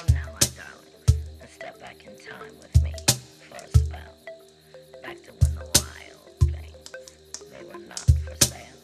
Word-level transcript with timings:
Come 0.00 0.14
now, 0.14 0.32
my 0.32 0.48
darlings, 0.56 1.26
and 1.42 1.50
step 1.50 1.78
back 1.78 2.06
in 2.06 2.16
time 2.16 2.54
with 2.58 2.82
me 2.82 2.90
for 3.46 3.56
a 3.56 3.68
spell. 3.68 4.14
Back 5.02 5.22
to 5.24 5.30
when 5.32 5.54
the 5.56 5.66
wild 5.76 6.54
things, 6.54 6.90
they 7.50 7.64
were 7.66 7.86
not 7.86 8.10
for 8.24 8.34
sale. 8.46 8.80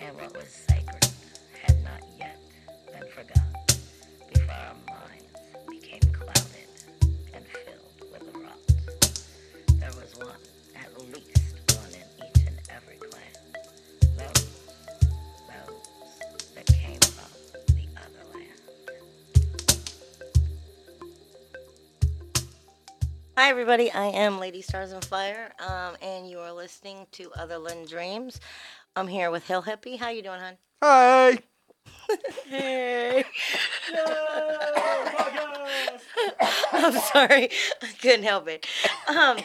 And 0.00 0.16
what 0.16 0.34
was 0.34 0.48
sacred 0.48 1.06
had 1.62 1.84
not 1.84 2.02
yet 2.18 2.40
been 2.90 3.08
forgotten 3.08 3.78
before 4.32 4.54
our 4.54 4.74
minds 4.88 5.30
became 5.70 6.12
clouded 6.12 6.70
and 7.32 7.44
filled 7.46 8.10
with 8.10 8.34
rot. 8.34 8.58
There 9.78 9.92
was 10.00 10.16
one, 10.16 10.42
at 10.74 10.90
least 11.12 11.43
Hi, 23.36 23.50
everybody. 23.50 23.90
I 23.90 24.06
am 24.06 24.38
Lady 24.38 24.62
Stars 24.62 24.92
and 24.92 25.04
Fire, 25.04 25.52
um, 25.58 25.96
and 26.00 26.28
you 26.30 26.38
are 26.38 26.52
listening 26.52 27.06
to 27.12 27.30
Otherland 27.30 27.88
Dreams. 27.88 28.38
I'm 28.94 29.08
here 29.08 29.30
with 29.30 29.46
Hill 29.46 29.62
Hippie. 29.62 29.98
How 29.98 30.10
you 30.10 30.22
doing, 30.22 30.40
hon? 30.40 30.56
Hi. 30.82 31.38
Hey. 32.48 33.24
I'm 36.72 36.92
sorry. 36.92 37.50
I 37.82 37.86
couldn't 38.00 38.22
help 38.24 38.48
it. 38.48 38.66
Um, 39.08 39.38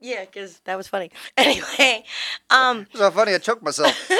yeah, 0.00 0.24
because 0.24 0.60
that 0.64 0.76
was 0.76 0.88
funny. 0.88 1.10
Anyway, 1.36 2.04
um, 2.50 2.86
It's 2.90 2.98
so 2.98 3.10
funny. 3.10 3.34
I 3.34 3.38
choked 3.38 3.62
myself, 3.62 4.10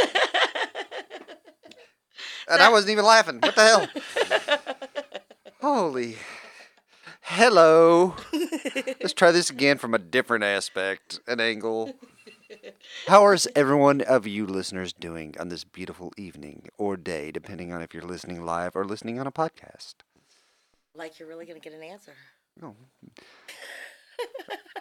and 2.48 2.62
I 2.62 2.70
wasn't 2.70 2.90
even 2.92 3.04
laughing. 3.04 3.38
What 3.40 3.54
the 3.54 3.62
hell? 3.62 3.88
Holy. 5.60 6.16
Hello. 7.28 8.14
Let's 9.00 9.12
try 9.12 9.32
this 9.32 9.50
again 9.50 9.78
from 9.78 9.94
a 9.94 9.98
different 9.98 10.44
aspect, 10.44 11.20
an 11.26 11.40
angle. 11.40 11.94
How 13.08 13.30
is 13.32 13.48
everyone 13.56 14.00
of 14.00 14.26
you 14.26 14.46
listeners 14.46 14.92
doing 14.92 15.34
on 15.38 15.48
this 15.48 15.64
beautiful 15.64 16.12
evening 16.16 16.68
or 16.78 16.96
day, 16.96 17.32
depending 17.32 17.72
on 17.72 17.82
if 17.82 17.92
you're 17.92 18.04
listening 18.04 18.44
live 18.44 18.76
or 18.76 18.84
listening 18.84 19.18
on 19.18 19.26
a 19.26 19.32
podcast? 19.32 19.94
like 20.96 21.18
you're 21.18 21.28
really 21.28 21.46
going 21.46 21.60
to 21.60 21.68
get 21.68 21.76
an 21.76 21.82
answer. 21.84 22.12
No. 22.60 22.74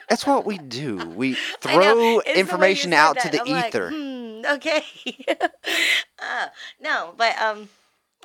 That's 0.10 0.26
what 0.26 0.46
we 0.46 0.58
do. 0.58 0.98
We 1.10 1.34
throw 1.62 2.20
It's 2.20 2.26
the 2.26 2.32
way 2.32 2.34
you 2.36 2.40
information 2.40 2.94
out 2.94 3.20
to 3.20 3.30
the 3.30 3.42
I'm 3.42 3.48
like, 3.48 3.68
ether. 3.68 3.90
hmm, 3.90 4.46
okay. 4.54 4.84
uh, 6.20 6.48
no, 6.80 7.14
but 7.18 7.40
um, 7.42 7.70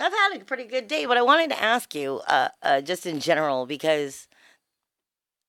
I've 0.00 0.12
had 0.12 0.40
a 0.40 0.44
pretty 0.44 0.64
good 0.64 0.88
day. 0.88 1.06
But 1.06 1.18
I 1.18 1.22
wanted 1.22 1.50
to 1.50 1.62
ask 1.62 1.94
you, 1.94 2.20
uh, 2.26 2.48
uh, 2.62 2.80
just 2.80 3.06
in 3.06 3.20
general, 3.20 3.66
because 3.66 4.26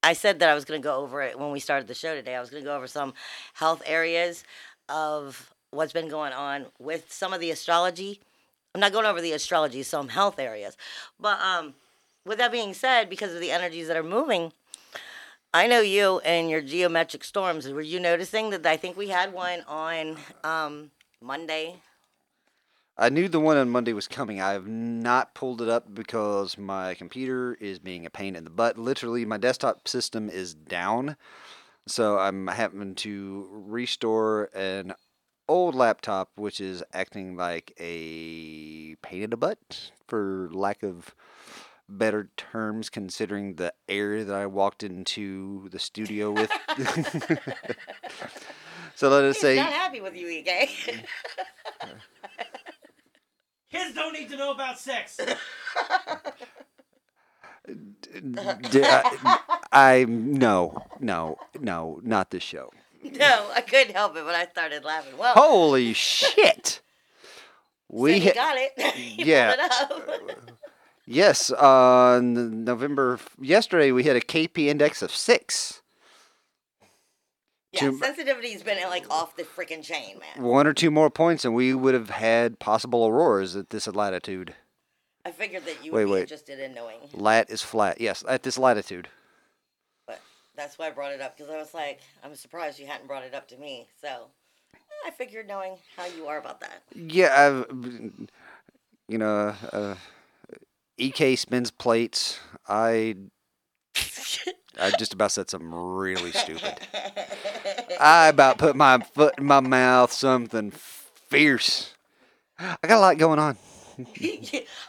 I 0.04 0.14
said 0.14 0.40
that 0.40 0.50
I 0.50 0.54
was 0.54 0.66
going 0.66 0.82
to 0.82 0.84
go 0.84 0.98
over 0.98 1.22
it 1.22 1.40
when 1.40 1.52
we 1.52 1.60
started 1.60 1.88
the 1.88 1.94
show 1.94 2.16
today. 2.16 2.36
I 2.36 2.42
was 2.42 2.50
going 2.50 2.64
to 2.64 2.70
go 2.70 2.76
over 2.76 2.88
some 2.88 3.14
health 3.54 3.82
areas 3.86 4.44
of 4.90 5.54
what's 5.72 5.94
been 5.94 6.10
going 6.10 6.34
on 6.34 6.66
with 6.80 7.12
some 7.12 7.34
of 7.34 7.40
the 7.40 7.52
astrology. 7.52 8.20
I'm 8.76 8.82
not 8.82 8.92
going 8.92 9.06
over 9.06 9.22
the 9.22 9.32
astrology, 9.34 9.84
some 9.84 10.10
health 10.10 10.40
areas, 10.40 10.78
but 11.20 11.40
um, 11.42 11.74
with 12.26 12.38
that 12.38 12.52
being 12.52 12.74
said, 12.74 13.10
because 13.10 13.34
of 13.34 13.42
the 13.42 13.52
energies 13.52 13.88
that 13.88 13.98
are 13.98 14.04
moving, 14.04 14.54
I 15.54 15.68
know 15.68 15.82
you 15.82 16.20
and 16.20 16.50
your 16.50 16.62
geometric 16.62 17.26
storms. 17.26 17.68
Were 17.68 17.82
you 17.82 18.00
noticing 18.00 18.50
that 18.52 18.66
I 18.66 18.78
think 18.78 18.96
we 18.96 19.10
had 19.10 19.34
one 19.34 19.62
on 19.68 20.18
um, 20.44 20.92
Monday? 21.22 21.76
I 23.02 23.10
knew 23.10 23.28
the 23.28 23.40
one 23.40 23.58
on 23.58 23.72
Monday 23.72 23.94
was 23.94 24.08
coming. 24.08 24.40
I 24.40 24.52
have 24.52 24.68
not 24.68 25.34
pulled 25.34 25.60
it 25.60 25.68
up 25.68 25.92
because 25.92 26.56
my 26.56 26.94
computer 26.94 27.58
is 27.59 27.80
being 27.80 28.06
a 28.06 28.12
pain 28.12 28.36
in 28.36 28.44
the 28.44 28.52
butt. 28.52 28.78
Literally, 28.78 29.25
my 29.25 29.38
desktop 29.38 29.88
system 29.88 30.30
is 30.30 30.53
down. 30.53 31.18
So 31.88 32.20
I'm 32.20 32.46
having 32.46 32.94
to 32.96 33.48
restore 33.50 34.52
an 34.53 34.94
old 35.50 35.74
laptop, 35.74 36.30
which 36.36 36.62
is 36.62 36.84
acting 36.94 37.36
like 37.36 37.74
a 37.80 38.96
pain 39.02 39.24
in 39.24 39.31
the 39.31 39.38
butt, 39.38 39.90
for 40.08 40.48
lack 40.52 40.84
of 40.84 41.16
better 41.90 42.30
terms, 42.38 42.92
considering 42.92 43.56
the 43.56 43.74
air 43.90 44.24
that 44.24 44.36
I 44.36 44.46
walked 44.46 44.84
into 44.84 45.70
the 45.70 45.80
studio 45.80 46.31
with. 46.31 46.52
so 48.96 49.09
let 49.09 49.24
us 49.24 49.38
He's 49.38 49.42
say. 49.42 49.56
not 49.56 49.74
happy 49.74 50.02
with 50.02 50.16
you, 50.16 50.28
EK. 50.28 50.70
Kids 53.72 53.94
don't 53.96 54.14
need 54.14 54.30
to 54.30 54.38
know 54.38 54.52
about 54.52 54.78
sex. 54.80 55.18
D- 57.68 58.82
I, 58.84 59.40
I 59.72 60.06
no 60.08 60.84
no 61.00 61.38
no 61.59 62.00
not 62.04 62.31
this 62.31 62.44
show. 62.44 62.72
no, 63.04 63.50
I 63.54 63.62
couldn't 63.62 63.94
help 63.96 64.16
it, 64.18 64.26
but 64.26 64.36
I 64.36 64.46
started 64.48 64.84
laughing. 64.84 65.18
Well, 65.18 65.34
Holy 65.36 65.94
shit! 66.10 66.81
we 67.88 68.14
We 68.14 68.20
hit 68.20 68.36
got 68.36 68.56
it. 68.58 68.72
You 69.18 69.26
yeah. 69.26 69.56
pulled 69.88 70.04
it 70.10 70.40
up. 70.40 70.42
yes 71.06 71.52
uh, 71.52 71.58
on 72.18 72.64
November 72.64 73.20
yesterday 73.40 73.92
we 73.92 74.04
had 74.04 74.16
a 74.16 74.22
KP 74.22 74.66
index 74.68 75.02
of 75.02 75.12
six. 75.14 75.81
Yeah, 77.72 77.80
Two- 77.82 78.00
sensitivity's 78.00 78.64
been 78.64 78.82
like 78.90 79.09
off 79.09 79.36
the 79.36 79.44
freaking 79.44 79.84
chain, 79.84 80.20
man. 80.20 80.44
One 80.44 80.68
or 80.68 80.74
two 80.74 80.92
more 80.92 81.09
points 81.09 81.46
and 81.46 81.54
we 81.56 81.74
would 81.74 81.94
have 81.94 82.09
had 82.09 82.59
possible 82.59 83.06
auroras 83.08 83.56
at 83.56 83.70
this 83.70 83.88
latitude. 83.88 84.56
I 85.26 85.32
figured 85.32 85.66
that 85.66 85.86
you 85.86 85.92
Wait, 85.92 86.06
would 86.06 86.10
be 86.10 86.14
wait. 86.14 86.22
interested 86.24 86.60
in 86.60 86.74
knowing, 86.74 86.98
Lat 87.14 87.50
is 87.50 87.62
flat. 87.62 88.02
Yes, 88.02 88.24
at 88.28 88.44
this 88.44 88.58
latitude. 88.58 89.08
but 90.08 90.20
that's 90.56 90.78
why 90.80 90.88
I 90.88 90.90
brought 90.92 91.12
it 91.14 91.22
up 91.22 91.38
because 91.38 91.52
I 91.54 91.58
was 91.58 91.74
like, 91.74 92.00
I'm 92.24 92.36
surprised 92.36 92.80
you 92.80 92.88
hadn't 92.88 93.08
brought 93.08 93.24
it 93.24 93.34
up 93.36 93.48
to 93.50 93.58
me. 93.58 93.88
So 94.02 94.28
I 95.06 95.12
figured 95.12 95.48
knowing 95.48 95.78
how 95.96 96.06
you 96.08 96.26
are 96.28 96.40
about 96.40 96.60
that. 96.62 96.81
Yeah, 96.96 97.64
I've, 97.70 97.72
you 99.08 99.18
know, 99.20 99.54
uh, 99.72 99.96
EK 100.98 101.36
spins 101.36 101.70
plates. 101.72 102.40
I 102.68 103.16
I 104.80 104.92
just 104.92 105.14
about 105.14 105.32
said 105.32 105.50
something 105.50 105.72
really 105.72 106.32
stupid. 106.32 106.80
I 108.00 108.28
about 108.30 108.58
put 108.58 108.76
my 108.76 109.00
foot 109.00 109.36
in 109.38 109.46
my 109.46 109.59
mouth, 109.59 110.12
something 110.12 110.72
fierce. 110.72 111.94
I 112.58 112.76
got 112.88 112.98
a 112.98 113.00
lot 113.00 113.18
going 113.18 113.40
on. 113.40 113.58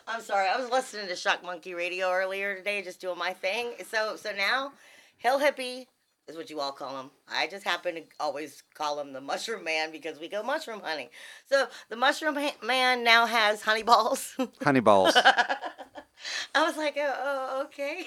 I'm 0.08 0.20
sorry. 0.20 0.48
I 0.48 0.60
was 0.60 0.70
listening 0.70 1.08
to 1.08 1.16
Shock 1.16 1.42
Monkey 1.42 1.74
Radio 1.74 2.10
earlier 2.10 2.54
today, 2.56 2.82
just 2.82 3.00
doing 3.00 3.18
my 3.18 3.32
thing. 3.32 3.72
So 3.88 4.16
so 4.16 4.32
now, 4.32 4.72
Hill 5.18 5.40
Hippie 5.40 5.86
is 6.28 6.36
what 6.36 6.50
you 6.50 6.60
all 6.60 6.72
call 6.72 6.98
him. 7.00 7.10
I 7.28 7.46
just 7.46 7.64
happen 7.64 7.96
to 7.96 8.02
always 8.20 8.62
call 8.74 9.00
him 9.00 9.12
the 9.12 9.20
Mushroom 9.20 9.64
Man 9.64 9.90
because 9.90 10.18
we 10.20 10.28
go 10.28 10.42
mushroom 10.42 10.80
hunting. 10.80 11.08
So 11.46 11.66
the 11.88 11.96
Mushroom 11.96 12.38
Man 12.62 13.04
now 13.04 13.26
has 13.26 13.62
honey 13.62 13.82
balls. 13.82 14.36
Honey 14.62 14.80
balls. 14.80 15.16
I 16.54 16.66
was 16.66 16.76
like, 16.76 16.96
oh, 16.98 17.14
oh 17.24 17.62
okay. 17.64 18.06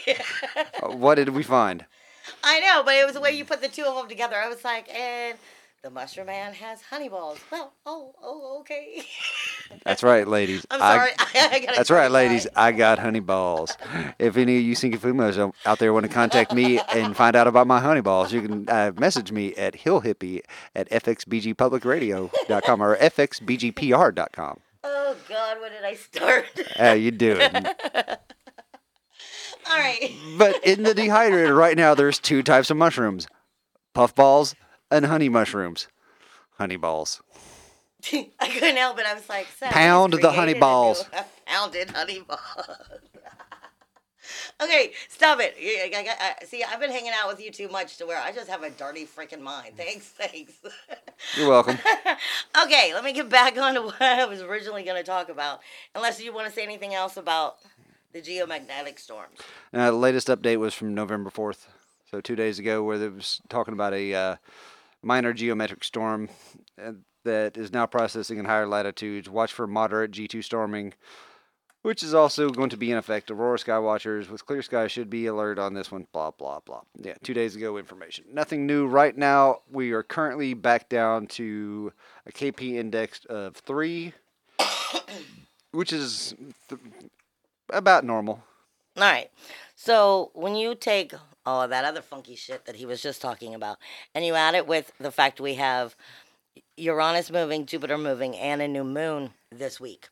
Uh, 0.84 0.96
what 0.96 1.16
did 1.16 1.30
we 1.30 1.44
find? 1.44 1.86
I 2.44 2.60
know, 2.60 2.84
but 2.84 2.96
it 2.96 3.06
was 3.06 3.16
the 3.16 3.22
way 3.22 3.32
you 3.32 3.46
put 3.46 3.62
the 3.62 3.68
two 3.68 3.84
of 3.84 3.96
them 3.96 4.08
together. 4.08 4.36
I 4.36 4.48
was 4.48 4.64
like, 4.64 4.94
and 4.94 5.38
the 5.86 5.92
Mushroom 5.92 6.26
Man 6.26 6.52
has 6.54 6.82
honey 6.82 7.10
balls. 7.10 7.38
Well, 7.52 7.72
oh, 7.86 8.16
oh, 8.20 8.58
okay. 8.62 9.04
That's 9.86 10.02
right, 10.02 10.28
ladies. 10.28 10.66
I'm 10.72 10.80
sorry. 10.80 11.12
I, 11.20 11.60
gotta 11.60 11.76
That's 11.76 11.92
right, 11.92 12.10
ladies. 12.10 12.48
I 12.56 12.72
got 12.72 12.98
honey 12.98 13.20
balls. 13.20 13.78
If 14.18 14.36
any 14.36 14.58
of 14.58 14.64
you 14.64 14.76
Sinkafumos 14.76 15.54
out 15.64 15.78
there 15.78 15.94
want 15.94 16.08
to 16.08 16.12
contact 16.12 16.56
me 16.56 16.80
and 16.80 17.16
find 17.16 17.36
out 17.36 17.46
about 17.46 17.68
my 17.68 17.80
honey 17.80 18.02
balls, 18.02 18.34
you 18.34 18.42
can 18.42 18.68
uh, 18.68 18.94
message 18.98 19.32
me 19.32 19.54
at 19.56 19.76
hillhippie 19.76 20.42
at 20.76 20.90
fxbgpublicradio.com 20.90 22.82
or 22.82 22.98
fxbgpr.com. 22.98 24.60
Oh 25.08 25.16
God, 25.30 25.62
when 25.62 25.72
did 25.72 25.84
I 25.84 25.94
start? 25.94 26.48
How 26.78 26.94
you 26.94 27.12
doing? 27.12 27.40
All 29.70 29.78
right. 29.78 30.12
But 30.36 30.66
in 30.66 30.82
the 30.82 30.96
dehydrator 30.96 31.56
right 31.56 31.78
now, 31.78 31.94
there's 31.94 32.18
two 32.18 32.42
types 32.42 32.72
of 32.72 32.78
mushrooms: 32.78 33.28
puffballs 33.94 34.56
and 34.90 35.06
honey 35.06 35.30
mushrooms. 35.30 35.88
Honey 36.58 36.78
balls. 36.78 37.22
I 38.14 38.48
couldn't 38.48 38.78
help 38.78 38.98
it. 38.98 39.06
I 39.06 39.14
was 39.14 39.30
like, 39.30 39.46
Pound 39.62 40.14
the 40.14 40.32
honey 40.32 40.56
balls. 40.56 41.06
Pounded 41.46 41.92
honey 41.92 42.22
balls. 42.22 42.68
Okay, 44.62 44.92
stop 45.10 45.40
it. 45.42 45.56
See, 46.48 46.64
I've 46.64 46.80
been 46.80 46.92
hanging 46.92 47.12
out 47.14 47.28
with 47.28 47.42
you 47.42 47.52
too 47.52 47.70
much 47.70 47.98
to 47.98 48.06
where 48.06 48.20
I 48.20 48.32
just 48.32 48.50
have 48.50 48.64
a 48.64 48.70
dirty 48.70 49.06
freaking 49.06 49.42
mind. 49.42 49.78
Thanks, 49.78 50.06
thanks. 50.06 50.54
You're 51.38 51.50
welcome. 51.50 51.78
okay, 52.64 52.94
let 52.94 53.04
me 53.04 53.14
get 53.14 53.30
back 53.30 53.58
on 53.58 53.76
to 53.76 53.82
what 53.84 54.02
I 54.02 54.26
was 54.26 54.42
originally 54.42 54.84
going 54.84 54.98
to 54.98 55.04
talk 55.04 55.30
about. 55.30 55.60
Unless 55.94 56.22
you 56.22 56.34
want 56.34 56.48
to 56.48 56.54
say 56.54 56.64
anything 56.64 56.94
else 56.94 57.18
about 57.18 57.58
the 58.14 58.22
geomagnetic 58.22 58.98
storms. 58.98 59.40
Uh, 59.74 59.92
the 59.92 59.98
latest 59.98 60.28
update 60.28 60.58
was 60.58 60.74
from 60.74 60.96
November 60.96 61.30
4th, 61.30 61.68
so 62.10 62.22
two 62.22 62.36
days 62.36 62.60
ago, 62.60 62.82
where 62.82 63.02
it 63.02 63.14
was 63.14 63.42
talking 63.50 63.74
about 63.74 63.94
a 63.94 64.14
uh, 64.14 64.36
minor 65.04 65.34
geometric 65.34 65.84
storm 65.84 66.30
uh, 66.82 66.94
that 67.26 67.58
is 67.58 67.74
now 67.74 67.86
processing 67.86 68.38
in 68.38 68.46
higher 68.46 68.68
latitudes. 68.68 69.30
Watch 69.30 69.52
for 69.52 69.68
moderate 69.68 70.12
G2 70.12 70.44
storming 70.44 70.94
which 71.86 72.02
is 72.02 72.16
also 72.16 72.50
going 72.50 72.72
to 72.72 72.78
be 72.78 72.90
in 72.90 72.98
effect. 72.98 73.30
Aurora 73.30 73.60
Skywatchers 73.60 74.28
with 74.28 74.44
clear 74.44 74.64
sky 74.64 74.88
should 74.88 75.08
be 75.08 75.28
alert 75.28 75.60
on 75.60 75.76
this 75.76 75.92
one. 75.92 76.08
Blah 76.12 76.32
blah 76.32 76.60
blah. 76.60 76.82
Yeah, 77.00 77.14
two 77.22 77.36
days 77.36 77.56
ago 77.56 77.78
information. 77.78 78.26
Nothing 78.34 78.66
new 78.66 78.88
right 78.88 79.16
now. 79.16 79.60
We 79.72 79.92
are 79.92 80.02
currently 80.02 80.56
back 80.56 80.90
down 80.90 81.28
to 81.28 81.94
a 82.26 82.32
KP 82.32 82.74
index 82.74 83.24
of 83.26 83.58
three, 83.58 84.14
which 85.74 85.94
is 85.94 86.34
th- 86.70 86.82
about 87.70 88.04
normal. 88.04 88.44
All 88.98 89.04
right. 89.04 89.30
So 89.76 90.32
when 90.34 90.56
you 90.56 90.74
take 90.74 91.14
all 91.46 91.62
of 91.62 91.70
that 91.70 91.86
other 91.86 92.02
funky 92.02 92.36
shit 92.36 92.66
that 92.66 92.78
he 92.78 92.88
was 92.88 93.00
just 93.00 93.22
talking 93.22 93.54
about, 93.54 93.78
and 94.16 94.26
you 94.26 94.34
add 94.34 94.56
it 94.56 94.66
with 94.66 94.92
the 95.00 95.12
fact 95.12 95.40
we 95.40 95.54
have 95.54 95.96
Uranus 96.78 97.30
moving, 97.30 97.68
Jupiter 97.68 98.00
moving, 98.00 98.36
and 98.36 98.60
a 98.60 98.68
new 98.68 98.84
moon 98.84 99.30
this 99.52 99.80
week, 99.80 100.10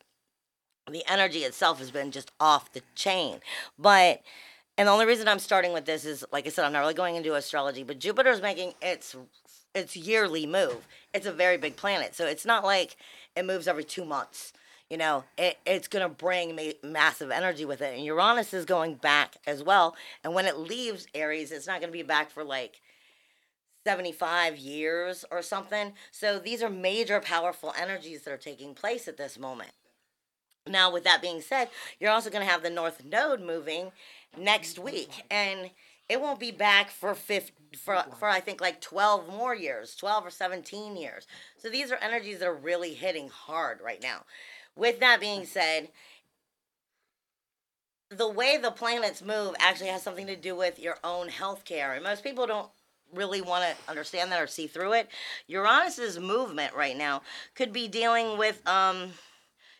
the 0.91 1.03
energy 1.07 1.39
itself 1.39 1.79
has 1.79 1.91
been 1.91 2.11
just 2.11 2.31
off 2.39 2.73
the 2.73 2.81
chain. 2.95 3.39
But 3.77 4.21
and 4.77 4.87
the 4.87 4.91
only 4.91 5.05
reason 5.05 5.27
I'm 5.27 5.39
starting 5.39 5.71
with 5.71 5.85
this 5.85 6.03
is, 6.03 6.25
like 6.31 6.47
I 6.47 6.49
said, 6.49 6.65
I'm 6.65 6.73
not 6.73 6.79
really 6.79 6.95
going 6.95 7.15
into 7.15 7.35
astrology, 7.35 7.83
but 7.83 7.99
Jupiter's 7.99 8.41
making 8.41 8.73
its 8.81 9.15
its 9.75 9.95
yearly 9.95 10.45
move. 10.45 10.87
It's 11.13 11.25
a 11.25 11.31
very 11.31 11.57
big 11.57 11.75
planet, 11.75 12.15
so 12.15 12.25
it's 12.25 12.45
not 12.45 12.63
like 12.63 12.95
it 13.35 13.45
moves 13.45 13.67
every 13.67 13.83
two 13.83 14.05
months. 14.05 14.53
You 14.89 14.97
know, 14.97 15.23
it, 15.37 15.57
it's 15.65 15.87
going 15.87 16.07
to 16.07 16.13
bring 16.13 16.55
ma- 16.55 16.87
massive 16.87 17.31
energy 17.31 17.65
with 17.65 17.81
it. 17.81 17.95
And 17.95 18.05
Uranus 18.05 18.53
is 18.53 18.65
going 18.65 18.95
back 18.95 19.37
as 19.47 19.63
well. 19.63 19.95
And 20.23 20.35
when 20.35 20.45
it 20.45 20.57
leaves 20.57 21.07
Aries, 21.15 21.51
it's 21.51 21.65
not 21.65 21.79
going 21.79 21.91
to 21.91 21.97
be 21.97 22.03
back 22.03 22.29
for 22.29 22.43
like 22.43 22.79
75 23.85 24.57
years 24.57 25.25
or 25.31 25.41
something. 25.41 25.93
So 26.11 26.37
these 26.37 26.61
are 26.61 26.69
major, 26.69 27.19
powerful 27.19 27.73
energies 27.75 28.21
that 28.23 28.33
are 28.33 28.37
taking 28.37 28.75
place 28.75 29.07
at 29.07 29.17
this 29.17 29.39
moment. 29.39 29.71
Now, 30.67 30.91
with 30.91 31.03
that 31.03 31.21
being 31.21 31.41
said, 31.41 31.69
you're 31.99 32.11
also 32.11 32.29
going 32.29 32.45
to 32.45 32.51
have 32.51 32.63
the 32.63 32.69
North 32.69 33.03
Node 33.03 33.41
moving 33.41 33.91
next 34.37 34.79
week. 34.79 35.23
And 35.29 35.71
it 36.07 36.21
won't 36.21 36.39
be 36.39 36.51
back 36.51 36.89
for 36.89 37.15
50, 37.15 37.77
for, 37.77 38.03
for 38.17 38.29
I 38.29 38.39
think 38.39 38.61
like 38.61 38.79
12 38.79 39.27
more 39.27 39.55
years, 39.55 39.95
12 39.95 40.27
or 40.27 40.29
17 40.29 40.95
years. 40.95 41.27
So 41.57 41.69
these 41.69 41.91
are 41.91 41.97
energies 41.97 42.39
that 42.39 42.47
are 42.47 42.53
really 42.53 42.93
hitting 42.93 43.29
hard 43.29 43.79
right 43.83 44.01
now. 44.01 44.23
With 44.75 44.99
that 45.01 45.19
being 45.19 45.45
said, 45.45 45.89
the 48.09 48.29
way 48.29 48.57
the 48.57 48.71
planets 48.71 49.21
move 49.21 49.55
actually 49.59 49.89
has 49.89 50.03
something 50.03 50.27
to 50.27 50.35
do 50.35 50.55
with 50.55 50.79
your 50.79 50.97
own 51.03 51.27
health 51.27 51.65
care. 51.65 51.93
And 51.93 52.03
most 52.03 52.23
people 52.23 52.47
don't 52.47 52.69
really 53.13 53.41
want 53.41 53.63
to 53.65 53.89
understand 53.89 54.31
that 54.31 54.41
or 54.41 54.47
see 54.47 54.67
through 54.67 54.93
it. 54.93 55.09
Uranus's 55.47 56.19
movement 56.19 56.73
right 56.73 56.97
now 56.97 57.21
could 57.55 57.73
be 57.73 57.87
dealing 57.87 58.37
with 58.37 58.65
um 58.67 59.13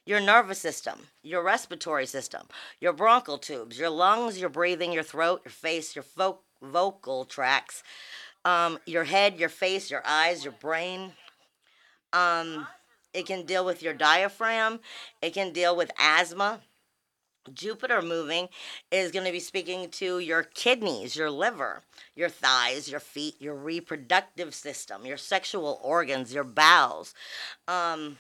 your 0.06 0.20
nervous 0.20 0.60
system, 0.60 1.00
your 1.22 1.44
respiratory 1.44 2.06
system, 2.06 2.48
your 2.80 2.94
bronchial 2.94 3.38
tubes, 3.38 3.78
your 3.78 3.90
lungs, 3.90 4.40
your 4.40 4.50
breathing, 4.50 4.92
your 4.92 5.04
throat, 5.04 5.42
your 5.46 5.52
face, 5.52 5.96
your 5.96 6.06
vo- 6.16 6.40
vocal 6.62 7.26
tracts, 7.26 7.84
um, 8.46 8.78
your 8.86 9.06
head, 9.06 9.40
your 9.40 9.50
face, 9.50 9.90
your 9.90 10.04
eyes, 10.06 10.44
your 10.44 10.54
brain. 10.54 11.14
Um, 12.12 12.68
it 13.14 13.26
can 13.26 13.46
deal 13.46 13.66
with 13.66 13.82
your 13.82 13.94
diaphragm. 13.94 14.80
It 15.22 15.34
can 15.34 15.54
deal 15.54 15.76
with 15.76 15.92
asthma. 15.98 16.62
Jupiter 17.54 18.02
moving 18.02 18.48
is 18.90 19.12
going 19.12 19.26
to 19.26 19.32
be 19.32 19.40
speaking 19.40 19.90
to 19.90 20.20
your 20.20 20.44
kidneys, 20.44 21.16
your 21.16 21.30
liver, 21.30 21.82
your 22.16 22.30
thighs, 22.30 22.90
your 22.90 23.02
feet, 23.02 23.36
your 23.40 23.56
reproductive 23.56 24.54
system, 24.56 25.06
your 25.06 25.18
sexual 25.18 25.80
organs, 25.84 26.34
your 26.34 26.46
bowels. 26.46 27.14
Um, 27.68 28.18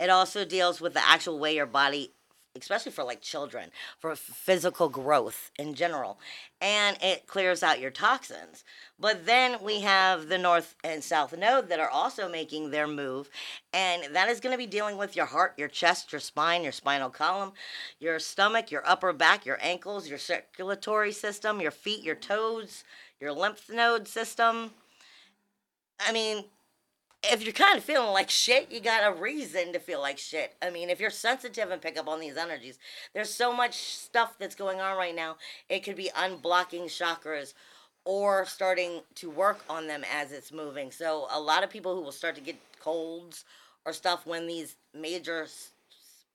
it 0.00 0.10
also 0.10 0.44
deals 0.44 0.80
with 0.80 0.94
the 0.94 1.08
actual 1.08 1.38
way 1.38 1.54
your 1.54 1.66
body, 1.66 2.12
especially 2.56 2.92
for 2.92 3.04
like 3.04 3.20
children, 3.20 3.70
for 3.98 4.14
physical 4.14 4.88
growth 4.88 5.50
in 5.58 5.74
general, 5.74 6.18
and 6.60 6.96
it 7.02 7.26
clears 7.26 7.62
out 7.62 7.80
your 7.80 7.90
toxins. 7.90 8.64
But 8.98 9.26
then 9.26 9.56
we 9.62 9.80
have 9.80 10.28
the 10.28 10.38
North 10.38 10.76
and 10.84 11.02
South 11.02 11.36
Node 11.36 11.68
that 11.68 11.80
are 11.80 11.90
also 11.90 12.28
making 12.28 12.70
their 12.70 12.86
move, 12.86 13.28
and 13.72 14.14
that 14.14 14.28
is 14.28 14.40
going 14.40 14.52
to 14.52 14.58
be 14.58 14.66
dealing 14.66 14.96
with 14.96 15.16
your 15.16 15.26
heart, 15.26 15.54
your 15.56 15.68
chest, 15.68 16.12
your 16.12 16.20
spine, 16.20 16.62
your 16.62 16.72
spinal 16.72 17.10
column, 17.10 17.52
your 17.98 18.18
stomach, 18.18 18.70
your 18.70 18.86
upper 18.86 19.12
back, 19.12 19.44
your 19.44 19.58
ankles, 19.60 20.08
your 20.08 20.18
circulatory 20.18 21.12
system, 21.12 21.60
your 21.60 21.72
feet, 21.72 22.04
your 22.04 22.14
toes, 22.14 22.84
your 23.20 23.32
lymph 23.32 23.68
node 23.68 24.06
system. 24.06 24.70
I 26.00 26.12
mean, 26.12 26.44
if 27.32 27.42
you're 27.42 27.52
kind 27.52 27.78
of 27.78 27.84
feeling 27.84 28.12
like 28.12 28.30
shit, 28.30 28.70
you 28.70 28.80
got 28.80 29.06
a 29.06 29.20
reason 29.20 29.72
to 29.72 29.78
feel 29.78 30.00
like 30.00 30.18
shit. 30.18 30.54
I 30.62 30.70
mean, 30.70 30.90
if 30.90 31.00
you're 31.00 31.10
sensitive 31.10 31.70
and 31.70 31.80
pick 31.80 31.98
up 31.98 32.08
on 32.08 32.20
these 32.20 32.36
energies, 32.36 32.78
there's 33.14 33.30
so 33.30 33.54
much 33.54 33.74
stuff 33.74 34.36
that's 34.38 34.54
going 34.54 34.80
on 34.80 34.96
right 34.96 35.14
now. 35.14 35.36
It 35.68 35.80
could 35.80 35.96
be 35.96 36.10
unblocking 36.16 36.84
chakras 36.84 37.54
or 38.04 38.44
starting 38.44 39.00
to 39.16 39.30
work 39.30 39.64
on 39.68 39.86
them 39.86 40.04
as 40.12 40.32
it's 40.32 40.52
moving. 40.52 40.90
So, 40.90 41.26
a 41.32 41.40
lot 41.40 41.64
of 41.64 41.70
people 41.70 41.94
who 41.94 42.02
will 42.02 42.12
start 42.12 42.34
to 42.34 42.40
get 42.40 42.56
colds 42.80 43.44
or 43.86 43.92
stuff 43.92 44.26
when 44.26 44.46
these 44.46 44.76
major 44.94 45.46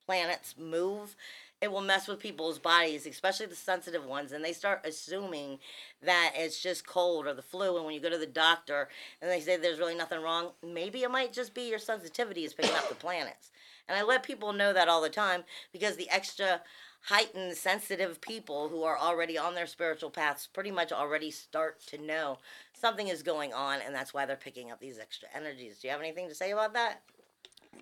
planets 0.06 0.56
move, 0.57 1.15
it 1.61 1.71
will 1.71 1.81
mess 1.81 2.07
with 2.07 2.19
people's 2.19 2.57
bodies, 2.59 3.06
especially 3.06 3.45
the 3.45 3.56
sensitive 3.56 4.06
ones, 4.06 4.31
and 4.31 4.44
they 4.44 4.53
start 4.53 4.85
assuming 4.85 5.59
that 6.01 6.33
it's 6.35 6.61
just 6.61 6.88
cold 6.88 7.27
or 7.27 7.33
the 7.33 7.41
flu. 7.41 7.75
And 7.75 7.85
when 7.85 7.94
you 7.94 8.00
go 8.00 8.09
to 8.09 8.17
the 8.17 8.25
doctor 8.25 8.88
and 9.21 9.29
they 9.29 9.41
say 9.41 9.57
there's 9.57 9.79
really 9.79 9.95
nothing 9.95 10.21
wrong, 10.21 10.51
maybe 10.65 11.03
it 11.03 11.11
might 11.11 11.33
just 11.33 11.53
be 11.53 11.69
your 11.69 11.79
sensitivity 11.79 12.45
is 12.45 12.53
picking 12.53 12.75
up 12.75 12.88
the 12.88 12.95
planets. 12.95 13.51
And 13.88 13.97
I 13.97 14.03
let 14.03 14.23
people 14.23 14.53
know 14.53 14.71
that 14.71 14.88
all 14.88 15.01
the 15.01 15.09
time 15.09 15.44
because 15.73 15.97
the 15.97 16.09
extra 16.09 16.61
heightened 17.03 17.56
sensitive 17.56 18.21
people 18.21 18.69
who 18.69 18.83
are 18.83 18.97
already 18.97 19.38
on 19.38 19.56
their 19.56 19.67
spiritual 19.67 20.09
paths 20.09 20.47
pretty 20.47 20.71
much 20.71 20.91
already 20.91 21.31
start 21.31 21.81
to 21.88 21.97
know 21.97 22.38
something 22.73 23.07
is 23.07 23.23
going 23.23 23.53
on 23.53 23.79
and 23.85 23.95
that's 23.95 24.13
why 24.13 24.25
they're 24.25 24.35
picking 24.35 24.71
up 24.71 24.79
these 24.79 25.00
extra 25.00 25.27
energies. 25.33 25.79
Do 25.79 25.88
you 25.88 25.91
have 25.91 26.01
anything 26.01 26.27
to 26.29 26.35
say 26.35 26.51
about 26.51 26.73
that? 26.73 27.01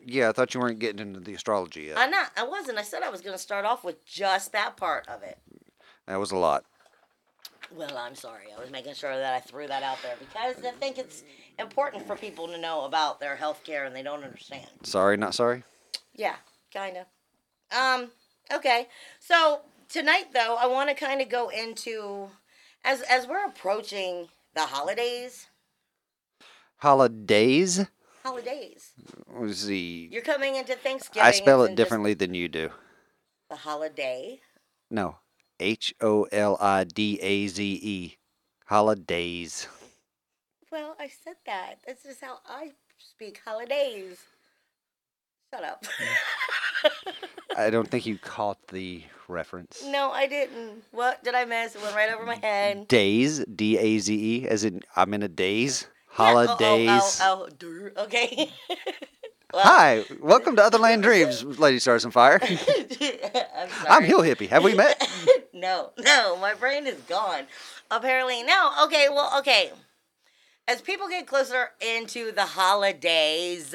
Yeah, 0.06 0.30
I 0.30 0.32
thought 0.32 0.54
you 0.54 0.60
weren't 0.60 0.80
getting 0.80 1.00
into 1.00 1.20
the 1.20 1.34
astrology 1.34 1.84
yet. 1.84 1.98
I'm 1.98 2.12
not. 2.12 2.32
I 2.38 2.44
wasn't. 2.44 2.78
I 2.78 2.84
said 2.84 3.04
I 3.04 3.10
was 3.10 3.22
going 3.22 3.36
to 3.36 3.42
start 3.42 3.66
off 3.66 3.84
with 3.84 4.06
just 4.06 4.52
that 4.54 4.78
part 4.78 5.08
of 5.08 5.24
it. 5.24 5.38
That 6.08 6.20
was 6.20 6.32
a 6.32 6.38
lot. 6.38 6.64
Well, 7.76 7.98
I'm 7.98 8.16
sorry. 8.16 8.46
I 8.56 8.60
was 8.60 8.72
making 8.72 8.94
sure 8.94 9.14
that 9.14 9.34
I 9.34 9.40
threw 9.40 9.68
that 9.68 9.84
out 9.84 9.98
there 10.02 10.16
because 10.18 10.64
I 10.64 10.72
think 10.72 10.98
it's 10.98 11.24
important 11.60 12.08
for 12.08 12.16
people 12.16 12.48
to 12.48 12.58
know 12.58 12.86
about 12.86 13.20
their 13.20 13.36
health 13.36 13.64
care 13.66 13.84
and 13.84 13.94
they 13.94 14.04
don't 14.04 14.24
understand. 14.24 14.68
Sorry, 14.84 15.18
not 15.18 15.36
sorry. 15.36 15.64
Yeah, 16.16 16.36
kind 16.74 16.98
of. 16.98 17.78
Um, 17.78 18.12
okay. 18.54 18.88
So, 19.20 19.62
tonight 19.90 20.28
though, 20.34 20.56
I 20.58 20.68
want 20.68 20.90
to 20.90 20.96
kind 20.96 21.22
of 21.22 21.28
go 21.28 21.50
into 21.50 22.30
as 22.86 23.02
as 23.02 23.28
we're 23.28 23.46
approaching 23.46 24.30
the 24.56 24.62
holidays, 24.62 25.48
Holidays. 26.78 27.88
Holidays. 28.28 28.94
Was 29.40 29.66
the 29.66 30.10
You're 30.12 30.22
coming 30.22 30.56
into 30.56 30.76
Thanksgiving. 30.76 31.28
I 31.28 31.32
spell 31.32 31.64
it 31.64 31.76
differently 31.76 32.14
than 32.14 32.34
you 32.34 32.48
do. 32.48 32.70
The 33.50 33.56
holiday. 33.56 34.40
No, 34.92 35.18
H 35.60 35.94
O 36.02 36.24
L 36.32 36.58
I 36.60 36.84
D 36.84 37.20
A 37.22 37.48
Z 37.48 37.80
E. 37.82 38.18
Holidays. 38.66 39.68
Well, 40.72 40.96
I 41.00 41.08
said 41.08 41.36
that. 41.46 41.80
This 41.88 42.06
is 42.06 42.20
how 42.20 42.40
I 42.46 42.74
speak 42.98 43.40
holidays. 43.46 44.20
Shut 45.54 45.64
up. 45.64 45.86
I 47.58 47.70
don't 47.70 47.90
think 47.90 48.06
you 48.06 48.18
caught 48.18 48.68
the 48.68 49.04
reference. 49.30 49.84
no, 49.86 50.12
I 50.12 50.28
didn't. 50.28 50.84
What 50.92 51.24
did 51.24 51.34
I 51.34 51.46
miss? 51.46 51.76
It 51.76 51.82
went 51.82 51.96
right 51.96 52.12
over 52.14 52.26
my 52.26 52.36
head. 52.36 52.90
Days, 52.90 53.44
D 53.46 53.78
A 53.78 53.98
Z 54.00 54.14
E, 54.14 54.48
as 54.48 54.66
in 54.66 54.82
I'm 54.98 55.14
in 55.14 55.24
a 55.24 55.30
daze. 55.30 55.88
Yeah, 56.18 56.26
oh, 56.26 56.30
oh, 56.40 56.46
Holidays. 56.46 57.20
Oh, 57.22 57.48
oh, 57.64 58.04
okay. 58.04 58.50
Well, 59.54 59.64
Hi, 59.64 60.04
welcome 60.20 60.58
to 60.58 60.62
Otherland 60.62 61.02
Dreams, 61.04 61.42
Lady 61.42 61.80
Stars 61.80 62.04
on 62.04 62.12
Fire. 62.12 62.38
I'm. 62.44 63.70
I'm 63.90 64.04
Hill 64.04 64.20
Hippie. 64.20 64.50
Have 64.50 64.62
we 64.62 64.76
met? 64.76 65.02
no, 65.54 65.92
no, 65.98 66.36
my 66.36 66.54
brain 66.54 66.86
is 66.86 67.00
gone. 67.04 67.44
Apparently, 67.90 68.44
no. 68.44 68.72
Okay, 68.84 69.08
well, 69.10 69.40
okay. 69.40 69.72
As 70.68 70.82
people 70.82 71.08
get 71.08 71.28
closer 71.28 71.70
into 71.80 72.34
the 72.34 72.46
holidays, 72.46 73.74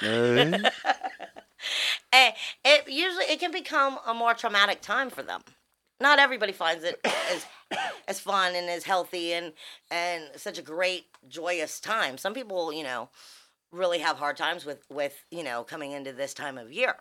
Uh, 0.00 0.70
it 2.64 2.88
usually 2.88 3.24
it 3.24 3.40
can 3.40 3.50
become 3.50 3.98
a 4.06 4.14
more 4.14 4.34
traumatic 4.34 4.82
time 4.82 5.10
for 5.10 5.24
them. 5.24 5.42
Not 6.00 6.20
everybody 6.20 6.52
finds 6.52 6.84
it 6.84 7.00
as 7.04 7.44
as 8.08 8.20
fun 8.20 8.54
and 8.54 8.68
as 8.68 8.84
healthy 8.84 9.32
and 9.32 9.52
and 9.90 10.24
such 10.36 10.58
a 10.58 10.62
great 10.62 11.06
joyous 11.28 11.80
time. 11.80 12.18
Some 12.18 12.34
people, 12.34 12.72
you 12.72 12.84
know, 12.84 13.08
really 13.72 13.98
have 13.98 14.18
hard 14.18 14.36
times 14.36 14.64
with 14.64 14.84
with 14.90 15.24
you 15.30 15.42
know 15.42 15.64
coming 15.64 15.92
into 15.92 16.12
this 16.12 16.34
time 16.34 16.58
of 16.58 16.72
year. 16.72 16.96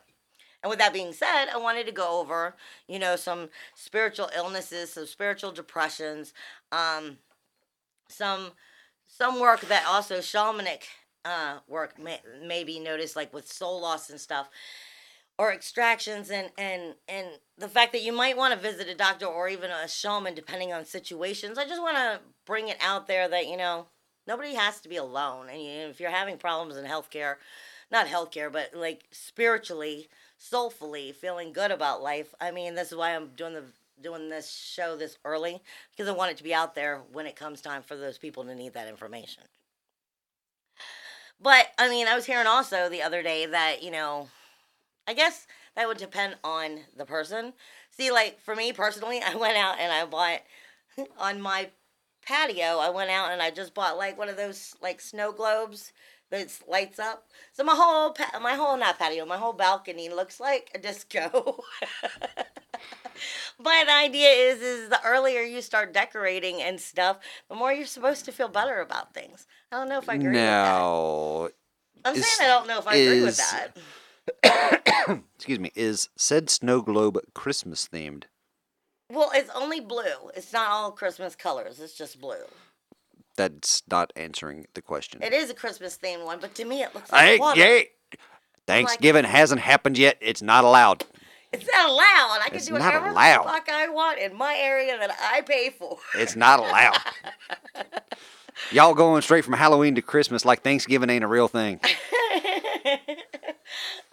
And 0.63 0.69
with 0.71 0.79
that 0.79 0.93
being 0.93 1.13
said, 1.13 1.45
I 1.53 1.57
wanted 1.57 1.85
to 1.85 1.91
go 1.91 2.19
over, 2.19 2.55
you 2.87 2.97
know, 2.97 3.15
some 3.15 3.49
spiritual 3.75 4.31
illnesses, 4.35 4.93
some 4.93 5.05
spiritual 5.05 5.51
depressions, 5.51 6.33
um, 6.71 7.19
some 8.07 8.53
some 9.07 9.39
work 9.39 9.61
that 9.61 9.85
also 9.87 10.19
shamanic 10.19 10.83
uh, 11.23 11.59
work 11.67 11.99
may, 11.99 12.19
may 12.43 12.63
be 12.63 12.79
noticed, 12.79 13.15
like 13.15 13.33
with 13.33 13.51
soul 13.51 13.81
loss 13.81 14.09
and 14.09 14.19
stuff. 14.19 14.49
Or 15.37 15.51
extractions 15.51 16.29
and 16.29 16.49
and 16.57 16.95
and 17.07 17.27
the 17.57 17.69
fact 17.69 17.91
that 17.91 18.01
you 18.01 18.11
might 18.11 18.37
want 18.37 18.53
to 18.53 18.59
visit 18.59 18.87
a 18.87 18.95
doctor 18.95 19.25
or 19.25 19.49
even 19.49 19.71
a 19.71 19.87
shaman 19.87 20.33
depending 20.33 20.73
on 20.73 20.85
situations. 20.85 21.57
I 21.57 21.65
just 21.65 21.81
want 21.81 21.97
to 21.97 22.19
bring 22.45 22.67
it 22.67 22.77
out 22.81 23.07
there 23.07 23.27
that 23.27 23.47
you 23.47 23.57
know 23.57 23.87
nobody 24.27 24.55
has 24.55 24.79
to 24.81 24.89
be 24.89 24.97
alone. 24.97 25.47
And 25.49 25.61
you, 25.61 25.71
if 25.89 25.99
you're 25.99 26.09
having 26.09 26.37
problems 26.37 26.77
in 26.77 26.85
healthcare 26.85 27.35
not 27.91 28.07
healthcare 28.07 28.51
but 28.51 28.71
like 28.73 29.03
spiritually 29.11 30.09
soulfully 30.37 31.11
feeling 31.11 31.53
good 31.53 31.71
about 31.71 32.01
life 32.01 32.33
i 32.41 32.51
mean 32.51 32.75
this 32.75 32.91
is 32.91 32.97
why 32.97 33.15
i'm 33.15 33.29
doing 33.35 33.53
the 33.53 33.63
doing 34.01 34.29
this 34.29 34.51
show 34.51 34.95
this 34.95 35.17
early 35.23 35.61
because 35.91 36.09
i 36.09 36.11
want 36.11 36.31
it 36.31 36.37
to 36.37 36.43
be 36.43 36.53
out 36.53 36.75
there 36.75 37.01
when 37.11 37.25
it 37.25 37.35
comes 37.35 37.61
time 37.61 37.81
for 37.81 37.95
those 37.95 38.17
people 38.17 38.43
to 38.43 38.53
need 38.53 38.73
that 38.73 38.87
information. 38.87 39.43
But 41.41 41.67
i 41.77 41.89
mean 41.89 42.07
i 42.07 42.15
was 42.15 42.25
hearing 42.25 42.47
also 42.47 42.89
the 42.89 43.01
other 43.01 43.23
day 43.23 43.45
that 43.45 43.83
you 43.83 43.91
know 43.91 44.27
I 45.07 45.13
guess 45.13 45.47
that 45.75 45.87
would 45.87 45.97
depend 45.97 46.35
on 46.43 46.79
the 46.95 47.05
person. 47.05 47.53
See, 47.91 48.11
like 48.11 48.39
for 48.41 48.55
me 48.55 48.73
personally, 48.73 49.21
I 49.25 49.35
went 49.35 49.57
out 49.57 49.79
and 49.79 49.91
I 49.91 50.05
bought 50.05 50.41
on 51.19 51.41
my 51.41 51.69
patio. 52.25 52.79
I 52.79 52.89
went 52.89 53.11
out 53.11 53.31
and 53.31 53.41
I 53.41 53.51
just 53.51 53.73
bought 53.73 53.97
like 53.97 54.17
one 54.17 54.29
of 54.29 54.37
those 54.37 54.75
like 54.81 54.99
snow 55.01 55.31
globes 55.31 55.93
that 56.31 56.47
lights 56.67 56.97
up. 56.97 57.27
So 57.53 57.63
my 57.63 57.75
whole 57.75 58.11
pa- 58.11 58.39
my 58.41 58.55
whole 58.55 58.75
not 58.77 58.97
patio, 58.97 59.25
my 59.25 59.37
whole 59.37 59.53
balcony 59.53 60.09
looks 60.09 60.39
like 60.39 60.71
a 60.73 60.77
disco. 60.87 61.63
but 63.59 63.85
the 63.85 63.93
idea 63.93 64.29
is 64.29 64.59
is 64.61 64.89
the 64.89 64.99
earlier 65.05 65.41
you 65.41 65.61
start 65.61 65.93
decorating 65.93 66.61
and 66.63 66.81
stuff, 66.81 67.19
the 67.47 67.55
more 67.55 67.71
you're 67.71 67.85
supposed 67.85 68.25
to 68.25 68.31
feel 68.31 68.47
better 68.47 68.79
about 68.81 69.13
things. 69.13 69.45
I 69.71 69.77
don't 69.77 69.87
know 69.89 69.99
if 69.99 70.09
I 70.09 70.15
agree 70.15 70.31
now, 70.33 71.43
with 71.43 71.53
that. 72.03 72.09
I'm 72.09 72.15
is- 72.15 72.27
saying 72.27 72.49
I 72.49 72.53
don't 72.53 72.67
know 72.67 72.79
if 72.79 72.87
I 72.87 72.95
agree 72.95 73.21
with 73.21 73.37
that. 73.37 73.77
excuse 75.35 75.59
me, 75.59 75.71
is 75.75 76.09
said 76.15 76.49
snow 76.49 76.81
globe 76.81 77.19
Christmas 77.33 77.87
themed? 77.91 78.23
Well, 79.11 79.31
it's 79.33 79.49
only 79.55 79.79
blue. 79.79 80.29
It's 80.35 80.51
not 80.51 80.69
all 80.69 80.91
Christmas 80.91 81.35
colors. 81.35 81.79
It's 81.79 81.97
just 81.97 82.19
blue. 82.19 82.35
That's 83.37 83.83
not 83.89 84.11
answering 84.15 84.65
the 84.73 84.81
question. 84.81 85.21
It 85.21 85.33
is 85.33 85.49
a 85.49 85.53
Christmas 85.53 85.97
themed 86.01 86.25
one, 86.25 86.39
but 86.39 86.55
to 86.55 86.65
me 86.65 86.81
it 86.83 86.95
looks 86.95 87.11
like 87.11 87.21
Hey, 87.21 87.37
water. 87.37 87.59
yeah. 87.59 87.81
Thanksgiving 88.65 89.25
hasn't 89.25 89.61
happened 89.61 89.97
yet. 89.97 90.17
It's 90.21 90.41
not 90.41 90.63
allowed. 90.63 91.03
It's 91.53 91.67
not 91.71 91.89
allowed. 91.89 92.39
I 92.43 92.47
can 92.47 92.55
It's 92.57 92.65
do 92.65 92.73
not 92.73 92.81
whatever 92.85 93.09
allowed. 93.09 93.43
the 93.43 93.49
fuck 93.49 93.69
I 93.69 93.89
want 93.89 94.19
in 94.19 94.35
my 94.35 94.55
area 94.57 94.97
that 94.97 95.15
I 95.21 95.41
pay 95.41 95.69
for. 95.69 95.97
It's 96.15 96.35
not 96.35 96.59
allowed. 96.59 96.97
Y'all 98.71 98.95
going 98.95 99.21
straight 99.21 99.45
from 99.45 99.53
Halloween 99.53 99.95
to 99.95 100.01
Christmas 100.01 100.45
like 100.45 100.63
Thanksgiving 100.63 101.09
ain't 101.09 101.23
a 101.23 101.27
real 101.27 101.47
thing. 101.47 101.79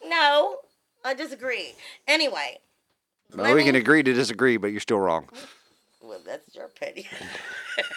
no, 0.05 0.57
I 1.05 1.15
disagree. 1.15 1.75
Anyway, 2.07 2.59
Well, 3.35 3.55
we 3.55 3.65
can 3.65 3.75
agree 3.75 4.03
to 4.03 4.13
disagree, 4.13 4.57
but 4.57 4.69
you're 4.69 4.81
still 4.81 4.99
wrong. 4.99 5.29
Well, 6.01 6.21
that's 6.25 6.55
your 6.55 6.67
opinion. 6.67 7.07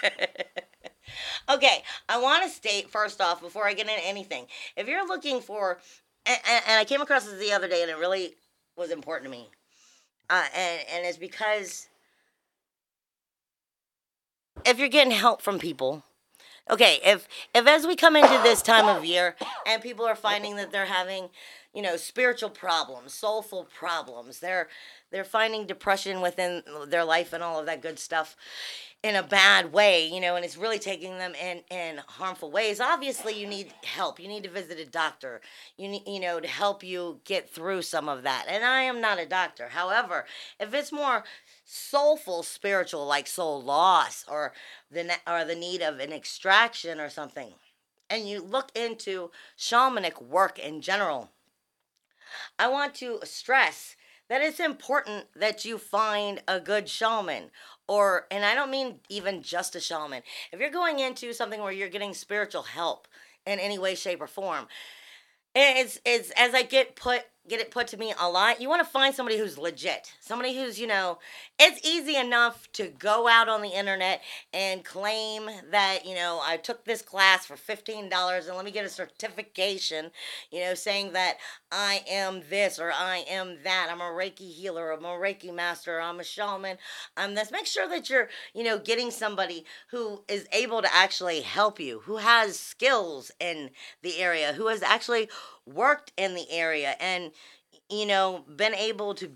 okay, 1.49 1.83
I 2.07 2.19
want 2.19 2.43
to 2.43 2.49
state 2.49 2.89
first 2.89 3.19
off 3.21 3.41
before 3.41 3.67
I 3.67 3.73
get 3.73 3.89
into 3.89 4.05
anything. 4.05 4.47
If 4.75 4.87
you're 4.87 5.07
looking 5.07 5.41
for, 5.41 5.79
and, 6.25 6.37
and, 6.49 6.63
and 6.67 6.79
I 6.79 6.85
came 6.85 7.01
across 7.01 7.25
this 7.25 7.39
the 7.39 7.51
other 7.53 7.67
day, 7.67 7.81
and 7.81 7.91
it 7.91 7.97
really 7.97 8.35
was 8.77 8.91
important 8.91 9.31
to 9.31 9.37
me, 9.37 9.49
uh, 10.29 10.45
and 10.55 10.81
and 10.93 11.05
it's 11.05 11.17
because 11.17 11.87
if 14.65 14.79
you're 14.79 14.89
getting 14.89 15.11
help 15.11 15.41
from 15.41 15.59
people. 15.59 16.03
Okay, 16.69 16.99
if 17.05 17.27
if 17.53 17.67
as 17.67 17.85
we 17.85 17.95
come 17.95 18.15
into 18.15 18.39
this 18.41 18.63
time 18.63 18.87
of 18.87 19.05
year 19.05 19.35
and 19.67 19.83
people 19.83 20.03
are 20.05 20.15
finding 20.15 20.55
that 20.55 20.71
they're 20.71 20.85
having, 20.85 21.29
you 21.75 21.81
know, 21.83 21.95
spiritual 21.95 22.49
problems, 22.49 23.13
soulful 23.13 23.65
problems, 23.65 24.39
they're 24.39 24.67
they're 25.11 25.23
finding 25.23 25.67
depression 25.67 26.21
within 26.21 26.63
their 26.87 27.03
life 27.03 27.33
and 27.33 27.43
all 27.43 27.59
of 27.59 27.67
that 27.67 27.83
good 27.83 27.99
stuff 27.99 28.35
in 29.03 29.15
a 29.15 29.21
bad 29.21 29.71
way, 29.71 30.07
you 30.07 30.19
know, 30.19 30.35
and 30.35 30.43
it's 30.43 30.57
really 30.57 30.79
taking 30.79 31.19
them 31.19 31.35
in 31.35 31.61
in 31.69 32.01
harmful 32.07 32.49
ways. 32.49 32.79
Obviously, 32.79 33.39
you 33.39 33.45
need 33.45 33.71
help. 33.83 34.19
You 34.19 34.27
need 34.27 34.41
to 34.41 34.49
visit 34.49 34.79
a 34.79 34.85
doctor. 34.85 35.41
You 35.77 35.87
need, 35.87 36.07
you 36.07 36.19
know, 36.19 36.39
to 36.39 36.47
help 36.47 36.83
you 36.83 37.19
get 37.25 37.47
through 37.47 37.83
some 37.83 38.09
of 38.09 38.23
that. 38.23 38.45
And 38.49 38.65
I 38.65 38.81
am 38.81 38.99
not 38.99 39.19
a 39.19 39.27
doctor. 39.27 39.67
However, 39.69 40.25
if 40.59 40.73
it's 40.73 40.91
more 40.91 41.23
soulful 41.65 42.43
spiritual 42.43 43.05
like 43.05 43.27
soul 43.27 43.61
loss 43.61 44.23
or 44.27 44.53
the 44.89 45.11
or 45.27 45.43
the 45.43 45.55
need 45.55 45.81
of 45.81 45.99
an 45.99 46.13
extraction 46.13 46.99
or 46.99 47.09
something. 47.09 47.53
And 48.09 48.29
you 48.29 48.41
look 48.41 48.71
into 48.75 49.31
shamanic 49.57 50.21
work 50.21 50.59
in 50.59 50.79
general. 50.79 51.31
I 52.59 52.67
want 52.67 52.93
to 52.95 53.19
stress 53.23 53.95
that 54.29 54.41
it's 54.41 54.59
important 54.59 55.25
that 55.35 55.65
you 55.65 55.77
find 55.77 56.41
a 56.47 56.59
good 56.59 56.89
shaman 56.89 57.51
or 57.87 58.25
and 58.31 58.43
i 58.43 58.55
don't 58.55 58.71
mean 58.71 58.99
even 59.09 59.41
just 59.41 59.75
a 59.75 59.79
shaman. 59.79 60.21
If 60.51 60.59
you're 60.59 60.69
going 60.69 60.99
into 60.99 61.33
something 61.33 61.61
where 61.61 61.71
you're 61.71 61.89
getting 61.89 62.13
spiritual 62.13 62.63
help 62.63 63.07
in 63.45 63.59
any 63.59 63.79
way 63.79 63.95
shape 63.95 64.21
or 64.21 64.27
form 64.27 64.67
it's 65.55 65.99
it's 66.05 66.31
as 66.31 66.53
I 66.53 66.63
get 66.63 66.95
put 66.95 67.23
get 67.47 67.59
it 67.59 67.71
put 67.71 67.87
to 67.87 67.97
me 67.97 68.13
a 68.19 68.29
lot. 68.29 68.61
You 68.61 68.69
want 68.69 68.83
to 68.83 68.89
find 68.89 69.13
somebody 69.13 69.37
who's 69.37 69.57
legit, 69.57 70.13
somebody 70.19 70.55
who's 70.55 70.79
you 70.79 70.87
know. 70.87 71.19
It's 71.59 71.85
easy 71.87 72.17
enough 72.17 72.69
to 72.73 72.87
go 72.87 73.27
out 73.27 73.47
on 73.47 73.61
the 73.61 73.69
internet 73.69 74.21
and 74.53 74.83
claim 74.83 75.49
that 75.71 76.05
you 76.05 76.15
know 76.15 76.41
I 76.43 76.57
took 76.57 76.83
this 76.85 77.01
class 77.01 77.45
for 77.45 77.55
fifteen 77.55 78.09
dollars 78.09 78.47
and 78.47 78.55
let 78.55 78.65
me 78.65 78.71
get 78.71 78.85
a 78.85 78.89
certification, 78.89 80.11
you 80.51 80.61
know, 80.61 80.73
saying 80.73 81.13
that 81.13 81.37
I 81.71 82.03
am 82.09 82.41
this 82.49 82.79
or 82.79 82.91
I 82.91 83.23
am 83.29 83.57
that. 83.63 83.87
I'm 83.91 84.01
a 84.01 84.05
Reiki 84.05 84.51
healer. 84.51 84.91
I'm 84.91 85.05
a 85.05 85.09
Reiki 85.09 85.53
master. 85.53 85.99
I'm 86.01 86.19
a 86.19 86.23
shaman. 86.23 86.77
I'm 87.15 87.35
this. 87.35 87.51
Make 87.51 87.67
sure 87.67 87.87
that 87.89 88.09
you're 88.09 88.29
you 88.53 88.63
know 88.63 88.79
getting 88.79 89.11
somebody 89.11 89.65
who 89.91 90.23
is 90.27 90.47
able 90.51 90.81
to 90.81 90.93
actually 90.93 91.41
help 91.41 91.79
you, 91.79 91.99
who 92.05 92.17
has 92.17 92.59
skills 92.59 93.31
in 93.39 93.69
the 94.01 94.17
area, 94.17 94.53
who 94.53 94.67
has 94.67 94.81
actually 94.83 95.29
worked 95.65 96.11
in 96.17 96.35
the 96.35 96.49
area 96.51 96.95
and 96.99 97.31
you 97.89 98.05
know 98.05 98.43
been 98.55 98.75
able 98.75 99.13
to 99.15 99.31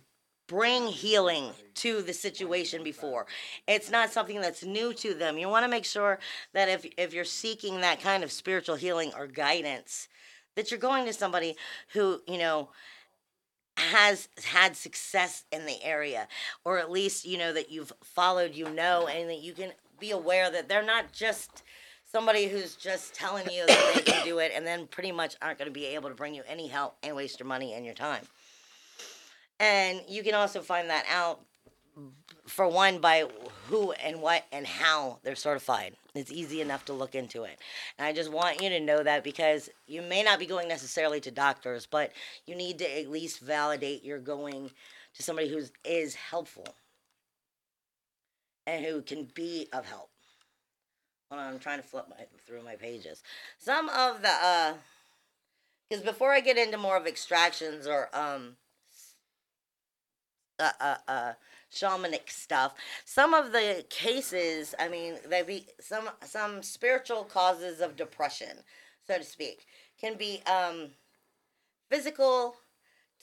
bring 0.47 0.87
healing 0.87 1.51
to 1.75 2.01
the 2.01 2.11
situation 2.11 2.83
before. 2.83 3.27
It's 3.67 3.91
not 3.91 4.09
something 4.09 4.41
that's 4.41 4.65
new 4.65 4.93
to 4.95 5.13
them. 5.13 5.37
You 5.37 5.47
want 5.47 5.63
to 5.63 5.69
make 5.69 5.85
sure 5.85 6.19
that 6.53 6.67
if 6.67 6.85
if 6.97 7.13
you're 7.13 7.23
seeking 7.23 7.81
that 7.81 8.01
kind 8.01 8.23
of 8.23 8.31
spiritual 8.31 8.75
healing 8.75 9.11
or 9.17 9.27
guidance 9.27 10.07
that 10.55 10.71
you're 10.71 10.79
going 10.79 11.05
to 11.05 11.13
somebody 11.13 11.55
who 11.93 12.21
you 12.27 12.37
know 12.37 12.69
has 13.77 14.27
had 14.43 14.75
success 14.75 15.45
in 15.53 15.65
the 15.65 15.81
area 15.83 16.27
or 16.65 16.79
at 16.79 16.91
least 16.91 17.25
you 17.25 17.37
know 17.37 17.53
that 17.53 17.71
you've 17.71 17.93
followed 18.03 18.53
you 18.53 18.69
know 18.69 19.07
and 19.07 19.29
that 19.29 19.39
you 19.39 19.53
can 19.53 19.71
be 19.99 20.11
aware 20.11 20.51
that 20.51 20.67
they're 20.67 20.83
not 20.83 21.13
just 21.13 21.63
somebody 22.11 22.47
who's 22.47 22.75
just 22.75 23.13
telling 23.13 23.49
you 23.49 23.65
that 23.67 23.91
they 23.93 24.01
can 24.01 24.25
do 24.25 24.39
it 24.39 24.51
and 24.55 24.65
then 24.65 24.87
pretty 24.87 25.11
much 25.11 25.35
aren't 25.41 25.59
going 25.59 25.67
to 25.67 25.73
be 25.73 25.85
able 25.85 26.09
to 26.09 26.15
bring 26.15 26.33
you 26.33 26.43
any 26.47 26.67
help 26.67 26.97
and 27.03 27.15
waste 27.15 27.39
your 27.39 27.47
money 27.47 27.73
and 27.73 27.85
your 27.85 27.93
time. 27.93 28.23
And 29.59 30.01
you 30.07 30.23
can 30.23 30.33
also 30.33 30.61
find 30.61 30.89
that 30.89 31.05
out 31.11 31.41
for 32.47 32.67
one 32.67 32.99
by 32.99 33.25
who 33.67 33.91
and 33.91 34.21
what 34.21 34.45
and 34.51 34.65
how 34.65 35.19
they're 35.23 35.35
certified. 35.35 35.95
It's 36.15 36.31
easy 36.31 36.61
enough 36.61 36.85
to 36.85 36.93
look 36.93 37.13
into 37.13 37.43
it. 37.43 37.59
And 37.97 38.07
I 38.07 38.13
just 38.13 38.31
want 38.31 38.61
you 38.61 38.69
to 38.69 38.79
know 38.79 39.03
that 39.03 39.23
because 39.23 39.69
you 39.85 40.01
may 40.01 40.23
not 40.23 40.39
be 40.39 40.45
going 40.45 40.67
necessarily 40.67 41.19
to 41.21 41.31
doctors, 41.31 41.85
but 41.85 42.11
you 42.47 42.55
need 42.55 42.79
to 42.79 42.99
at 42.99 43.09
least 43.09 43.39
validate 43.39 44.03
you're 44.03 44.17
going 44.17 44.71
to 45.15 45.23
somebody 45.23 45.49
who 45.49 45.61
is 45.83 46.15
helpful 46.15 46.65
and 48.65 48.85
who 48.85 49.01
can 49.01 49.27
be 49.35 49.67
of 49.73 49.85
help. 49.85 50.09
Hold 51.29 51.41
on, 51.41 51.53
I'm 51.53 51.59
trying 51.59 51.77
to 51.79 51.87
flip 51.87 52.05
my 52.09 52.25
through 52.45 52.63
my 52.63 52.75
pages. 52.75 53.21
Some 53.59 53.89
of 53.89 54.21
the 54.21 54.29
uh 54.29 54.73
because 55.89 56.03
before 56.03 56.31
I 56.31 56.39
get 56.39 56.57
into 56.57 56.77
more 56.77 56.97
of 56.97 57.07
extractions 57.07 57.87
or 57.87 58.09
um 58.13 58.57
uh 60.59 60.71
uh 60.79 60.95
uh 61.07 61.33
shamanic 61.71 62.29
stuff, 62.29 62.73
some 63.05 63.33
of 63.33 63.51
the 63.51 63.85
cases, 63.89 64.73
I 64.79 64.87
mean, 64.87 65.17
they 65.27 65.43
be 65.43 65.67
some 65.79 66.09
some 66.23 66.63
spiritual 66.63 67.23
causes 67.25 67.79
of 67.79 67.95
depression, 67.95 68.63
so 69.05 69.17
to 69.17 69.23
speak, 69.23 69.65
can 69.99 70.17
be 70.17 70.41
um 70.47 70.91
physical 71.91 72.55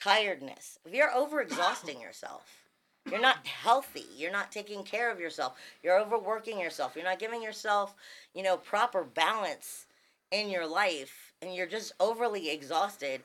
tiredness. 0.01 0.79
If 0.85 0.95
you're 0.95 1.11
overexhausting 1.11 2.01
yourself, 2.01 2.66
you're 3.11 3.21
not 3.21 3.47
healthy. 3.47 4.07
You're 4.17 4.33
not 4.33 4.53
taking 4.53 4.83
care 4.83 5.11
of 5.11 5.21
yourself. 5.21 5.55
You're 5.83 5.99
overworking 5.99 6.59
yourself. 6.59 6.93
You're 6.95 7.05
not 7.05 7.19
giving 7.19 7.43
yourself, 7.43 7.95
you 8.35 8.43
know, 8.43 8.57
proper 8.57 9.05
balance 9.05 9.87
in 10.31 10.51
your 10.51 10.67
life 10.67 11.33
and 11.41 11.55
you're 11.55 11.67
just 11.67 11.93
overly 12.01 12.51
exhausted, 12.51 13.23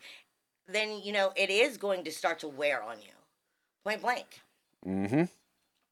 then, 0.67 1.01
you 1.03 1.11
know, 1.11 1.31
it 1.35 1.49
is 1.49 1.77
going 1.77 2.03
to 2.03 2.11
start 2.11 2.39
to 2.39 2.47
wear 2.47 2.83
on 2.83 2.97
you. 2.97 3.13
Point 3.83 4.01
blank. 4.01 4.41
Mm-hmm. 4.85 5.23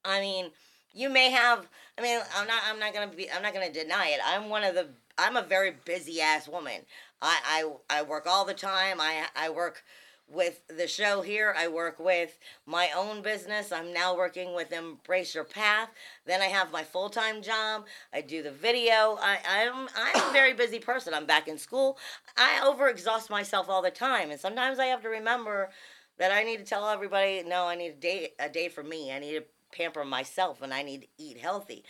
I 0.05 0.19
mean, 0.19 0.51
you 0.93 1.09
may 1.09 1.31
have 1.31 1.67
I 1.97 2.01
mean, 2.01 2.19
I'm 2.35 2.47
not 2.47 2.61
I'm 2.65 2.79
not 2.79 2.93
going 2.93 3.09
to 3.09 3.15
be 3.15 3.29
I'm 3.31 3.41
not 3.41 3.53
going 3.53 3.71
to 3.71 3.83
deny 3.83 4.07
it. 4.09 4.19
I'm 4.25 4.49
one 4.49 4.63
of 4.63 4.75
the 4.75 4.87
I'm 5.17 5.35
a 5.35 5.41
very 5.41 5.73
busy 5.85 6.21
ass 6.21 6.47
woman. 6.47 6.81
I 7.21 7.65
I 7.89 7.99
I 7.99 8.01
work 8.03 8.25
all 8.27 8.45
the 8.45 8.53
time. 8.53 9.01
I 9.01 9.25
I 9.35 9.49
work 9.49 9.83
with 10.29 10.61
the 10.67 10.87
show 10.87 11.21
here. 11.21 11.53
I 11.57 11.67
work 11.67 11.99
with 11.99 12.37
my 12.65 12.89
own 12.95 13.21
business. 13.21 13.71
I'm 13.71 13.93
now 13.93 14.15
working 14.15 14.53
with 14.53 14.71
Embrace 14.71 15.33
Your 15.33 15.43
Path. 15.43 15.89
Then 16.25 16.41
I 16.41 16.45
have 16.45 16.71
my 16.71 16.83
full 16.83 17.09
time 17.09 17.41
job. 17.41 17.85
I 18.13 18.21
do 18.21 18.43
the 18.43 18.51
video. 18.51 19.17
I, 19.21 19.39
I'm 19.47 19.87
I'm 19.95 20.29
a 20.29 20.33
very 20.33 20.53
busy 20.53 20.79
person. 20.79 21.13
I'm 21.13 21.25
back 21.25 21.47
in 21.47 21.57
school. 21.57 21.97
I 22.37 22.61
overexhaust 22.63 23.29
myself 23.29 23.69
all 23.69 23.81
the 23.81 23.91
time, 23.91 24.31
and 24.31 24.39
sometimes 24.39 24.79
I 24.79 24.85
have 24.85 25.01
to 25.01 25.09
remember 25.09 25.69
that 26.17 26.31
I 26.31 26.43
need 26.43 26.57
to 26.57 26.65
tell 26.65 26.87
everybody, 26.89 27.43
no, 27.43 27.65
I 27.65 27.75
need 27.75 27.89
a 27.89 27.95
day 27.95 28.33
a 28.39 28.49
day 28.49 28.69
for 28.69 28.83
me. 28.83 29.11
I 29.11 29.19
need 29.19 29.33
to 29.33 29.43
pamper 29.75 30.05
myself, 30.05 30.61
and 30.61 30.73
I 30.73 30.83
need 30.83 31.01
to 31.01 31.07
eat 31.17 31.39
healthy. 31.39 31.83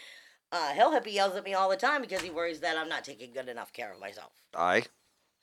Uh, 0.51 0.73
Hill 0.73 0.91
Hippie 0.91 1.13
yells 1.13 1.35
at 1.35 1.43
me 1.43 1.53
all 1.53 1.69
the 1.69 1.77
time 1.77 2.01
because 2.01 2.21
he 2.21 2.31
worries 2.31 2.61
that 2.61 2.77
I'm 2.77 2.89
not 2.89 3.03
taking 3.03 3.31
good 3.31 3.49
enough 3.49 3.71
care 3.71 3.91
of 3.91 3.99
myself. 3.99 4.31
I 4.55 4.83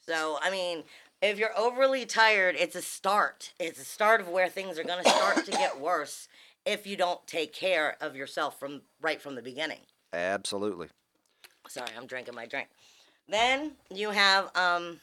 So, 0.00 0.38
I 0.42 0.50
mean, 0.50 0.82
if 1.22 1.38
you're 1.38 1.56
overly 1.58 2.04
tired, 2.04 2.56
it's 2.58 2.76
a 2.76 2.82
start. 2.82 3.52
It's 3.58 3.80
a 3.80 3.84
start 3.84 4.20
of 4.20 4.28
where 4.28 4.48
things 4.48 4.78
are 4.78 4.84
going 4.84 5.02
to 5.02 5.10
start 5.10 5.44
to 5.44 5.50
get 5.50 5.80
worse 5.80 6.28
if 6.64 6.86
you 6.86 6.96
don't 6.96 7.24
take 7.26 7.52
care 7.52 7.96
of 8.00 8.16
yourself 8.16 8.58
from 8.58 8.82
right 9.00 9.20
from 9.20 9.34
the 9.34 9.42
beginning. 9.42 9.80
absolutely. 10.12 10.88
Sorry, 11.68 11.90
I'm 11.96 12.06
drinking 12.06 12.34
my 12.34 12.46
drink. 12.46 12.68
Then 13.28 13.72
you 13.90 14.10
have 14.10 14.56
um 14.56 15.00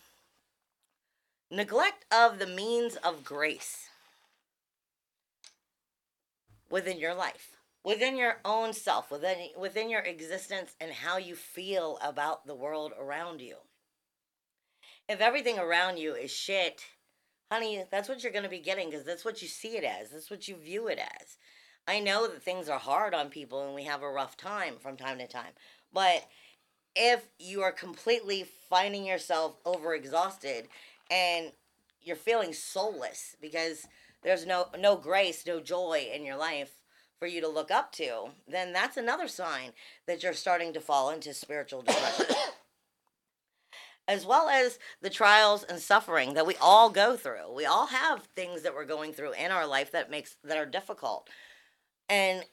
neglect 1.51 2.05
of 2.12 2.39
the 2.39 2.48
means 2.48 2.96
of 2.98 3.24
grace 3.24 3.89
within 6.70 6.98
your 6.98 7.13
life, 7.13 7.58
within 7.84 8.17
your 8.17 8.39
own 8.46 8.74
self, 8.74 9.12
within 9.12 9.50
within 9.58 9.89
your 9.89 10.01
existence 10.01 10.74
and 10.79 10.91
how 10.91 11.17
you 11.17 11.36
feel 11.36 11.98
about 12.01 12.48
the 12.48 12.55
world 12.55 12.93
around 13.00 13.41
you. 13.41 13.58
If 15.10 15.19
everything 15.19 15.60
around 15.60 15.98
you 15.98 16.13
is 16.15 16.31
shit, 16.31 16.81
honey, 17.51 17.83
that's 17.91 18.10
what 18.10 18.24
you're 18.24 18.31
going 18.31 18.43
to 18.43 18.50
be 18.50 18.60
getting 18.60 18.89
because 18.89 19.05
that's 19.05 19.25
what 19.25 19.41
you 19.41 19.48
see 19.48 19.77
it 19.77 19.83
as. 19.83 20.10
That's 20.10 20.31
what 20.31 20.48
you 20.48 20.55
view 20.55 20.88
it 20.88 21.00
as. 21.00 21.38
I 21.88 22.00
know 22.00 22.27
that 22.27 22.41
things 22.41 22.69
are 22.69 22.79
hard 22.79 23.13
on 23.13 23.29
people 23.29 23.65
and 23.65 23.75
we 23.75 23.83
have 23.83 24.01
a 24.01 24.10
rough 24.10 24.38
time 24.38 24.75
from 24.79 24.95
time 24.95 25.17
to 25.17 25.27
time. 25.27 25.51
But 25.91 26.25
if 26.95 27.27
you 27.39 27.62
are 27.62 27.72
completely 27.72 28.45
finding 28.69 29.05
yourself 29.05 29.62
overexhausted 29.63 30.65
and 31.12 31.51
you're 32.01 32.15
feeling 32.15 32.53
soulless 32.53 33.36
because 33.41 33.88
there's 34.24 34.45
no 34.45 34.67
no 34.79 34.95
grace, 34.95 35.45
no 35.45 35.60
joy 35.60 36.10
in 36.13 36.25
your 36.25 36.38
life 36.38 36.72
for 37.19 37.27
you 37.27 37.41
to 37.41 37.48
look 37.48 37.72
up 37.72 37.91
to, 37.93 38.29
then 38.48 38.74
that's 38.74 38.98
another 38.98 39.27
sign 39.27 39.72
that 40.07 40.24
you're 40.24 40.33
starting 40.33 40.74
to 40.74 40.81
fall 40.81 41.10
into 41.10 41.33
spiritual 41.33 41.81
depression. 41.81 42.25
as 44.07 44.25
well 44.25 44.50
as 44.50 44.79
the 45.01 45.10
trials 45.10 45.63
and 45.63 45.79
suffering 45.79 46.33
that 46.33 46.48
we 46.48 46.55
all 46.62 46.89
go 46.89 47.15
through. 47.15 47.53
We 47.53 47.65
all 47.65 47.88
have 47.88 48.24
things 48.36 48.63
that 48.63 48.74
we're 48.74 48.86
going 48.86 49.13
through 49.13 49.33
in 49.33 49.51
our 49.51 49.65
life 49.65 49.91
that 49.91 50.12
makes 50.12 50.36
that 50.43 50.57
are 50.57 50.65
difficult. 50.65 51.29
And 52.10 52.43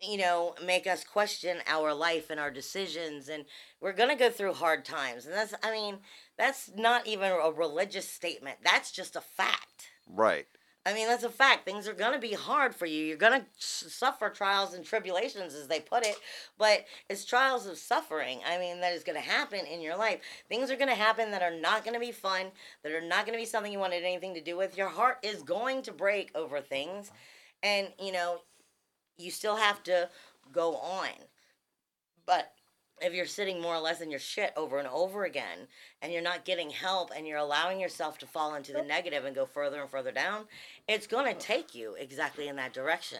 you 0.00 0.18
know, 0.18 0.54
make 0.62 0.86
us 0.86 1.04
question 1.04 1.58
our 1.66 1.94
life 1.94 2.28
and 2.28 2.38
our 2.38 2.50
decisions 2.50 3.28
and 3.28 3.44
we're 3.80 3.92
going 3.92 4.10
to 4.10 4.16
go 4.16 4.28
through 4.28 4.52
hard 4.52 4.84
times. 4.84 5.24
And 5.24 5.34
that's 5.34 5.54
I 5.62 5.72
mean, 5.72 5.98
that's 6.36 6.70
not 6.76 7.06
even 7.06 7.32
a 7.32 7.50
religious 7.50 8.08
statement. 8.08 8.58
That's 8.62 8.90
just 8.92 9.16
a 9.16 9.20
fact. 9.20 9.90
Right. 10.06 10.46
I 10.86 10.92
mean, 10.92 11.08
that's 11.08 11.24
a 11.24 11.30
fact. 11.30 11.64
Things 11.64 11.88
are 11.88 11.94
going 11.94 12.12
to 12.12 12.18
be 12.18 12.34
hard 12.34 12.74
for 12.74 12.84
you. 12.84 13.06
You're 13.06 13.16
going 13.16 13.40
to 13.40 13.46
suffer 13.56 14.28
trials 14.28 14.74
and 14.74 14.84
tribulations, 14.84 15.54
as 15.54 15.66
they 15.66 15.80
put 15.80 16.04
it, 16.04 16.16
but 16.58 16.84
it's 17.08 17.24
trials 17.24 17.66
of 17.66 17.78
suffering. 17.78 18.40
I 18.46 18.58
mean, 18.58 18.80
that 18.80 18.92
is 18.92 19.02
going 19.02 19.20
to 19.20 19.26
happen 19.26 19.64
in 19.64 19.80
your 19.80 19.96
life. 19.96 20.20
Things 20.48 20.70
are 20.70 20.76
going 20.76 20.90
to 20.90 20.94
happen 20.94 21.30
that 21.30 21.42
are 21.42 21.58
not 21.58 21.84
going 21.84 21.94
to 21.94 22.00
be 22.00 22.12
fun, 22.12 22.48
that 22.82 22.92
are 22.92 23.00
not 23.00 23.24
going 23.24 23.36
to 23.36 23.42
be 23.42 23.46
something 23.46 23.72
you 23.72 23.78
wanted 23.78 24.04
anything 24.04 24.34
to 24.34 24.42
do 24.42 24.58
with. 24.58 24.76
Your 24.76 24.90
heart 24.90 25.18
is 25.22 25.42
going 25.42 25.80
to 25.82 25.92
break 25.92 26.30
over 26.34 26.60
things, 26.60 27.10
and, 27.62 27.88
you 27.98 28.12
know, 28.12 28.40
you 29.16 29.30
still 29.30 29.56
have 29.56 29.82
to 29.84 30.10
go 30.52 30.76
on. 30.76 31.08
But 32.26 32.52
if 33.04 33.12
you're 33.12 33.26
sitting 33.26 33.60
more 33.60 33.74
or 33.74 33.80
less 33.80 34.00
in 34.00 34.10
your 34.10 34.20
shit 34.20 34.52
over 34.56 34.78
and 34.78 34.88
over 34.88 35.24
again 35.24 35.68
and 36.00 36.12
you're 36.12 36.22
not 36.22 36.44
getting 36.44 36.70
help 36.70 37.10
and 37.14 37.26
you're 37.26 37.38
allowing 37.38 37.78
yourself 37.78 38.18
to 38.18 38.26
fall 38.26 38.54
into 38.54 38.72
the 38.72 38.82
negative 38.82 39.24
and 39.24 39.34
go 39.34 39.44
further 39.44 39.80
and 39.80 39.90
further 39.90 40.10
down, 40.10 40.44
it's 40.88 41.06
going 41.06 41.32
to 41.32 41.38
take 41.38 41.74
you 41.74 41.94
exactly 41.98 42.48
in 42.48 42.56
that 42.56 42.72
direction. 42.72 43.18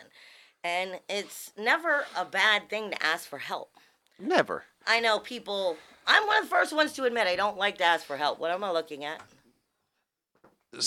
And 0.62 1.00
it's 1.08 1.52
never 1.58 2.06
a 2.16 2.24
bad 2.24 2.70
thing 2.70 2.90
to 2.90 3.04
ask 3.04 3.28
for 3.28 3.38
help. 3.38 3.70
Never. 4.18 4.64
I 4.86 5.00
know 5.00 5.18
people, 5.18 5.76
I'm 6.06 6.26
one 6.26 6.38
of 6.38 6.44
the 6.44 6.50
first 6.50 6.74
ones 6.74 6.94
to 6.94 7.04
admit 7.04 7.26
I 7.26 7.36
don't 7.36 7.58
like 7.58 7.76
to 7.78 7.84
ask 7.84 8.06
for 8.06 8.16
help. 8.16 8.38
What 8.38 8.50
am 8.50 8.64
I 8.64 8.70
looking 8.70 9.04
at? 9.04 9.20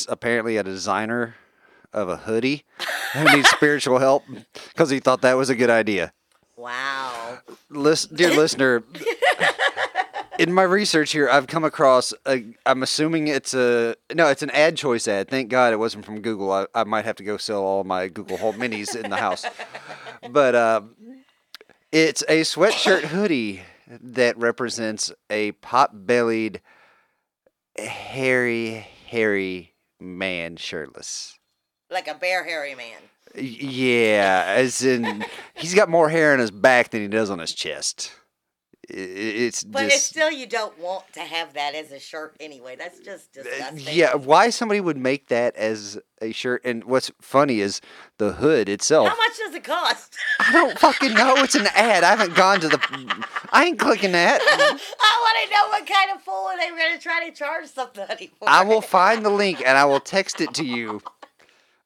Apparently, 0.10 0.58
a 0.58 0.64
designer 0.64 1.36
of 1.94 2.10
a 2.10 2.18
hoodie 2.18 2.66
who 3.14 3.24
needs 3.36 3.48
spiritual 3.50 4.00
help 4.00 4.24
because 4.54 4.90
he 4.90 5.00
thought 5.00 5.22
that 5.22 5.38
was 5.38 5.50
a 5.50 5.56
good 5.56 5.70
idea. 5.70 6.12
Wow. 6.58 7.38
Listen, 7.70 8.16
dear 8.16 8.32
listener, 8.32 8.84
in 10.40 10.52
my 10.52 10.64
research 10.64 11.12
here, 11.12 11.30
I've 11.30 11.46
come 11.46 11.64
across. 11.64 12.16
A, 12.26 12.44
I'm 12.66 12.82
assuming 12.82 13.28
it's 13.28 13.54
a 13.54 13.96
no, 14.14 14.28
it's 14.28 14.42
an 14.42 14.50
ad 14.50 14.76
choice 14.76 15.08
ad. 15.08 15.30
Thank 15.30 15.50
God 15.50 15.72
it 15.72 15.78
wasn't 15.78 16.04
from 16.04 16.22
Google. 16.22 16.52
I, 16.52 16.66
I 16.74 16.84
might 16.84 17.06
have 17.06 17.16
to 17.18 17.24
go 17.24 17.38
sell 17.38 17.62
all 17.62 17.84
my 17.84 18.08
Google 18.08 18.38
Home 18.38 18.56
Minis 18.56 18.96
in 18.96 19.12
the 19.12 19.18
house, 19.18 19.46
but 20.32 20.56
uh, 20.56 20.82
it's 21.92 22.24
a 22.28 22.42
sweatshirt 22.42 23.04
hoodie 23.04 23.62
that 23.88 24.36
represents 24.40 25.12
a 25.30 25.52
pot-bellied, 25.54 26.60
hairy, 27.78 28.88
hairy 29.06 29.76
man 30.00 30.58
shirtless. 30.58 31.38
Like 31.92 32.08
a 32.08 32.16
bare 32.16 32.44
hairy 32.44 32.74
man. 32.74 33.02
Yeah, 33.36 34.46
as 34.48 34.84
in 34.84 35.26
he's 35.56 35.74
got 35.74 35.90
more 35.90 36.10
hair 36.10 36.34
on 36.34 36.40
his 36.40 36.52
back 36.52 36.92
than 36.92 37.02
he 37.02 37.08
does 37.08 37.30
on 37.30 37.40
his 37.40 37.54
chest. 37.54 38.12
It's 38.90 39.66
But 39.66 39.86
it's 39.88 40.04
still, 40.04 40.32
you 40.32 40.46
don't 40.46 40.78
want 40.80 41.12
to 41.14 41.20
have 41.20 41.54
that 41.56 41.76
as 41.76 41.92
a 41.92 42.00
shirt 42.00 42.38
anyway. 42.40 42.78
That's 42.78 43.00
just 43.00 43.38
uh, 43.38 43.44
disgusting. 43.44 43.94
yeah. 43.94 44.14
Why 44.16 44.50
somebody 44.50 44.80
would 44.80 44.96
make 44.96 45.28
that 45.28 45.58
as 45.58 46.00
a 46.22 46.32
shirt? 46.32 46.62
And 46.64 46.86
what's 46.86 47.12
funny 47.20 47.60
is 47.60 47.82
the 48.18 48.32
hood 48.34 48.70
itself. 48.70 49.10
How 49.10 49.18
much 49.18 49.38
does 49.38 49.54
it 49.56 49.66
cost? 49.66 50.16
I 50.40 50.54
don't 50.54 50.80
fucking 50.80 51.14
know. 51.14 51.36
It's 51.38 51.56
an 51.56 51.68
ad. 51.76 52.06
I 52.06 52.12
haven't 52.16 52.36
gone 52.36 52.62
to 52.62 52.70
the. 52.70 53.26
I 53.52 53.66
ain't 53.66 53.78
clicking 53.78 54.14
that. 54.14 54.40
I 54.42 54.70
want 55.22 55.50
to 55.50 55.54
know 55.54 55.68
what 55.68 55.86
kind 55.86 56.12
of 56.16 56.22
fool 56.24 56.50
they 56.58 56.72
were 56.72 56.78
going 56.78 56.96
to 56.96 57.04
try 57.04 57.28
to 57.30 57.36
charge 57.36 57.68
somebody 57.68 58.32
for. 58.40 58.50
I 58.50 58.64
will 58.64 58.82
find 58.82 59.26
the 59.26 59.30
link 59.30 59.60
and 59.60 59.78
I 59.78 59.84
will 59.84 60.00
text 60.00 60.40
it 60.40 60.54
to 60.54 60.64
you. 60.66 61.02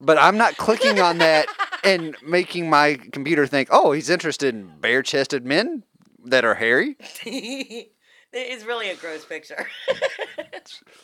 But 0.02 0.18
I'm 0.18 0.38
not 0.38 0.58
clicking 0.58 1.00
on 1.00 1.20
that 1.20 1.48
and 1.84 2.16
making 2.26 2.70
my 2.70 2.96
computer 3.12 3.46
think, 3.46 3.70
oh, 3.72 3.92
he's 3.92 4.10
interested 4.10 4.56
in 4.56 4.80
bare 4.80 5.04
chested 5.04 5.46
men 5.46 5.84
that 6.26 6.44
are 6.44 6.56
hairy. 6.56 6.98
it's 7.26 8.66
really 8.66 8.90
a 8.90 8.96
gross 8.96 9.26
picture. 9.26 9.68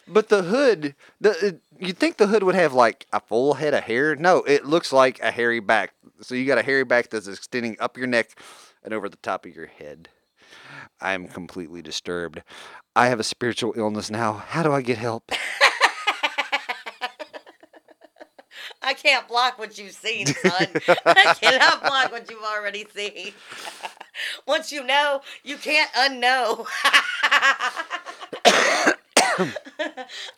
But 0.08 0.30
the 0.30 0.44
hood, 0.44 0.96
the 1.20 1.60
you'd 1.78 1.98
think 1.98 2.18
the 2.18 2.28
hood 2.28 2.44
would 2.44 2.56
have 2.56 2.74
like 2.74 3.08
a 3.12 3.20
full 3.20 3.56
head 3.56 3.74
of 3.74 3.84
hair. 3.84 4.16
No, 4.16 4.38
it 4.44 4.66
looks 4.66 4.94
like 4.94 5.20
a 5.20 5.32
hairy 5.32 5.60
back. 5.60 5.94
So 6.22 6.36
you 6.36 6.46
got 6.46 6.58
a 6.58 6.64
hairy 6.64 6.86
back 6.86 7.10
that's 7.10 7.28
extending 7.28 7.76
up 7.80 7.98
your 7.98 8.08
neck 8.08 8.40
and 8.84 8.94
over 8.94 9.10
the 9.10 9.18
top 9.18 9.46
of 9.46 9.54
your 9.54 9.66
head. 9.66 10.10
I'm 11.02 11.28
completely 11.28 11.82
disturbed. 11.82 12.42
I 12.96 13.08
have 13.08 13.20
a 13.20 13.24
spiritual 13.24 13.74
illness 13.76 14.10
now. 14.10 14.34
How 14.34 14.64
do 14.64 14.72
I 14.72 14.82
get 14.82 14.98
help? 14.98 15.32
I 18.88 18.94
can't 18.94 19.28
block 19.28 19.60
what 19.60 19.78
you've 19.78 19.92
seen, 19.92 20.28
son. 20.28 20.68
I 21.06 21.36
cannot 21.42 21.82
block 21.82 22.10
what 22.10 22.32
you've 22.32 22.42
already 22.42 22.86
seen. 22.96 23.34
Once 24.48 24.72
you 24.72 24.82
know, 24.82 25.20
you 25.44 25.58
can't 25.58 25.92
unknow. 25.92 26.66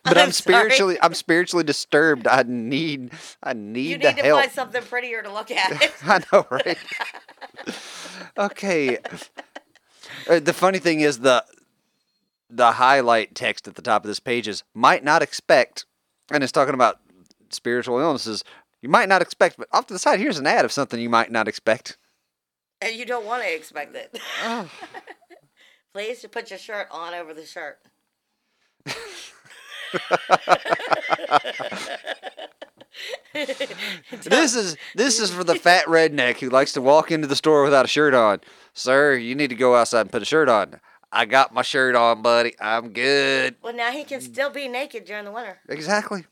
But 0.04 0.18
I'm, 0.18 0.26
I'm 0.26 0.32
spiritually 0.32 0.98
I'm 1.00 1.14
spiritually 1.14 1.64
disturbed. 1.64 2.26
I 2.26 2.42
need 2.42 3.12
I 3.42 3.54
need, 3.54 3.92
You 3.92 3.98
need 3.98 4.16
to 4.16 4.22
help. 4.22 4.40
find 4.40 4.52
something 4.52 4.82
prettier 4.82 5.22
to 5.22 5.32
look 5.32 5.50
at. 5.50 5.90
I 6.04 6.20
know, 6.30 6.46
right? 6.50 6.76
okay. 8.36 8.98
Uh, 10.28 10.40
the 10.40 10.52
funny 10.52 10.80
thing 10.80 11.00
is 11.00 11.20
the 11.20 11.44
the 12.50 12.72
highlight 12.72 13.34
text 13.34 13.68
at 13.68 13.76
the 13.76 13.82
top 13.82 14.04
of 14.04 14.08
this 14.08 14.20
page 14.20 14.48
is 14.48 14.64
might 14.74 15.02
not 15.02 15.22
expect, 15.22 15.86
and 16.30 16.42
it's 16.42 16.52
talking 16.52 16.74
about 16.74 17.00
spiritual 17.50 17.98
illnesses. 18.00 18.42
You 18.82 18.88
might 18.88 19.08
not 19.08 19.22
expect, 19.22 19.56
but 19.58 19.68
off 19.72 19.86
to 19.88 19.92
the 19.92 19.98
side, 19.98 20.20
here's 20.20 20.38
an 20.38 20.46
ad 20.46 20.64
of 20.64 20.72
something 20.72 21.00
you 21.00 21.10
might 21.10 21.30
not 21.30 21.48
expect. 21.48 21.98
and 22.80 22.94
you 22.96 23.04
don't 23.04 23.26
want 23.26 23.42
to 23.42 23.54
expect 23.54 23.94
it. 23.94 24.18
Oh. 24.42 24.70
Please, 25.94 26.22
you 26.22 26.28
put 26.28 26.50
your 26.50 26.58
shirt 26.58 26.86
on 26.90 27.14
over 27.14 27.34
the 27.34 27.44
shirt. 27.44 27.78
This 34.24 34.54
is 34.54 34.76
this 34.94 35.20
is 35.20 35.30
for 35.30 35.44
the 35.44 35.54
fat 35.54 35.86
redneck 35.86 36.38
who 36.38 36.50
likes 36.50 36.72
to 36.72 36.82
walk 36.82 37.10
into 37.10 37.26
the 37.26 37.36
store 37.36 37.62
without 37.62 37.84
a 37.84 37.88
shirt 37.88 38.14
on. 38.14 38.40
Sir, 38.74 39.14
you 39.14 39.34
need 39.34 39.50
to 39.50 39.56
go 39.56 39.76
outside 39.76 40.02
and 40.02 40.12
put 40.12 40.22
a 40.22 40.26
shirt 40.26 40.48
on. 40.48 40.80
I 41.12 41.24
got 41.24 41.54
my 41.54 41.62
shirt 41.62 41.94
on, 41.94 42.22
buddy. 42.22 42.54
I'm 42.60 42.92
good. 42.92 43.56
Well, 43.62 43.74
now 43.74 43.90
he 43.90 44.04
can 44.04 44.20
still 44.20 44.50
be 44.50 44.68
naked 44.68 45.04
during 45.04 45.24
the 45.24 45.32
winter. 45.32 45.58
Exactly. 45.68 46.24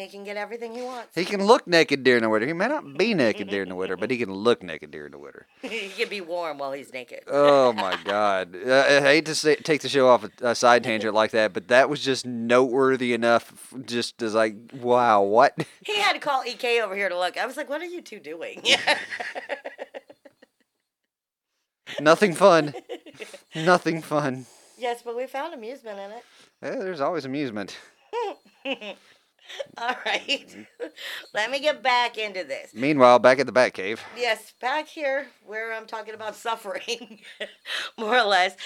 He 0.00 0.08
can 0.08 0.24
get 0.24 0.38
everything 0.38 0.74
he 0.74 0.80
wants. 0.80 1.14
He 1.14 1.26
can 1.26 1.44
look 1.44 1.66
naked 1.66 2.02
during 2.02 2.22
the 2.22 2.30
winter. 2.30 2.46
He 2.46 2.54
may 2.54 2.68
not 2.68 2.96
be 2.96 3.12
naked 3.12 3.48
during 3.48 3.68
the 3.68 3.74
winter, 3.74 3.98
but 3.98 4.10
he 4.10 4.16
can 4.24 4.32
look 4.32 4.62
naked 4.62 4.90
during 4.90 5.12
the 5.12 5.18
winter. 5.18 5.46
he 5.62 5.90
can 5.90 6.08
be 6.08 6.22
warm 6.22 6.56
while 6.56 6.72
he's 6.72 6.90
naked. 6.92 7.20
Oh 7.26 7.74
my 7.74 7.98
God! 8.04 8.56
Uh, 8.56 8.84
I 8.88 9.00
hate 9.00 9.26
to 9.26 9.34
say, 9.34 9.56
take 9.56 9.82
the 9.82 9.90
show 9.90 10.08
off 10.08 10.24
a, 10.24 10.30
a 10.48 10.54
side 10.54 10.84
tangent 10.84 11.12
like 11.14 11.32
that, 11.32 11.52
but 11.52 11.68
that 11.68 11.90
was 11.90 12.00
just 12.02 12.24
noteworthy 12.24 13.12
enough. 13.12 13.74
Just 13.84 14.22
as 14.22 14.34
like, 14.34 14.56
wow, 14.74 15.20
what? 15.22 15.54
He 15.84 15.98
had 16.00 16.14
to 16.14 16.18
call 16.18 16.42
EK 16.46 16.80
over 16.80 16.94
here 16.96 17.10
to 17.10 17.18
look. 17.18 17.36
I 17.36 17.44
was 17.44 17.58
like, 17.58 17.68
"What 17.68 17.82
are 17.82 17.86
you 17.86 18.00
two 18.00 18.20
doing?" 18.20 18.62
Nothing 22.00 22.34
fun. 22.34 22.72
Nothing 23.54 24.00
fun. 24.00 24.46
yes, 24.78 25.02
but 25.04 25.16
we 25.16 25.26
found 25.26 25.52
amusement 25.52 25.98
in 25.98 26.10
it. 26.12 26.24
Yeah, 26.62 26.82
there's 26.82 27.00
always 27.00 27.24
amusement. 27.26 27.76
All 29.78 29.96
right. 30.04 30.48
Mm-hmm. 30.48 30.86
Let 31.34 31.50
me 31.50 31.60
get 31.60 31.82
back 31.82 32.18
into 32.18 32.44
this. 32.44 32.72
Meanwhile, 32.74 33.18
back 33.18 33.38
at 33.38 33.46
the 33.46 33.52
Batcave. 33.52 33.98
Yes, 34.16 34.54
back 34.60 34.88
here 34.88 35.26
where 35.46 35.72
I'm 35.72 35.86
talking 35.86 36.14
about 36.14 36.36
suffering, 36.36 37.20
more 37.98 38.18
or 38.18 38.24
less. 38.24 38.56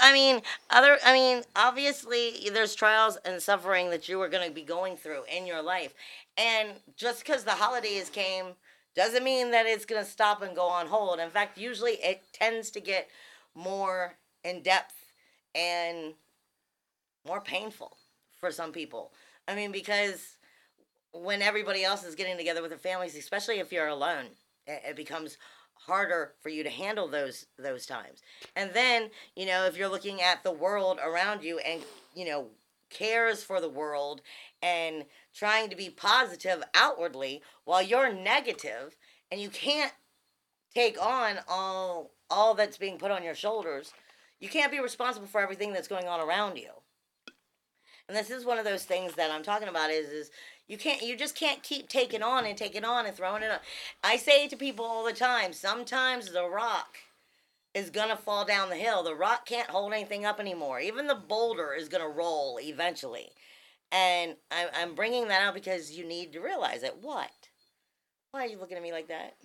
I 0.00 0.12
mean, 0.12 0.42
other. 0.70 0.98
I 1.04 1.12
mean, 1.12 1.42
obviously, 1.56 2.50
there's 2.52 2.74
trials 2.74 3.18
and 3.24 3.40
suffering 3.40 3.90
that 3.90 4.08
you 4.08 4.20
are 4.20 4.28
going 4.28 4.46
to 4.46 4.54
be 4.54 4.62
going 4.62 4.96
through 4.96 5.22
in 5.34 5.46
your 5.46 5.62
life, 5.62 5.94
and 6.36 6.70
just 6.96 7.24
because 7.24 7.44
the 7.44 7.52
holidays 7.52 8.10
came 8.10 8.54
doesn't 8.94 9.24
mean 9.24 9.50
that 9.52 9.66
it's 9.66 9.86
going 9.86 10.04
to 10.04 10.10
stop 10.10 10.42
and 10.42 10.54
go 10.54 10.66
on 10.66 10.86
hold. 10.86 11.18
In 11.18 11.30
fact, 11.30 11.56
usually 11.56 11.92
it 11.92 12.22
tends 12.32 12.70
to 12.70 12.80
get 12.80 13.08
more 13.54 14.16
in 14.44 14.62
depth 14.62 14.94
and 15.54 16.14
more 17.26 17.40
painful 17.40 17.96
for 18.38 18.50
some 18.50 18.72
people. 18.72 19.12
I 19.48 19.54
mean, 19.54 19.72
because 19.72 20.36
when 21.12 21.42
everybody 21.42 21.84
else 21.84 22.04
is 22.04 22.14
getting 22.14 22.36
together 22.36 22.62
with 22.62 22.70
their 22.70 22.78
families, 22.78 23.16
especially 23.16 23.58
if 23.58 23.72
you're 23.72 23.88
alone, 23.88 24.26
it, 24.66 24.96
becomes 24.96 25.36
harder 25.74 26.34
for 26.40 26.48
you 26.48 26.62
to 26.62 26.70
handle 26.70 27.08
those 27.08 27.46
those 27.58 27.86
times. 27.86 28.20
And 28.54 28.70
then, 28.72 29.10
you 29.34 29.46
know, 29.46 29.66
if 29.66 29.76
you're 29.76 29.88
looking 29.88 30.22
at 30.22 30.42
the 30.42 30.52
world 30.52 30.98
around 31.04 31.42
you 31.42 31.58
and, 31.58 31.82
you 32.14 32.24
know, 32.24 32.48
cares 32.88 33.42
for 33.42 33.60
the 33.60 33.68
world 33.68 34.20
and 34.62 35.04
trying 35.34 35.70
to 35.70 35.76
be 35.76 35.90
positive 35.90 36.62
outwardly 36.74 37.42
while 37.64 37.82
you're 37.82 38.12
negative 38.12 38.96
and 39.30 39.40
you 39.40 39.48
can't 39.48 39.92
take 40.74 41.00
on 41.02 41.38
all 41.48 42.12
all 42.30 42.54
that's 42.54 42.78
being 42.78 42.98
put 42.98 43.10
on 43.10 43.22
your 43.22 43.34
shoulders, 43.34 43.92
you 44.40 44.48
can't 44.48 44.72
be 44.72 44.80
responsible 44.80 45.26
for 45.26 45.40
everything 45.40 45.72
that's 45.72 45.88
going 45.88 46.06
on 46.06 46.20
around 46.20 46.56
you. 46.56 46.70
And 48.12 48.18
this 48.18 48.30
is 48.30 48.44
one 48.44 48.58
of 48.58 48.66
those 48.66 48.84
things 48.84 49.14
that 49.14 49.30
I'm 49.30 49.42
talking 49.42 49.68
about 49.68 49.88
is 49.88 50.10
is 50.10 50.30
you 50.68 50.76
can't 50.76 51.00
you 51.00 51.16
just 51.16 51.34
can't 51.34 51.62
keep 51.62 51.88
taking 51.88 52.22
on 52.22 52.44
and 52.44 52.58
taking 52.58 52.84
on 52.84 53.06
and 53.06 53.16
throwing 53.16 53.42
it 53.42 53.50
on. 53.50 53.58
I 54.04 54.18
say 54.18 54.48
to 54.48 54.56
people 54.56 54.84
all 54.84 55.02
the 55.02 55.14
time, 55.14 55.54
sometimes 55.54 56.30
the 56.30 56.46
rock 56.46 56.98
is 57.72 57.88
gonna 57.88 58.18
fall 58.18 58.44
down 58.44 58.68
the 58.68 58.76
hill. 58.76 59.02
The 59.02 59.14
rock 59.14 59.46
can't 59.46 59.70
hold 59.70 59.94
anything 59.94 60.26
up 60.26 60.40
anymore. 60.40 60.78
Even 60.78 61.06
the 61.06 61.14
boulder 61.14 61.72
is 61.72 61.88
gonna 61.88 62.06
roll 62.06 62.58
eventually. 62.60 63.30
And 63.90 64.36
I'm, 64.50 64.68
I'm 64.74 64.94
bringing 64.94 65.28
that 65.28 65.40
out 65.40 65.54
because 65.54 65.92
you 65.92 66.04
need 66.06 66.34
to 66.34 66.40
realize 66.40 66.82
it. 66.82 66.98
What? 67.00 67.30
Why 68.32 68.44
are 68.44 68.48
you 68.48 68.58
looking 68.58 68.76
at 68.76 68.82
me 68.82 68.92
like 68.92 69.08
that? 69.08 69.36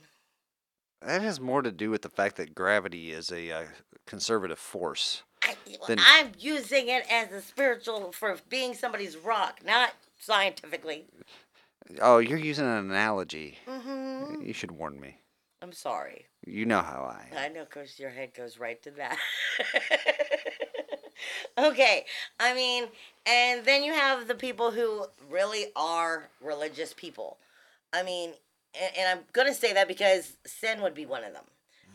That 1.01 1.21
has 1.21 1.39
more 1.39 1.61
to 1.61 1.71
do 1.71 1.89
with 1.89 2.01
the 2.01 2.09
fact 2.09 2.35
that 2.35 2.53
gravity 2.53 3.13
is 3.13 3.31
a 3.31 3.49
uh, 3.49 3.65
conservative 4.05 4.59
force. 4.59 5.23
Then- 5.87 5.99
I'm 6.01 6.31
using 6.39 6.89
it 6.89 7.05
as 7.11 7.31
a 7.31 7.41
spiritual 7.41 8.11
for 8.11 8.37
being 8.49 8.73
somebody's 8.73 9.15
rock, 9.17 9.59
not 9.65 9.93
scientifically. 10.19 11.05
Oh, 12.01 12.17
you're 12.17 12.37
using 12.37 12.65
an 12.65 12.91
analogy. 12.91 13.57
hmm 13.67 14.41
You 14.41 14.53
should 14.53 14.71
warn 14.71 14.99
me. 14.99 15.17
I'm 15.61 15.71
sorry. 15.73 16.25
You 16.45 16.65
know 16.65 16.81
how 16.81 17.03
I 17.11 17.27
am. 17.31 17.37
I 17.37 17.47
know, 17.47 17.63
because 17.65 17.99
your 17.99 18.09
head 18.11 18.33
goes 18.33 18.59
right 18.59 18.81
to 18.83 18.91
that. 18.91 19.17
okay, 21.57 22.05
I 22.39 22.53
mean, 22.53 22.85
and 23.25 23.65
then 23.65 23.83
you 23.83 23.93
have 23.93 24.27
the 24.27 24.35
people 24.35 24.71
who 24.71 25.05
really 25.29 25.67
are 25.75 26.29
religious 26.41 26.93
people. 26.93 27.37
I 27.93 28.03
mean, 28.03 28.33
and, 28.79 28.97
and 28.97 29.09
I'm 29.19 29.25
gonna 29.33 29.53
say 29.53 29.73
that 29.73 29.87
because 29.87 30.37
sin 30.45 30.81
would 30.81 30.93
be 30.93 31.05
one 31.05 31.23
of 31.23 31.33
them. 31.33 31.45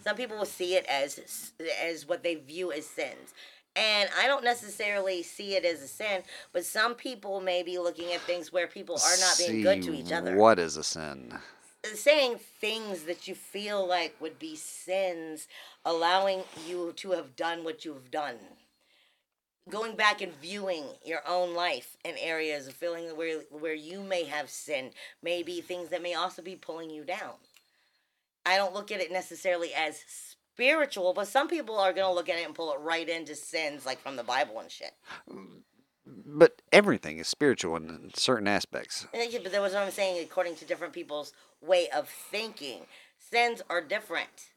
Some 0.03 0.17
people 0.17 0.37
will 0.37 0.45
see 0.45 0.75
it 0.75 0.85
as 0.87 1.53
as 1.83 2.07
what 2.07 2.23
they 2.23 2.35
view 2.37 2.73
as 2.73 2.87
sins. 2.87 3.35
And 3.75 4.11
I 4.19 4.27
don't 4.27 4.45
necessarily 4.45 5.23
see 5.23 5.55
it 5.55 5.65
as 5.65 5.81
a 5.81 5.89
sin, 5.89 6.23
but 6.53 6.67
some 6.67 6.95
people 6.95 7.41
may 7.41 7.63
be 7.63 7.79
looking 7.79 8.13
at 8.13 8.21
things 8.21 8.53
where 8.53 8.67
people 8.67 8.97
are 8.97 9.17
not 9.21 9.39
being 9.39 9.63
good 9.63 9.83
to 9.85 9.95
each 9.95 10.13
other 10.13 10.37
What 10.37 10.59
is 10.59 10.77
a 10.77 10.85
sin? 10.85 11.33
saying 11.95 12.39
things 12.61 13.05
that 13.05 13.27
you 13.27 13.35
feel 13.35 13.87
like 13.87 14.15
would 14.21 14.39
be 14.39 14.55
sins, 14.57 15.49
allowing 15.85 16.43
you 16.69 16.93
to 16.97 17.11
have 17.13 17.35
done 17.35 17.65
what 17.65 17.85
you've 17.85 18.11
done. 18.11 18.37
Going 19.69 19.97
back 19.97 20.21
and 20.21 20.33
viewing 20.41 20.85
your 21.05 21.23
own 21.27 21.55
life 21.55 21.97
in 22.05 22.17
areas 22.19 22.67
of 22.67 22.75
feeling 22.75 23.17
where 23.17 23.41
where 23.51 23.75
you 23.75 24.01
may 24.03 24.25
have 24.25 24.51
sinned, 24.51 24.91
maybe 25.23 25.61
things 25.61 25.89
that 25.91 26.03
may 26.03 26.15
also 26.15 26.43
be 26.43 26.57
pulling 26.57 26.91
you 26.91 27.05
down. 27.05 27.35
I 28.45 28.57
don't 28.57 28.75
look 28.75 28.91
at 28.91 29.01
it 29.01 29.13
necessarily 29.13 29.73
as 29.75 30.03
spiritual, 30.55 31.15
but 31.15 31.29
some 31.29 31.49
people 31.49 31.79
are 31.79 31.93
gonna 31.93 32.13
look 32.13 32.29
at 32.29 32.39
it 32.39 32.47
and 32.47 32.55
pull 32.55 32.73
it 32.73 32.81
right 32.81 33.09
into 33.09 33.35
sins, 33.35 33.87
like 33.87 34.01
from 34.01 34.17
the 34.17 34.25
Bible 34.25 34.59
and 34.61 34.71
shit. 34.71 34.93
Mm, 35.31 35.63
but 36.05 36.61
everything 36.73 37.19
is 37.19 37.29
spiritual 37.29 37.77
in 37.77 38.11
certain 38.15 38.49
aspects. 38.49 39.07
Yeah, 39.15 39.39
but 39.43 39.53
that 39.53 39.63
was 39.63 39.73
what 39.73 39.83
I'm 39.83 39.91
saying. 39.91 40.23
According 40.23 40.57
to 40.57 40.65
different 40.65 40.93
people's 40.93 41.33
way 41.61 41.89
of 41.89 42.09
thinking, 42.09 42.87
sins 43.19 43.63
are 43.71 43.81
different. 43.81 44.51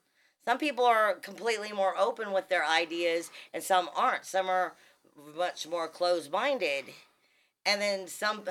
Some 0.46 0.58
people 0.58 0.86
are 0.86 1.14
completely 1.14 1.72
more 1.72 1.98
open 1.98 2.32
with 2.32 2.50
their 2.50 2.66
ideas, 2.66 3.32
and 3.54 3.64
some 3.64 3.90
aren't. 3.96 4.26
Some 4.26 4.50
are 4.50 4.76
much 5.36 5.68
more 5.68 5.88
closed-minded, 5.88 6.86
and 7.66 7.82
then 7.82 8.08
some. 8.08 8.44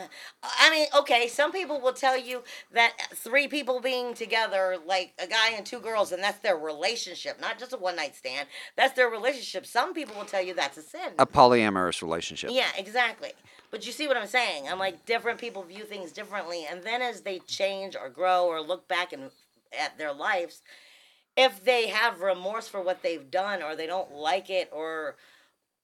I 0.42 0.70
mean, 0.70 0.86
okay, 0.98 1.28
some 1.28 1.52
people 1.52 1.80
will 1.80 1.92
tell 1.92 2.18
you 2.18 2.42
that 2.72 2.92
three 3.14 3.48
people 3.48 3.80
being 3.80 4.14
together, 4.14 4.76
like 4.86 5.12
a 5.22 5.26
guy 5.26 5.50
and 5.56 5.64
two 5.64 5.80
girls, 5.80 6.12
and 6.12 6.22
that's 6.22 6.38
their 6.38 6.56
relationship, 6.56 7.40
not 7.40 7.58
just 7.58 7.72
a 7.72 7.76
one-night 7.76 8.16
stand. 8.16 8.48
That's 8.76 8.94
their 8.94 9.08
relationship. 9.08 9.66
Some 9.66 9.94
people 9.94 10.16
will 10.16 10.24
tell 10.24 10.42
you 10.42 10.54
that's 10.54 10.78
a 10.78 10.82
sin. 10.82 11.12
A 11.18 11.26
polyamorous 11.26 12.02
relationship. 12.02 12.50
Yeah, 12.52 12.68
exactly. 12.76 13.32
But 13.70 13.86
you 13.86 13.92
see 13.92 14.06
what 14.06 14.16
I'm 14.16 14.26
saying? 14.26 14.68
I'm 14.68 14.78
like 14.78 15.04
different 15.04 15.38
people 15.38 15.62
view 15.62 15.84
things 15.84 16.12
differently, 16.12 16.66
and 16.70 16.82
then 16.82 17.02
as 17.02 17.22
they 17.22 17.40
change 17.40 17.96
or 17.96 18.08
grow 18.08 18.46
or 18.46 18.60
look 18.60 18.86
back 18.88 19.12
and 19.12 19.30
at 19.78 19.98
their 19.98 20.12
lives, 20.12 20.62
if 21.36 21.64
they 21.64 21.88
have 21.88 22.20
remorse 22.20 22.68
for 22.68 22.80
what 22.80 23.02
they've 23.02 23.30
done 23.30 23.62
or 23.62 23.74
they 23.74 23.86
don't 23.86 24.12
like 24.12 24.50
it 24.50 24.70
or 24.72 25.16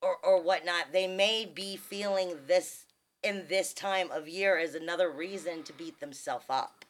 or 0.03 0.17
or 0.23 0.43
whatnot, 0.43 0.93
they 0.93 1.07
may 1.07 1.45
be 1.45 1.77
feeling 1.77 2.37
this 2.47 2.85
in 3.23 3.47
this 3.49 3.73
time 3.73 4.11
of 4.11 4.29
year 4.29 4.59
is 4.59 4.75
another 4.75 5.11
reason 5.11 5.63
to 5.65 5.73
beat 5.73 6.01
themselves 6.01 6.47
up. 6.49 6.85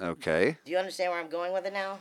Okay. 0.00 0.56
Do 0.64 0.70
you 0.70 0.78
understand 0.78 1.12
where 1.12 1.20
I'm 1.20 1.28
going 1.28 1.52
with 1.52 1.66
it 1.66 1.72
now? 1.72 1.98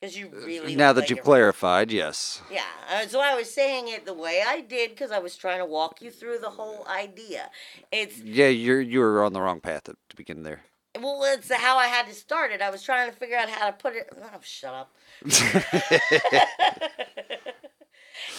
Because 0.00 0.18
you 0.18 0.28
really 0.28 0.74
now 0.74 0.92
that 0.92 1.02
like 1.02 1.10
you've 1.10 1.22
clarified, 1.22 1.92
yes. 1.92 2.42
Yeah, 2.50 2.64
uh, 2.92 3.06
so 3.06 3.20
I 3.20 3.36
was 3.36 3.54
saying 3.54 3.86
it 3.86 4.04
the 4.04 4.12
way 4.12 4.42
I 4.44 4.60
did 4.60 4.90
because 4.90 5.12
I 5.12 5.20
was 5.20 5.36
trying 5.36 5.60
to 5.60 5.64
walk 5.64 6.02
you 6.02 6.10
through 6.10 6.40
the 6.40 6.50
whole 6.50 6.84
idea. 6.88 7.50
It's 7.92 8.18
Yeah, 8.18 8.48
you're 8.48 8.80
you 8.80 8.98
were 8.98 9.22
on 9.22 9.32
the 9.32 9.40
wrong 9.40 9.60
path 9.60 9.84
to, 9.84 9.94
to 10.08 10.16
begin 10.16 10.42
there. 10.42 10.62
well, 11.00 11.22
it's 11.22 11.54
how 11.54 11.78
I 11.78 11.86
had 11.86 12.08
to 12.08 12.14
start 12.14 12.50
it. 12.50 12.60
I 12.60 12.70
was 12.70 12.82
trying 12.82 13.12
to 13.12 13.16
figure 13.16 13.36
out 13.36 13.48
how 13.48 13.66
to 13.66 13.72
put 13.72 13.94
it. 13.94 14.08
Oh, 14.20 14.40
shut 14.42 14.74
up. 14.74 14.92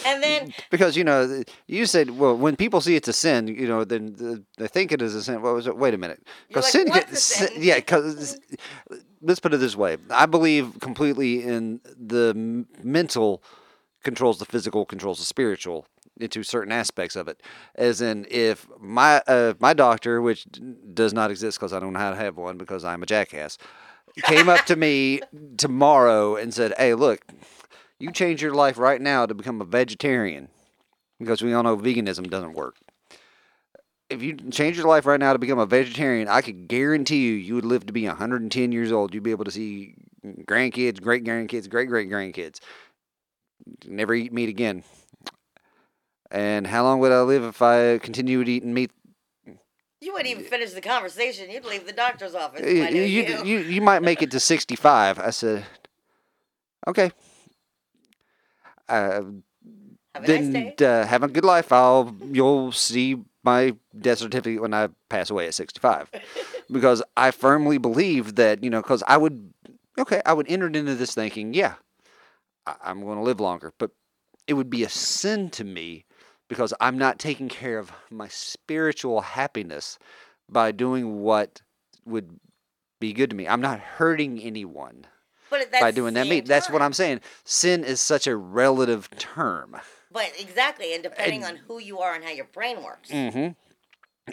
and 0.06 0.22
then 0.22 0.54
because 0.70 0.96
you 0.96 1.04
know 1.04 1.42
you 1.66 1.86
said 1.86 2.10
well 2.10 2.36
when 2.36 2.56
people 2.56 2.80
see 2.80 2.96
it's 2.96 3.08
a 3.08 3.12
sin 3.12 3.48
you 3.48 3.66
know 3.66 3.84
then 3.84 4.44
they 4.58 4.68
think 4.68 4.92
it 4.92 5.00
is 5.02 5.14
a 5.14 5.22
sin. 5.22 5.42
What 5.42 5.54
was 5.54 5.66
it? 5.66 5.76
Wait 5.76 5.94
a 5.94 5.98
minute. 5.98 6.22
Because 6.48 6.64
like, 6.64 6.72
sin 6.72 6.88
"What's 6.88 7.22
sin- 7.22 7.48
sin?" 7.48 7.62
yeah 7.62 7.76
because 7.76 8.38
let's 9.22 9.40
put 9.40 9.54
it 9.54 9.58
this 9.58 9.76
way. 9.76 9.96
I 10.10 10.26
believe 10.26 10.78
completely 10.80 11.42
in 11.42 11.80
the 11.98 12.34
mental 12.82 13.42
controls 14.02 14.38
the 14.38 14.44
physical 14.44 14.84
controls 14.84 15.18
the 15.18 15.24
spiritual 15.24 15.86
into 16.20 16.42
certain 16.42 16.70
aspects 16.72 17.16
of 17.16 17.26
it. 17.26 17.42
As 17.74 18.00
in 18.00 18.26
if 18.30 18.66
my 18.78 19.22
uh, 19.26 19.54
my 19.58 19.72
doctor 19.72 20.20
which 20.22 20.46
does 20.92 21.12
not 21.12 21.30
exist 21.30 21.58
because 21.58 21.72
i 21.72 21.80
don't 21.80 21.92
know 21.92 21.98
how 21.98 22.10
to 22.10 22.16
have 22.16 22.36
one 22.36 22.56
because 22.56 22.84
i'm 22.84 23.02
a 23.02 23.06
jackass 23.06 23.58
came 24.22 24.48
up 24.48 24.64
to 24.66 24.76
me 24.76 25.20
tomorrow 25.56 26.36
and 26.36 26.54
said 26.54 26.72
hey 26.78 26.94
look 26.94 27.20
you 27.98 28.12
change 28.12 28.42
your 28.42 28.54
life 28.54 28.78
right 28.78 29.00
now 29.00 29.26
to 29.26 29.34
become 29.34 29.60
a 29.60 29.64
vegetarian 29.64 30.48
because 31.18 31.42
we 31.42 31.52
all 31.52 31.62
know 31.62 31.76
veganism 31.76 32.28
doesn't 32.28 32.54
work. 32.54 32.76
If 34.10 34.22
you 34.22 34.36
change 34.50 34.76
your 34.76 34.86
life 34.86 35.06
right 35.06 35.18
now 35.18 35.32
to 35.32 35.38
become 35.38 35.58
a 35.58 35.66
vegetarian, 35.66 36.28
I 36.28 36.42
could 36.42 36.68
guarantee 36.68 37.24
you 37.24 37.32
you 37.34 37.54
would 37.54 37.64
live 37.64 37.86
to 37.86 37.92
be 37.92 38.06
110 38.06 38.72
years 38.72 38.92
old. 38.92 39.14
You'd 39.14 39.22
be 39.22 39.30
able 39.30 39.46
to 39.46 39.50
see 39.50 39.94
grandkids, 40.24 41.00
great 41.00 41.24
grandkids, 41.24 41.68
great 41.68 41.88
great 41.88 42.10
grandkids. 42.10 42.60
Never 43.86 44.14
eat 44.14 44.32
meat 44.32 44.48
again. 44.48 44.84
And 46.30 46.66
how 46.66 46.82
long 46.82 46.98
would 47.00 47.12
I 47.12 47.22
live 47.22 47.44
if 47.44 47.62
I 47.62 47.98
continued 47.98 48.48
eating 48.48 48.74
meat? 48.74 48.90
You 50.00 50.12
wouldn't 50.12 50.28
even 50.28 50.44
finish 50.44 50.72
the 50.72 50.82
conversation. 50.82 51.50
You'd 51.50 51.64
leave 51.64 51.86
the 51.86 51.92
doctor's 51.92 52.34
office. 52.34 52.60
you, 52.60 52.82
if 52.82 52.88
I 52.88 52.90
knew 52.90 53.02
you, 53.02 53.22
you. 53.22 53.44
you, 53.44 53.58
you 53.60 53.80
might 53.80 54.02
make 54.02 54.20
it 54.20 54.30
to 54.32 54.40
65. 54.40 55.18
I 55.18 55.30
said, 55.30 55.64
okay. 56.86 57.10
Uh, 58.88 59.22
Have 60.14 60.24
a 60.24 60.26
then 60.26 60.52
nice 60.52 60.82
uh, 60.82 61.06
have 61.06 61.22
a 61.22 61.28
good 61.28 61.44
life. 61.44 61.72
I'll 61.72 62.14
you'll 62.30 62.72
see 62.72 63.16
my 63.42 63.74
death 63.98 64.18
certificate 64.18 64.62
when 64.62 64.74
I 64.74 64.88
pass 65.08 65.30
away 65.30 65.46
at 65.46 65.54
65, 65.54 66.10
because 66.70 67.02
I 67.16 67.30
firmly 67.30 67.78
believe 67.78 68.36
that 68.36 68.62
you 68.62 68.70
know 68.70 68.80
because 68.82 69.02
I 69.06 69.16
would 69.16 69.52
okay 69.98 70.22
I 70.24 70.32
would 70.32 70.46
enter 70.48 70.66
into 70.66 70.94
this 70.94 71.14
thinking 71.14 71.54
yeah 71.54 71.74
I, 72.66 72.76
I'm 72.82 73.02
going 73.02 73.18
to 73.18 73.24
live 73.24 73.40
longer, 73.40 73.72
but 73.78 73.90
it 74.46 74.54
would 74.54 74.70
be 74.70 74.84
a 74.84 74.88
sin 74.88 75.50
to 75.50 75.64
me 75.64 76.04
because 76.48 76.74
I'm 76.80 76.98
not 76.98 77.18
taking 77.18 77.48
care 77.48 77.78
of 77.78 77.92
my 78.10 78.28
spiritual 78.28 79.22
happiness 79.22 79.98
by 80.48 80.72
doing 80.72 81.20
what 81.20 81.62
would 82.04 82.38
be 83.00 83.12
good 83.12 83.30
to 83.30 83.36
me. 83.36 83.48
I'm 83.48 83.60
not 83.62 83.80
hurting 83.80 84.38
anyone 84.40 85.06
by 85.80 85.90
doing 85.90 86.14
that. 86.14 86.22
same 86.26 86.30
Me, 86.30 86.40
that's 86.40 86.70
what. 86.70 86.82
I'm 86.82 86.92
saying. 86.92 87.20
Sin 87.44 87.84
is 87.84 88.00
such 88.00 88.26
a 88.26 88.36
relative 88.36 89.08
term. 89.18 89.76
But 90.10 90.32
exactly, 90.38 90.94
and 90.94 91.02
depending 91.02 91.42
And- 91.44 91.58
on 91.58 91.64
who 91.66 91.78
you 91.78 91.98
are 91.98 92.14
and 92.14 92.24
how 92.24 92.30
your 92.30 92.46
brain 92.46 92.82
works. 92.82 93.10
Mm-hmm. 93.10 93.52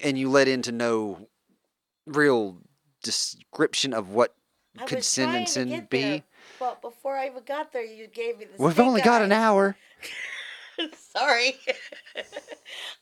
And 0.04 0.18
you 0.18 0.30
let 0.30 0.48
into 0.48 0.72
no 0.72 1.28
real 2.06 2.58
description 3.04 3.94
of 3.94 4.10
what 4.10 4.34
I 4.80 4.86
could 4.86 5.04
sin 5.04 5.30
and 5.36 5.50
sin 5.50 5.88
be. 5.90 6.02
there, 6.02 6.24
but 6.60 6.82
before 6.82 7.18
I 7.18 7.28
even 7.28 7.44
got 7.44 7.74
there, 7.74 7.84
you 7.84 8.08
gave 8.08 8.38
me 8.38 8.46
the. 8.46 8.64
We've 8.64 8.80
only 8.80 9.02
got 9.02 9.22
an 9.22 9.32
hour. 9.32 9.76
Sorry. 11.16 11.56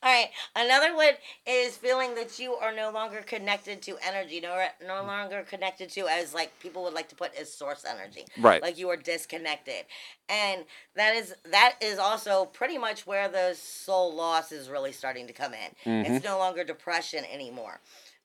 All 0.04 0.12
right. 0.12 0.30
Another 0.56 0.96
one 0.96 1.14
is 1.46 1.78
feeling 1.78 2.16
that 2.16 2.40
you 2.40 2.54
are 2.56 2.74
no 2.74 2.92
longer 2.92 3.22
connected 3.22 3.82
to 3.84 3.98
energy, 4.06 4.40
no, 4.40 4.66
no 4.86 5.04
longer 5.04 5.44
connected 5.44 5.90
to 5.92 6.08
as 6.08 6.34
like 6.34 6.58
people 6.60 6.84
would 6.84 6.94
like 6.94 7.10
to 7.10 7.16
put 7.16 7.36
as 7.36 7.54
source 7.54 7.86
energy. 7.88 8.26
Right. 8.40 8.62
Like 8.62 8.78
you 8.78 8.90
are 8.90 8.98
disconnected, 8.98 9.86
and 10.28 10.64
that 10.96 11.16
is 11.16 11.36
that 11.52 11.76
is 11.82 12.00
also 12.00 12.46
pretty 12.46 12.78
much 12.78 13.06
where 13.06 13.28
the 13.30 13.54
soul 13.56 14.14
loss 14.16 14.52
is 14.52 14.70
really 14.70 14.92
starting 14.92 15.28
to 15.28 15.34
come 15.34 15.54
in. 15.54 15.92
Mhm. 15.92 16.10
It's 16.10 16.26
no 16.26 16.38
longer 16.38 16.64
depression 16.64 17.24
anymore. 17.32 17.80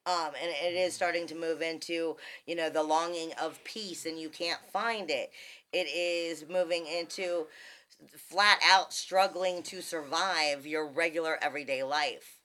Um, 0.07 0.33
and 0.41 0.51
it 0.51 0.75
is 0.77 0.93
starting 0.93 1.27
to 1.29 1.35
move 1.35 1.63
into, 1.63 2.17
you 2.47 2.55
know, 2.55 2.69
the 2.69 2.83
longing 2.83 3.33
of 3.41 3.63
peace 3.65 4.05
and 4.05 4.19
you 4.21 4.29
can't 4.29 4.61
find 4.71 5.11
it. 5.11 5.33
It 5.73 5.87
is 5.87 6.45
moving 6.47 6.87
into 6.87 7.47
flat 8.17 8.59
out 8.65 8.93
struggling 8.93 9.63
to 9.65 9.81
survive 9.83 10.67
your 10.67 10.87
regular 10.89 11.39
everyday 11.43 11.83
life 11.83 12.39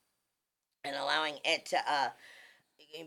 and 0.83 0.95
allowing 0.95 1.35
it 1.43 1.65
to 1.67 1.77
uh 1.87 2.09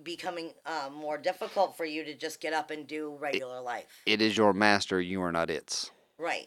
becoming 0.04 0.52
uh, 0.64 0.88
more 0.94 1.18
difficult 1.18 1.76
for 1.76 1.84
you 1.84 2.04
to 2.04 2.14
just 2.14 2.40
get 2.40 2.52
up 2.52 2.70
and 2.70 2.86
do 2.86 3.16
regular 3.18 3.60
life 3.60 4.02
It 4.06 4.20
is 4.22 4.36
your 4.36 4.52
master. 4.52 5.00
You 5.00 5.20
are 5.22 5.32
not 5.32 5.50
its. 5.50 5.90
right 6.18 6.46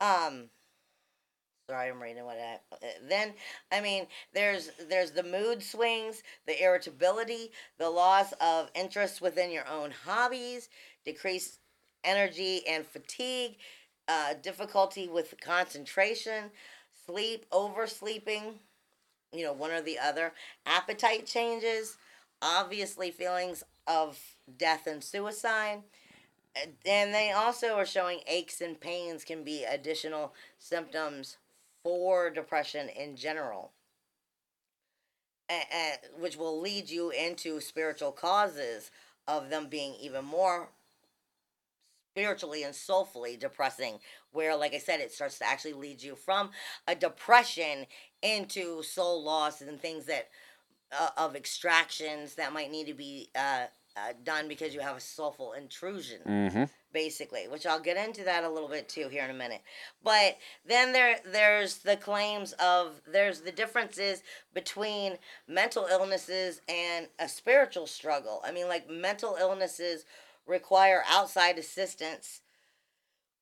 um 0.00 0.48
sorry 1.68 1.90
i'm 1.90 2.00
reading 2.00 2.24
what 2.24 2.38
i 2.38 2.54
uh, 2.72 2.88
then 3.08 3.34
i 3.72 3.80
mean 3.80 4.06
there's 4.32 4.70
there's 4.88 5.10
the 5.10 5.22
mood 5.24 5.62
swings 5.62 6.22
the 6.46 6.62
irritability 6.62 7.50
the 7.78 7.90
loss 7.90 8.32
of 8.40 8.70
interest 8.74 9.20
within 9.20 9.50
your 9.50 9.66
own 9.68 9.90
hobbies 10.06 10.68
decreased 11.04 11.58
energy 12.04 12.62
and 12.68 12.86
fatigue 12.86 13.56
uh, 14.08 14.34
difficulty 14.42 15.06
with 15.06 15.34
concentration 15.40 16.50
sleep 17.06 17.46
oversleeping 17.52 18.54
you 19.32 19.44
know 19.44 19.52
one 19.52 19.70
or 19.70 19.80
the 19.82 19.98
other 19.98 20.32
appetite 20.66 21.26
changes 21.26 21.98
obviously 22.42 23.10
feelings 23.10 23.64
of 23.86 24.18
death 24.56 24.86
and 24.86 25.02
suicide. 25.02 25.82
And- 26.84 27.14
they 27.14 27.32
also 27.32 27.76
are 27.76 27.86
showing 27.86 28.20
aches 28.26 28.60
and 28.60 28.80
pains 28.80 29.24
can 29.24 29.44
be 29.44 29.64
additional 29.64 30.34
symptoms 30.58 31.38
for 31.82 32.30
depression 32.30 32.88
in 32.88 33.16
general. 33.16 33.72
Which 36.18 36.36
will 36.36 36.60
lead 36.60 36.90
you 36.90 37.10
into 37.10 37.60
spiritual 37.60 38.12
causes 38.12 38.90
of 39.26 39.48
them 39.50 39.68
being 39.68 39.94
even 39.94 40.24
more 40.24 40.70
spiritually 42.18 42.64
and 42.64 42.74
soulfully 42.74 43.36
depressing 43.36 43.98
where 44.32 44.56
like 44.56 44.74
i 44.74 44.78
said 44.78 44.98
it 45.00 45.12
starts 45.12 45.38
to 45.38 45.46
actually 45.46 45.72
lead 45.72 46.02
you 46.02 46.16
from 46.16 46.50
a 46.88 46.94
depression 46.94 47.86
into 48.22 48.82
soul 48.82 49.22
loss 49.22 49.60
and 49.60 49.80
things 49.80 50.06
that 50.06 50.28
uh, 50.98 51.10
of 51.16 51.36
extractions 51.36 52.34
that 52.34 52.52
might 52.52 52.70
need 52.72 52.86
to 52.86 52.94
be 52.94 53.28
uh, 53.36 53.66
uh, 53.96 54.12
done 54.24 54.48
because 54.48 54.74
you 54.74 54.80
have 54.80 54.96
a 54.96 55.00
soulful 55.00 55.52
intrusion 55.52 56.18
Mm-hmm. 56.26 56.64
basically 56.92 57.46
which 57.46 57.66
i'll 57.66 57.78
get 57.80 57.96
into 57.96 58.24
that 58.24 58.42
a 58.42 58.48
little 58.48 58.68
bit 58.68 58.88
too 58.88 59.08
here 59.08 59.22
in 59.24 59.30
a 59.30 59.34
minute 59.34 59.60
but 60.02 60.38
then 60.66 60.92
there 60.92 61.18
there's 61.24 61.78
the 61.78 61.96
claims 61.96 62.52
of 62.54 63.00
there's 63.12 63.42
the 63.42 63.52
differences 63.52 64.22
between 64.54 65.18
mental 65.46 65.86
illnesses 65.88 66.62
and 66.68 67.06
a 67.20 67.28
spiritual 67.28 67.86
struggle 67.86 68.40
i 68.44 68.50
mean 68.50 68.66
like 68.66 68.90
mental 68.90 69.36
illnesses 69.38 70.04
require 70.48 71.04
outside 71.08 71.58
assistance 71.58 72.40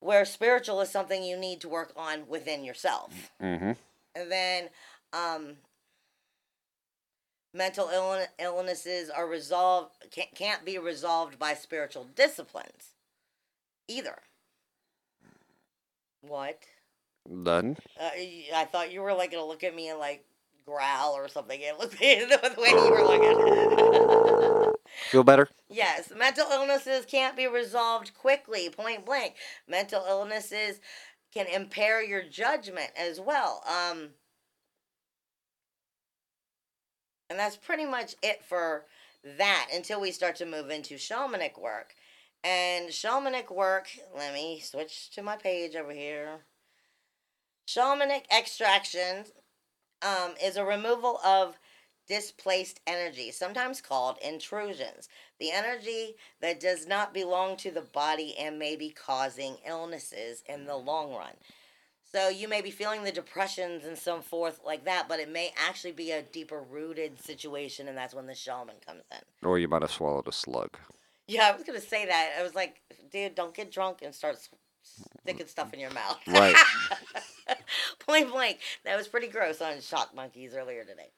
where 0.00 0.24
spiritual 0.26 0.80
is 0.82 0.90
something 0.90 1.22
you 1.24 1.36
need 1.38 1.60
to 1.60 1.68
work 1.68 1.92
on 1.96 2.26
within 2.28 2.64
yourself 2.64 3.30
Mm-hmm. 3.42 3.72
and 4.14 4.30
then 4.32 4.68
um, 5.12 5.56
mental 7.54 7.88
Ill- 7.92 8.26
illnesses 8.38 9.08
are 9.08 9.26
resolved 9.26 9.92
can't, 10.10 10.34
can't 10.34 10.64
be 10.64 10.78
resolved 10.78 11.38
by 11.38 11.54
spiritual 11.54 12.04
disciplines 12.14 12.92
either 13.88 14.16
what 16.20 16.58
Done. 17.44 17.76
uh, 18.00 18.10
i 18.54 18.64
thought 18.70 18.92
you 18.92 19.00
were 19.00 19.14
like 19.14 19.30
gonna 19.32 19.44
look 19.46 19.64
at 19.64 19.74
me 19.74 19.88
and 19.88 19.98
like 19.98 20.24
growl 20.66 21.12
or 21.12 21.28
something 21.28 21.60
it 21.60 21.78
looked 21.78 21.92
the 21.98 22.54
way 22.58 22.70
you 22.70 22.90
were 22.90 23.02
looking 23.02 24.72
Feel 25.10 25.24
better? 25.24 25.48
Yes, 25.68 26.12
mental 26.16 26.46
illnesses 26.50 27.04
can't 27.06 27.36
be 27.36 27.46
resolved 27.46 28.14
quickly, 28.14 28.70
point 28.70 29.04
blank. 29.04 29.34
Mental 29.68 30.04
illnesses 30.08 30.80
can 31.32 31.46
impair 31.46 32.02
your 32.02 32.22
judgment 32.22 32.90
as 32.96 33.20
well. 33.20 33.62
Um, 33.66 34.10
and 37.28 37.38
that's 37.38 37.56
pretty 37.56 37.84
much 37.84 38.14
it 38.22 38.44
for 38.44 38.86
that 39.38 39.68
until 39.72 40.00
we 40.00 40.10
start 40.12 40.36
to 40.36 40.46
move 40.46 40.70
into 40.70 40.94
shamanic 40.94 41.60
work. 41.60 41.94
And 42.42 42.88
shamanic 42.88 43.50
work, 43.54 43.88
let 44.16 44.32
me 44.32 44.60
switch 44.60 45.10
to 45.10 45.22
my 45.22 45.36
page 45.36 45.74
over 45.74 45.92
here. 45.92 46.40
Shamanic 47.68 48.22
extractions 48.30 49.32
um, 50.06 50.34
is 50.42 50.56
a 50.56 50.64
removal 50.64 51.18
of 51.24 51.58
displaced 52.06 52.80
energy, 52.86 53.32
sometimes 53.32 53.80
called 53.80 54.18
intrusions. 54.24 55.08
The 55.40 55.50
energy 55.50 56.14
that 56.40 56.60
does 56.60 56.86
not 56.86 57.12
belong 57.12 57.56
to 57.58 57.70
the 57.70 57.82
body 57.82 58.36
and 58.38 58.58
may 58.58 58.76
be 58.76 58.90
causing 58.90 59.56
illnesses 59.66 60.44
in 60.48 60.66
the 60.66 60.76
long 60.76 61.12
run. 61.12 61.34
So 62.12 62.28
you 62.28 62.46
may 62.46 62.62
be 62.62 62.70
feeling 62.70 63.02
the 63.02 63.10
depressions 63.10 63.84
and 63.84 63.98
so 63.98 64.20
forth 64.20 64.60
like 64.64 64.84
that, 64.84 65.08
but 65.08 65.18
it 65.18 65.28
may 65.28 65.52
actually 65.56 65.92
be 65.92 66.12
a 66.12 66.22
deeper 66.22 66.62
rooted 66.62 67.20
situation, 67.20 67.88
and 67.88 67.98
that's 67.98 68.14
when 68.14 68.26
the 68.26 68.34
shaman 68.34 68.76
comes 68.86 69.02
in. 69.10 69.46
Or 69.48 69.58
you 69.58 69.66
might 69.66 69.82
have 69.82 69.90
swallowed 69.90 70.28
a 70.28 70.32
slug. 70.32 70.78
Yeah, 71.26 71.50
I 71.52 71.56
was 71.56 71.64
gonna 71.64 71.80
say 71.80 72.06
that. 72.06 72.36
I 72.38 72.44
was 72.44 72.54
like, 72.54 72.80
dude, 73.10 73.34
don't 73.34 73.52
get 73.52 73.72
drunk 73.72 74.02
and 74.02 74.14
start 74.14 74.38
sticking 75.22 75.46
stuff 75.48 75.74
in 75.74 75.80
your 75.80 75.90
mouth. 75.90 76.20
Right. 76.28 76.54
Point 78.06 78.32
blank. 78.32 78.58
That 78.84 78.96
was 78.96 79.08
pretty 79.08 79.28
gross 79.28 79.60
on 79.60 79.80
Shock 79.80 80.14
Monkeys 80.14 80.54
earlier 80.54 80.84
today. 80.84 81.10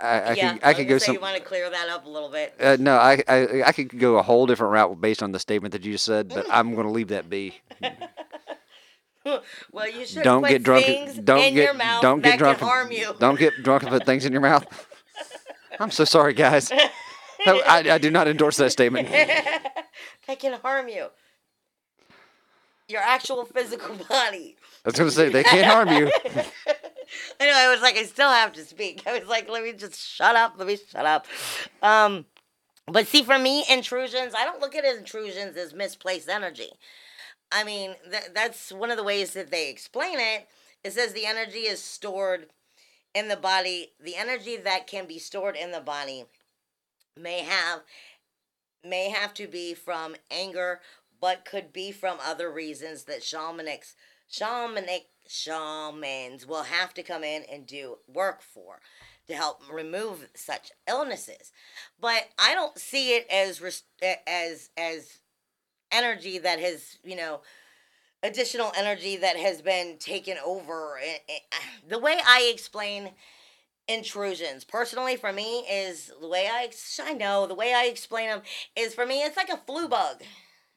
I, 0.00 0.20
I 0.20 0.32
yeah, 0.32 0.52
could 0.54 0.64
I 0.64 0.74
could 0.74 0.88
go 0.88 0.98
some. 0.98 1.14
You 1.14 1.20
want 1.20 1.36
to 1.36 1.42
clear 1.42 1.70
that 1.70 1.88
up 1.88 2.06
a 2.06 2.08
little 2.08 2.28
bit? 2.28 2.54
Uh, 2.60 2.76
no, 2.80 2.96
I, 2.96 3.22
I 3.28 3.62
I 3.66 3.72
could 3.72 3.98
go 3.98 4.18
a 4.18 4.22
whole 4.22 4.46
different 4.46 4.72
route 4.72 5.00
based 5.00 5.22
on 5.22 5.30
the 5.30 5.38
statement 5.38 5.72
that 5.72 5.84
you 5.84 5.92
just 5.92 6.04
said, 6.04 6.28
but 6.28 6.46
I'm 6.50 6.74
going 6.74 6.86
to 6.86 6.92
leave 6.92 7.08
that 7.08 7.30
be. 7.30 7.60
well, 9.24 9.88
you 9.88 10.04
should 10.04 10.24
Don't 10.24 10.42
put 10.42 10.48
get 10.50 10.62
drunk. 10.64 10.86
Don't 11.24 11.38
in 11.44 11.54
get 11.54 11.64
your 11.64 11.74
mouth 11.74 12.02
don't 12.02 12.20
get 12.20 12.38
drunk. 12.38 12.58
can 12.58 12.68
harm 12.68 12.90
you. 12.90 13.14
Don't 13.20 13.38
get 13.38 13.62
drunk 13.62 13.84
and 13.84 13.92
put 13.92 14.04
things 14.04 14.24
in 14.24 14.32
your 14.32 14.40
mouth. 14.40 14.66
I'm 15.78 15.90
so 15.90 16.04
sorry, 16.04 16.34
guys. 16.34 16.72
I, 17.46 17.90
I 17.90 17.98
do 17.98 18.10
not 18.10 18.28
endorse 18.28 18.56
that 18.56 18.70
statement. 18.70 19.08
that 19.08 20.38
can 20.38 20.58
harm 20.60 20.88
you. 20.88 21.08
Your 22.92 23.00
actual 23.00 23.46
physical 23.46 23.96
body. 24.08 24.56
I 24.84 24.88
was 24.88 24.94
to 24.96 25.10
say 25.10 25.30
they 25.30 25.42
can't 25.42 25.66
harm 25.66 25.88
you. 25.88 26.10
I 27.40 27.46
know. 27.46 27.54
I 27.54 27.70
was 27.72 27.80
like, 27.80 27.96
I 27.96 28.04
still 28.04 28.28
have 28.28 28.52
to 28.52 28.64
speak. 28.64 29.02
I 29.06 29.18
was 29.18 29.28
like, 29.28 29.48
let 29.48 29.62
me 29.62 29.72
just 29.72 29.98
shut 29.98 30.36
up. 30.36 30.54
Let 30.58 30.66
me 30.66 30.76
shut 30.76 31.06
up. 31.06 31.26
Um, 31.82 32.26
but 32.86 33.06
see, 33.06 33.22
for 33.22 33.38
me, 33.38 33.64
intrusions, 33.70 34.34
I 34.36 34.44
don't 34.44 34.60
look 34.60 34.74
at 34.74 34.84
intrusions 34.84 35.56
as 35.56 35.72
misplaced 35.72 36.28
energy. 36.28 36.70
I 37.50 37.64
mean, 37.64 37.94
th- 38.10 38.30
that's 38.34 38.72
one 38.72 38.90
of 38.90 38.96
the 38.96 39.04
ways 39.04 39.32
that 39.32 39.50
they 39.50 39.70
explain 39.70 40.18
it. 40.18 40.48
It 40.84 40.92
says 40.92 41.12
the 41.12 41.26
energy 41.26 41.60
is 41.60 41.82
stored 41.82 42.46
in 43.14 43.28
the 43.28 43.36
body, 43.36 43.92
the 44.02 44.16
energy 44.16 44.56
that 44.56 44.86
can 44.86 45.06
be 45.06 45.18
stored 45.18 45.56
in 45.56 45.70
the 45.70 45.80
body 45.80 46.24
may 47.16 47.40
have 47.40 47.80
may 48.84 49.10
have 49.10 49.32
to 49.34 49.46
be 49.46 49.74
from 49.74 50.16
anger, 50.30 50.80
but 51.22 51.44
could 51.44 51.72
be 51.72 51.92
from 51.92 52.18
other 52.20 52.50
reasons 52.50 53.04
that 53.04 53.20
shamanics 53.20 53.94
shamanic 54.30 55.04
shamans 55.28 56.44
will 56.44 56.64
have 56.64 56.92
to 56.92 57.02
come 57.02 57.22
in 57.22 57.44
and 57.50 57.64
do 57.64 57.98
work 58.12 58.42
for 58.42 58.80
to 59.28 59.34
help 59.34 59.62
remove 59.72 60.28
such 60.34 60.72
illnesses. 60.88 61.52
But 62.00 62.24
I 62.38 62.54
don't 62.54 62.76
see 62.76 63.10
it 63.14 63.26
as 63.30 63.82
as 64.26 64.70
as 64.76 65.20
energy 65.92 66.38
that 66.38 66.58
has, 66.58 66.98
you 67.04 67.14
know, 67.14 67.42
additional 68.22 68.72
energy 68.76 69.16
that 69.16 69.36
has 69.36 69.62
been 69.62 69.98
taken 69.98 70.38
over. 70.44 70.98
Eh, 71.02 71.18
eh, 71.28 71.56
the 71.88 72.00
way 72.00 72.18
I 72.26 72.50
explain 72.52 73.10
intrusions 73.86 74.64
personally 74.64 75.16
for 75.16 75.32
me 75.32 75.60
is 75.70 76.10
the 76.20 76.28
way 76.28 76.48
I 76.50 76.70
I 77.00 77.14
know 77.14 77.46
the 77.46 77.54
way 77.54 77.74
I 77.74 77.84
explain 77.84 78.28
them 78.28 78.42
is 78.76 78.94
for 78.94 79.06
me 79.06 79.22
it's 79.22 79.36
like 79.36 79.50
a 79.50 79.60
flu 79.66 79.86
bug. 79.86 80.22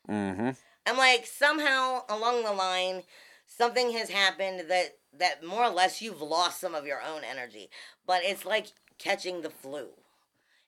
Mm-hmm. 0.09 0.49
I'm 0.85 0.97
like 0.97 1.25
somehow 1.25 2.01
along 2.09 2.43
the 2.43 2.53
line 2.53 3.03
something 3.47 3.91
has 3.91 4.09
happened 4.09 4.69
that 4.69 4.97
that 5.17 5.43
more 5.43 5.63
or 5.63 5.69
less 5.69 6.01
you've 6.01 6.21
lost 6.21 6.59
some 6.59 6.75
of 6.75 6.85
your 6.85 7.01
own 7.01 7.21
energy, 7.23 7.69
but 8.05 8.21
it's 8.23 8.45
like 8.45 8.67
catching 8.97 9.41
the 9.41 9.49
flu. 9.49 9.87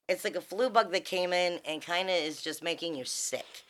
It's 0.08 0.24
like 0.24 0.36
a 0.36 0.42
flu 0.42 0.70
bug 0.70 0.92
that 0.94 1.04
came 1.04 1.34
in 1.34 1.60
and 1.66 1.82
kind 1.82 2.10
of 2.10 2.16
is 2.16 2.42
just 2.42 2.64
making 2.64 2.96
you 2.96 3.04
sick. 3.04 3.64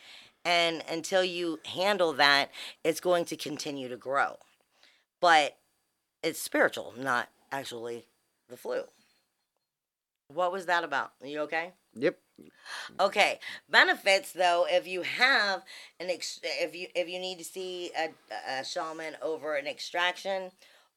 And 0.45 0.84
until 0.89 1.23
you 1.23 1.60
handle 1.65 2.13
that, 2.13 2.51
it's 2.84 2.99
going 2.99 3.25
to 3.25 3.36
continue 3.36 3.89
to 3.89 3.97
grow. 3.97 4.38
But 5.19 5.58
it's 6.21 6.39
spiritual, 6.39 6.93
not 6.95 7.30
actually 7.51 8.06
the 8.49 8.56
flu. 8.56 8.84
What 10.27 10.51
was 10.51 10.67
that 10.67 10.84
about? 10.84 11.13
Are 11.21 11.27
you 11.27 11.39
okay? 11.41 11.71
Yep. 11.95 12.19
Okay. 13.00 13.39
Benefits 13.69 14.32
though, 14.32 14.65
if 14.69 14.88
you 14.88 15.02
have 15.04 15.63
an 16.00 16.10
ex- 16.10 16.39
if 16.43 16.76
you 16.76 16.88
if 16.95 17.08
you 17.10 17.19
need 17.19 17.38
to 17.39 17.43
see 17.43 17.91
a, 17.97 18.10
a 18.60 18.63
shaman 18.63 19.15
over 19.21 19.56
an 19.56 19.67
extraction 19.67 20.52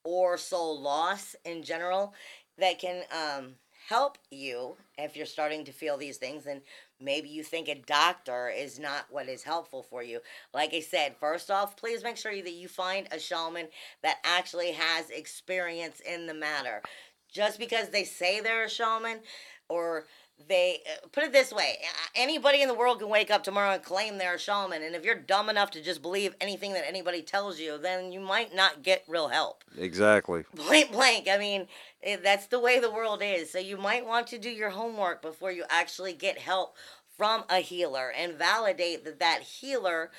or 0.04 0.38
soul 0.38 0.80
loss 0.80 1.36
in 1.44 1.62
general, 1.62 2.14
that 2.58 2.78
can 2.78 3.04
um 3.12 3.54
help 3.88 4.18
you 4.30 4.76
if 4.98 5.16
you're 5.16 5.26
starting 5.26 5.64
to 5.64 5.72
feel 5.72 5.96
these 5.96 6.16
things 6.16 6.46
and 6.46 6.60
maybe 7.00 7.28
you 7.28 7.42
think 7.42 7.66
a 7.68 7.74
doctor 7.74 8.48
is 8.48 8.78
not 8.78 9.06
what 9.10 9.28
is 9.28 9.42
helpful 9.42 9.82
for 9.82 10.02
you. 10.02 10.20
Like 10.54 10.72
I 10.74 10.80
said, 10.80 11.16
first 11.18 11.50
off, 11.50 11.76
please 11.76 12.04
make 12.04 12.16
sure 12.16 12.32
that 12.32 12.52
you 12.52 12.68
find 12.68 13.08
a 13.10 13.18
shaman 13.18 13.66
that 14.02 14.18
actually 14.24 14.72
has 14.72 15.10
experience 15.10 16.00
in 16.00 16.26
the 16.26 16.34
matter. 16.34 16.82
Just 17.32 17.58
because 17.58 17.88
they 17.88 18.04
say 18.04 18.40
they're 18.40 18.64
a 18.64 18.70
shaman 18.70 19.20
or 19.68 20.04
they 20.48 20.80
uh, 20.86 21.06
put 21.12 21.24
it 21.24 21.32
this 21.32 21.52
way 21.52 21.78
anybody 22.14 22.62
in 22.62 22.68
the 22.68 22.74
world 22.74 22.98
can 22.98 23.08
wake 23.08 23.30
up 23.30 23.42
tomorrow 23.42 23.74
and 23.74 23.82
claim 23.82 24.18
they're 24.18 24.34
a 24.34 24.38
shaman 24.38 24.82
and 24.82 24.94
if 24.94 25.04
you're 25.04 25.14
dumb 25.14 25.48
enough 25.48 25.70
to 25.70 25.82
just 25.82 26.02
believe 26.02 26.34
anything 26.40 26.72
that 26.72 26.86
anybody 26.86 27.22
tells 27.22 27.58
you 27.58 27.78
then 27.78 28.12
you 28.12 28.20
might 28.20 28.54
not 28.54 28.82
get 28.82 29.04
real 29.08 29.28
help 29.28 29.64
Exactly. 29.78 30.44
point 30.56 30.90
blank 30.92 31.28
i 31.30 31.38
mean 31.38 31.66
eh, 32.02 32.16
that's 32.22 32.46
the 32.46 32.58
way 32.60 32.80
the 32.80 32.90
world 32.90 33.20
is 33.22 33.50
so 33.50 33.58
you 33.58 33.76
might 33.76 34.06
want 34.06 34.26
to 34.28 34.38
do 34.38 34.50
your 34.50 34.70
homework 34.70 35.22
before 35.22 35.52
you 35.52 35.64
actually 35.70 36.12
get 36.12 36.38
help 36.38 36.76
from 37.16 37.44
a 37.50 37.58
healer 37.58 38.10
and 38.16 38.34
validate 38.34 39.04
that 39.04 39.18
that 39.18 39.42
healer 39.42 40.10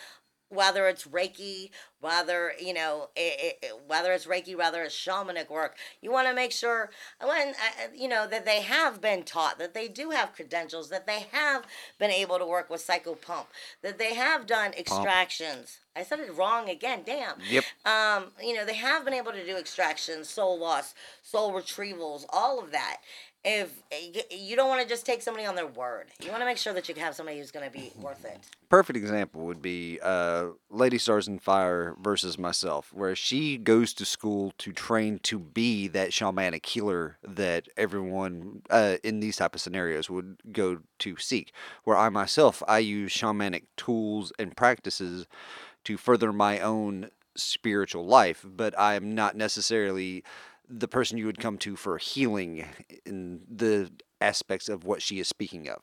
whether 0.52 0.88
it's 0.88 1.06
Reiki, 1.06 1.70
whether 2.00 2.54
you 2.60 2.74
know, 2.74 3.10
it, 3.16 3.58
it, 3.62 3.72
whether 3.88 4.12
it's 4.12 4.26
Reiki, 4.26 4.58
whether 4.58 4.84
it's 4.84 4.96
shamanic 4.96 5.50
work, 5.50 5.78
you 6.02 6.12
want 6.12 6.28
to 6.28 6.34
make 6.34 6.52
sure 6.52 6.90
when 7.24 7.50
uh, 7.50 7.88
you 7.96 8.08
know 8.08 8.28
that 8.28 8.46
they 8.46 8.62
have 8.62 9.02
been 9.02 9.24
taught, 9.24 9.60
that 9.60 9.74
they 9.74 9.88
do 9.88 10.12
have 10.12 10.34
credentials, 10.34 10.90
that 10.90 11.08
they 11.08 11.26
have 11.32 11.66
been 12.00 12.12
able 12.12 12.38
to 12.38 12.46
work 12.46 12.70
with 12.70 12.82
Psycho 12.82 13.16
Pump, 13.16 13.48
that 13.82 13.98
they 13.98 14.14
have 14.16 14.46
done 14.46 14.74
extractions. 14.78 15.80
I 15.96 16.04
said 16.04 16.20
it 16.20 16.36
wrong 16.36 16.70
again. 16.70 17.02
Damn. 17.06 17.36
Yep. 17.50 17.66
Um, 17.86 18.32
you 18.42 18.56
know, 18.56 18.66
they 18.66 18.76
have 18.76 19.04
been 19.04 19.14
able 19.14 19.34
to 19.34 19.46
do 19.46 19.58
extractions, 19.58 20.30
soul 20.30 20.58
loss, 20.58 20.94
soul 21.22 21.52
retrievals, 21.52 22.26
all 22.30 22.64
of 22.64 22.72
that 22.72 22.98
if 23.44 23.82
you 24.30 24.56
don't 24.56 24.70
want 24.70 24.82
to 24.82 24.88
just 24.88 25.06
take 25.06 25.22
somebody 25.22 25.46
on 25.46 25.56
their 25.56 25.68
word, 25.68 26.08
you 26.24 26.30
want 26.30 26.42
to 26.42 26.46
make 26.46 26.58
sure 26.58 26.74
that 26.74 26.88
you 26.88 26.96
have 26.96 27.16
somebody 27.16 27.40
who's 27.40 27.52
going 27.52 27.66
to 27.66 27.72
be 27.72 27.92
worth 28.00 28.24
it. 28.24 28.38
Perfect 28.70 28.98
example 28.98 29.42
would 29.42 29.62
be 29.62 30.00
uh, 30.04 30.48
Lady 30.70 30.98
Stars 30.98 31.28
and 31.28 31.42
Fire 31.42 31.96
versus 32.00 32.38
myself, 32.38 32.94
where 32.94 33.16
she 33.16 33.58
goes 33.58 33.94
to 33.94 34.06
school 34.06 34.54
to 34.60 34.72
train 34.72 35.20
to 35.24 35.40
be 35.40 35.88
that 35.88 36.12
shamanic 36.12 36.66
healer 36.66 37.18
that 37.24 37.68
everyone 37.78 38.62
uh, 38.70 38.98
in 39.04 39.20
these 39.20 39.38
type 39.38 39.56
of 39.56 39.62
scenarios 39.62 40.10
would 40.10 40.38
go 40.52 40.80
to 41.00 41.18
seek. 41.18 41.52
Where 41.84 41.98
I 41.98 42.10
myself, 42.10 42.62
I 42.68 42.80
use 42.80 43.12
shamanic 43.12 43.64
tools 43.76 44.32
and 44.38 44.56
practices 44.56 45.26
to 45.86 45.98
further 45.98 46.32
my 46.32 46.60
own 46.60 47.10
spiritual 47.36 48.06
life, 48.06 48.46
but 48.46 48.78
I 48.78 48.96
am 48.96 49.16
not 49.16 49.36
necessarily 49.36 50.24
the 50.72 50.88
person 50.88 51.18
you 51.18 51.26
would 51.26 51.40
come 51.40 51.58
to 51.60 51.76
for 51.76 51.98
healing 51.98 52.66
in 53.06 53.42
the 53.50 53.92
aspects 54.22 54.70
of 54.70 54.86
what 54.86 55.02
she 55.02 55.20
is 55.20 55.28
speaking 55.28 55.68
of. 55.70 55.82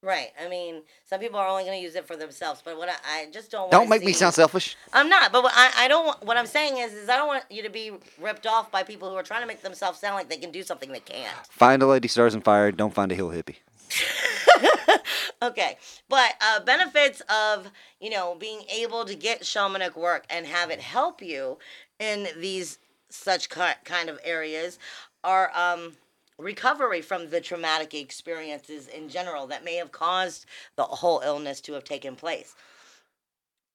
Right. 0.00 0.28
I 0.40 0.48
mean, 0.48 0.82
some 1.10 1.18
people 1.18 1.40
are 1.40 1.48
only 1.48 1.64
going 1.64 1.76
to 1.76 1.82
use 1.82 1.96
it 1.96 2.06
for 2.06 2.14
themselves, 2.14 2.62
but 2.64 2.78
what 2.78 2.88
I, 2.88 2.94
I 3.22 3.26
just 3.32 3.50
don't. 3.50 3.68
Don't 3.68 3.88
make 3.88 4.00
see, 4.00 4.06
me 4.06 4.12
sound 4.12 4.32
selfish. 4.34 4.76
I'm 4.92 5.08
not, 5.08 5.32
but 5.32 5.42
what 5.42 5.52
I, 5.56 5.72
I 5.76 5.88
don't. 5.88 6.06
want- 6.06 6.24
What 6.24 6.36
I'm 6.36 6.46
saying 6.46 6.76
is, 6.78 6.92
is 6.92 7.08
I 7.08 7.16
don't 7.16 7.26
want 7.26 7.42
you 7.50 7.64
to 7.64 7.70
be 7.70 7.90
ripped 8.20 8.46
off 8.46 8.70
by 8.70 8.84
people 8.84 9.10
who 9.10 9.16
are 9.16 9.24
trying 9.24 9.40
to 9.40 9.48
make 9.48 9.62
themselves 9.62 9.98
sound 9.98 10.14
like 10.14 10.28
they 10.28 10.36
can 10.36 10.52
do 10.52 10.62
something 10.62 10.92
they 10.92 11.00
can't. 11.00 11.34
Find 11.50 11.82
a 11.82 11.86
lady 11.86 12.06
stars 12.06 12.34
and 12.34 12.44
fire. 12.44 12.70
Don't 12.70 12.94
find 12.94 13.10
a 13.10 13.16
hill 13.16 13.30
hippie. 13.30 13.56
okay, 15.42 15.76
but 16.08 16.34
uh, 16.40 16.60
benefits 16.60 17.20
of 17.28 17.70
you 18.00 18.10
know 18.10 18.36
being 18.38 18.62
able 18.72 19.04
to 19.04 19.16
get 19.16 19.42
shamanic 19.42 19.96
work 19.96 20.26
and 20.30 20.46
have 20.46 20.70
it 20.70 20.80
help 20.80 21.20
you 21.22 21.58
in 21.98 22.28
these 22.38 22.78
such 23.10 23.48
kind 23.48 24.08
of 24.08 24.18
areas 24.24 24.78
are 25.24 25.50
um, 25.54 25.92
recovery 26.38 27.02
from 27.02 27.30
the 27.30 27.40
traumatic 27.40 27.94
experiences 27.94 28.88
in 28.88 29.08
general 29.08 29.46
that 29.46 29.64
may 29.64 29.76
have 29.76 29.92
caused 29.92 30.46
the 30.76 30.84
whole 30.84 31.20
illness 31.24 31.60
to 31.62 31.72
have 31.72 31.84
taken 31.84 32.14
place. 32.16 32.54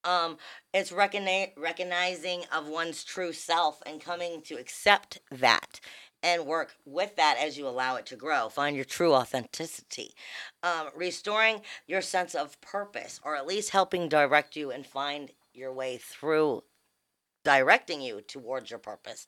Um, 0.06 0.38
it's 0.74 0.92
recogni- 0.92 1.52
recognizing 1.58 2.44
of 2.52 2.68
one's 2.68 3.04
true 3.04 3.32
self 3.32 3.82
and 3.86 4.02
coming 4.02 4.42
to 4.44 4.56
accept 4.56 5.20
that 5.32 5.80
and 6.22 6.46
work 6.46 6.76
with 6.86 7.16
that 7.18 7.38
as 7.40 7.58
you 7.58 7.68
allow 7.68 7.96
it 7.96 8.06
to 8.08 8.16
grow. 8.16 8.50
Find 8.50 8.76
your 8.76 8.86
true 8.86 9.14
authenticity. 9.14 10.14
Um, 10.62 10.88
restoring 10.96 11.62
your 11.88 12.02
sense 12.02 12.34
of 12.34 12.60
purpose, 12.62 13.20
or 13.24 13.36
at 13.36 13.46
least 13.46 13.72
helping 13.72 14.08
direct 14.10 14.56
you 14.56 14.72
and 14.72 14.86
find 14.86 15.32
your 15.54 15.74
way 15.74 15.98
through 15.98 16.64
directing 17.44 18.02
you 18.02 18.22
towards 18.22 18.70
your 18.70 18.80
purpose 18.80 19.26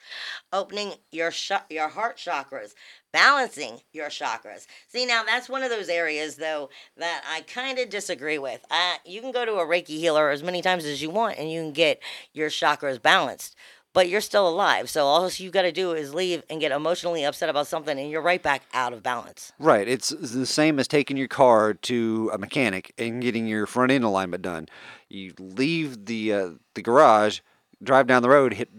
opening 0.54 0.94
your 1.12 1.32
sh- 1.32 1.52
your 1.70 1.90
heart 1.90 2.18
chakras 2.18 2.74
balancing 3.12 3.80
your 3.94 4.08
chakras 4.08 4.68
see 4.88 5.06
now 5.06 5.24
that's 5.24 5.50
one 5.50 5.64
of 5.64 5.70
those 5.70 5.90
areas 5.90 6.36
though 6.36 6.70
that 6.98 7.24
i 7.30 7.42
kind 7.42 7.80
of 7.80 7.90
disagree 7.90 8.38
with 8.38 8.66
you 9.06 9.22
can 9.22 9.32
go 9.32 9.46
to 9.46 9.54
a 9.56 9.66
reiki 9.66 9.98
healer 9.98 10.30
as 10.30 10.44
many 10.44 10.62
times 10.62 10.86
as 10.86 11.02
you 11.02 11.10
want 11.10 11.38
and 11.38 11.52
you 11.52 11.62
can 11.62 11.74
get 11.74 12.02
your 12.34 12.50
chakras 12.50 13.02
balanced 13.02 13.56
but 13.94 14.10
you're 14.10 14.22
still 14.22 14.48
alive 14.48 14.90
so 14.90 15.06
all 15.06 15.30
you 15.30 15.50
got 15.50 15.64
to 15.64 15.72
do 15.72 15.94
is 15.94 16.14
leave 16.14 16.44
and 16.50 16.60
get 16.60 16.72
emotionally 16.72 17.24
upset 17.24 17.50
about 17.50 17.68
something 17.68 17.98
and 17.98 18.12
you're 18.12 18.22
right 18.22 18.44
back 18.44 18.64
out 18.74 18.94
of 18.94 19.02
balance 19.04 19.52
Right. 19.58 19.88
It's 19.88 20.10
the 20.10 20.46
same 20.46 20.80
as 20.80 20.88
taking 20.88 21.16
your 21.18 21.28
car 21.30 21.74
to 21.74 22.30
a 22.34 22.38
mechanic 22.38 22.94
and 22.98 23.22
getting 23.22 23.48
your 23.48 23.66
front 23.66 23.92
end 23.92 24.04
alignment 24.04 24.44
done. 24.44 24.68
You 25.10 25.34
leave 25.40 26.06
the 26.06 26.34
uh, 26.34 26.50
the 26.74 26.82
garage, 26.82 27.40
drive 27.84 28.08
down 28.08 28.22
the 28.22 28.30
road, 28.30 28.54
hit 28.54 28.70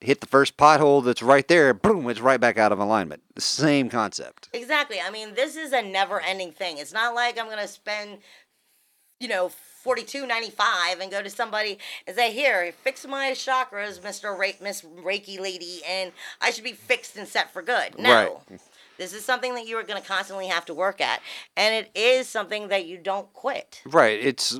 hit 0.00 0.20
the 0.20 0.26
first 0.26 0.56
pothole 0.56 1.02
that's 1.02 1.22
right 1.22 1.48
there, 1.48 1.72
boom, 1.72 2.08
it's 2.10 2.20
right 2.20 2.40
back 2.40 2.58
out 2.58 2.72
of 2.72 2.78
alignment. 2.78 3.22
The 3.34 3.40
same 3.40 3.88
concept. 3.88 4.50
Exactly. 4.52 4.98
I 5.00 5.10
mean, 5.10 5.34
this 5.34 5.56
is 5.56 5.72
a 5.72 5.80
never-ending 5.80 6.52
thing. 6.52 6.76
It's 6.78 6.92
not 6.92 7.14
like 7.14 7.38
I'm 7.38 7.48
gonna 7.48 7.66
spend, 7.66 8.18
you 9.18 9.28
know, 9.28 9.50
forty-two 9.82 10.26
ninety-five 10.26 11.00
and 11.00 11.10
go 11.10 11.22
to 11.22 11.30
somebody 11.30 11.78
and 12.06 12.14
say, 12.16 12.32
"Here, 12.32 12.72
fix 12.82 13.06
my 13.06 13.32
chakras, 13.32 14.02
Mister 14.02 14.34
Re- 14.34 14.56
Miss 14.60 14.82
Reiki 14.82 15.40
lady, 15.40 15.80
and 15.88 16.12
I 16.40 16.50
should 16.50 16.64
be 16.64 16.72
fixed 16.72 17.16
and 17.16 17.26
set 17.26 17.52
for 17.52 17.62
good." 17.62 17.98
No. 17.98 18.42
Right. 18.50 18.60
This 18.96 19.12
is 19.12 19.24
something 19.24 19.54
that 19.54 19.66
you 19.66 19.76
are 19.76 19.82
going 19.82 20.00
to 20.00 20.06
constantly 20.06 20.46
have 20.46 20.64
to 20.66 20.74
work 20.74 21.00
at, 21.00 21.20
and 21.56 21.74
it 21.74 21.90
is 21.96 22.28
something 22.28 22.68
that 22.68 22.86
you 22.86 22.96
don't 22.96 23.32
quit. 23.32 23.82
Right. 23.84 24.24
It's 24.24 24.56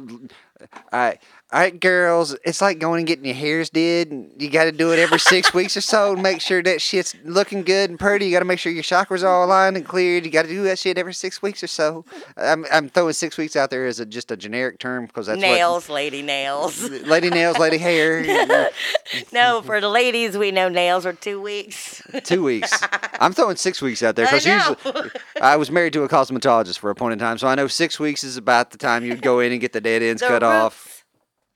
right, 0.93 1.23
all 1.55 1.61
right, 1.61 1.79
girls. 1.79 2.37
It's 2.45 2.61
like 2.61 2.81
going 2.81 2.99
and 2.99 3.07
getting 3.07 3.25
your 3.25 3.37
hairs 3.37 3.71
did. 3.71 4.11
and 4.11 4.43
You 4.43 4.51
got 4.51 4.65
to 4.65 4.73
do 4.73 4.93
it 4.93 4.99
every 4.99 5.21
six 5.21 5.55
weeks 5.55 5.77
or 5.77 5.83
so 5.83 6.17
to 6.17 6.21
make 6.21 6.41
sure 6.41 6.61
that 6.65 6.83
shit's 6.83 7.15
looking 7.23 7.63
good 7.63 7.91
and 7.91 7.99
pretty. 7.99 8.27
You 8.27 8.33
got 8.33 8.41
to 8.41 8.45
make 8.45 8.59
sure 8.59 8.73
your 8.73 8.83
chakras 8.83 9.23
are 9.23 9.29
all 9.29 9.45
aligned 9.45 9.77
and 9.77 9.87
cleared. 9.87 10.25
You 10.25 10.33
got 10.33 10.43
to 10.43 10.49
do 10.49 10.65
that 10.65 10.81
shit 10.81 10.99
every 10.99 11.15
six 11.15 11.41
weeks 11.43 11.63
or 11.63 11.69
so. 11.69 12.05
I'm, 12.37 12.67
I'm 12.73 12.89
throwing 12.89 13.13
six 13.13 13.39
weeks 13.39 13.55
out 13.55 13.71
there 13.71 13.87
as 13.87 14.01
a, 14.01 14.07
just 14.07 14.33
a 14.33 14.37
generic 14.37 14.81
term 14.81 15.07
because 15.07 15.29
that's 15.29 15.41
nails, 15.41 15.89
lady 15.89 16.23
nails. 16.23 16.91
lady 16.91 17.31
nails, 17.31 17.57
lady 17.57 17.79
hair. 17.79 18.25
no, 19.33 19.63
for 19.63 19.81
the 19.81 19.89
ladies, 19.89 20.37
we 20.37 20.51
know 20.51 20.69
nails 20.69 21.07
are 21.07 21.13
two 21.13 21.41
weeks. 21.41 22.03
Two 22.25 22.43
weeks. 22.43 22.83
I'm 23.21 23.33
throwing 23.33 23.55
six 23.55 23.81
weeks 23.81 24.03
out 24.03 24.17
there 24.17 24.27
because 24.27 24.45
usually 24.45 25.11
I 25.41 25.55
was 25.55 25.71
married 25.71 25.93
to 25.93 26.03
a 26.03 26.09
cosmetologist 26.09 26.81
for 26.81 26.91
a 26.91 26.97
point 26.97 27.13
in 27.13 27.21
time, 27.21 27.39
so 27.39 27.47
I 27.47 27.55
know 27.55 27.69
six 27.69 28.01
weeks 28.01 28.25
is 28.25 28.37
about 28.37 28.73
the 28.73 28.79
time 28.79 29.05
you'd 29.05 29.23
go 29.23 29.39
in 29.39 29.53
and 29.53 29.61
get 29.61 29.73
the 29.73 29.81
dead 29.81 30.03
ends 30.03 30.21
The 30.21 30.27
cut 30.27 30.43
off. 30.43 30.94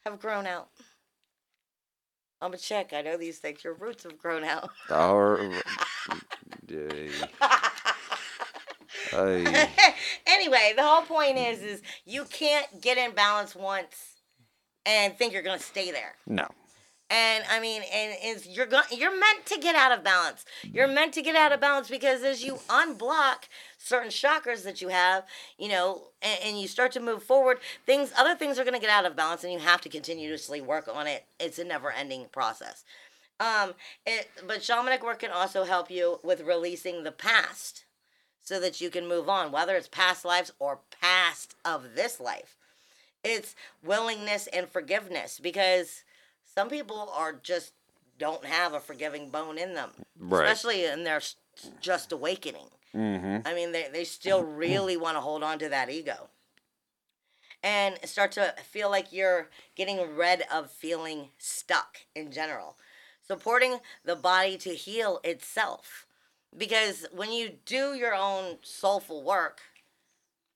Have 0.09 0.21
grown 0.21 0.47
out. 0.47 0.69
I'm 2.41 2.55
a 2.55 2.57
check. 2.57 2.95
I 2.95 3.03
know 3.03 3.19
these 3.19 3.37
things. 3.41 3.63
Your 3.63 3.75
roots 3.75 4.05
have 4.05 4.17
grown 4.17 4.43
out. 4.43 4.71
Or, 4.89 5.39
Ay. 6.71 7.11
Ay. 9.13 9.69
anyway, 10.27 10.73
the 10.75 10.83
whole 10.83 11.03
point 11.03 11.37
is, 11.37 11.61
is 11.61 11.83
you 12.07 12.25
can't 12.25 12.81
get 12.81 12.97
in 12.97 13.11
balance 13.11 13.55
once 13.55 14.23
and 14.87 15.15
think 15.15 15.35
you're 15.35 15.43
gonna 15.43 15.59
stay 15.59 15.91
there. 15.91 16.15
no. 16.27 16.49
And 17.11 17.45
I 17.51 17.59
mean, 17.59 17.83
and 17.93 18.17
is 18.23 18.47
you're 18.47 18.67
going 18.67 18.85
you're 18.91 19.19
meant 19.19 19.47
to 19.47 19.59
get 19.59 19.75
out 19.75 19.93
of 19.93 20.05
balance. 20.05 20.45
You're 20.63 20.87
meant 20.89 21.15
to 21.15 21.23
get 21.23 21.37
out 21.37 21.53
of 21.53 21.61
balance 21.61 21.89
because 21.89 22.23
as 22.23 22.45
you 22.45 22.57
unblock 22.69 23.49
certain 23.79 24.11
chakras 24.11 24.63
that 24.65 24.83
you 24.83 24.89
have, 24.89 25.25
you 25.57 25.69
know, 25.69 26.09
and, 26.21 26.39
and 26.45 26.61
you 26.61 26.69
start 26.69 26.93
to 26.93 27.01
move 27.01 27.23
forward, 27.23 27.61
things 27.87 28.13
other 28.17 28.35
things 28.35 28.59
are 28.59 28.65
going 28.65 28.75
to 28.75 28.81
get 28.81 28.91
out 28.91 29.07
of 29.07 29.17
balance, 29.17 29.43
and 29.43 29.53
you 29.53 29.59
have 29.59 29.81
to 29.81 29.89
continuously 29.89 30.61
work 30.61 30.87
on 30.93 31.07
it. 31.07 31.25
It's 31.41 31.59
a 31.59 31.65
never-ending 31.65 32.27
process. 32.31 32.85
Um, 33.41 33.75
it, 34.05 34.29
but 34.47 34.59
shamanic 34.59 35.03
work 35.03 35.21
can 35.21 35.31
also 35.31 35.65
help 35.65 35.91
you 35.91 36.19
with 36.23 36.43
releasing 36.43 37.05
the 37.05 37.13
past, 37.13 37.85
so 38.43 38.61
that 38.61 38.81
you 38.81 38.91
can 38.91 39.09
move 39.09 39.29
on, 39.29 39.53
whether 39.53 39.77
it's 39.77 39.89
past 39.89 40.25
lives 40.25 40.53
or 40.59 40.81
past 41.01 41.55
of 41.65 41.95
this 41.95 42.19
life. 42.19 42.57
It's 43.25 43.55
willingness 43.83 44.47
and 44.49 44.69
forgiveness 44.69 45.41
because 45.41 46.03
some 46.59 46.69
people 46.69 47.09
are 47.15 47.35
just 47.35 47.73
don't 48.19 48.45
have 48.45 48.75
a 48.75 48.81
forgiving 48.81 49.31
bone 49.31 49.59
in 49.59 49.75
them, 49.75 49.91
Right. 50.19 50.45
especially 50.45 50.85
in 50.87 51.05
their 51.05 51.21
just 51.81 52.11
awakening. 52.11 52.67
Mm-hmm. 52.93 53.47
I 53.47 53.55
mean, 53.55 53.71
they, 53.71 53.87
they 53.93 54.03
still 54.03 54.43
really 54.65 54.97
want 54.97 55.17
to 55.17 55.21
hold 55.21 55.45
on 55.45 55.61
to 55.61 55.69
that 55.69 55.89
ego 55.89 56.29
and 57.63 57.97
start 58.05 58.33
to 58.33 58.55
feel 58.65 58.91
like 58.91 59.13
you're 59.13 59.51
getting 59.77 60.17
rid 60.17 60.43
of 60.53 60.69
feeling 60.73 61.29
stuck 61.39 61.99
in 62.17 62.33
general. 62.33 62.75
Supporting 63.23 63.79
the 64.05 64.17
body 64.17 64.57
to 64.59 64.71
heal 64.71 65.21
itself. 65.23 66.07
Because 66.57 67.07
when 67.15 67.31
you 67.31 67.51
do 67.67 67.95
your 67.95 68.17
own 68.17 68.57
soulful 68.63 69.23
work, 69.23 69.61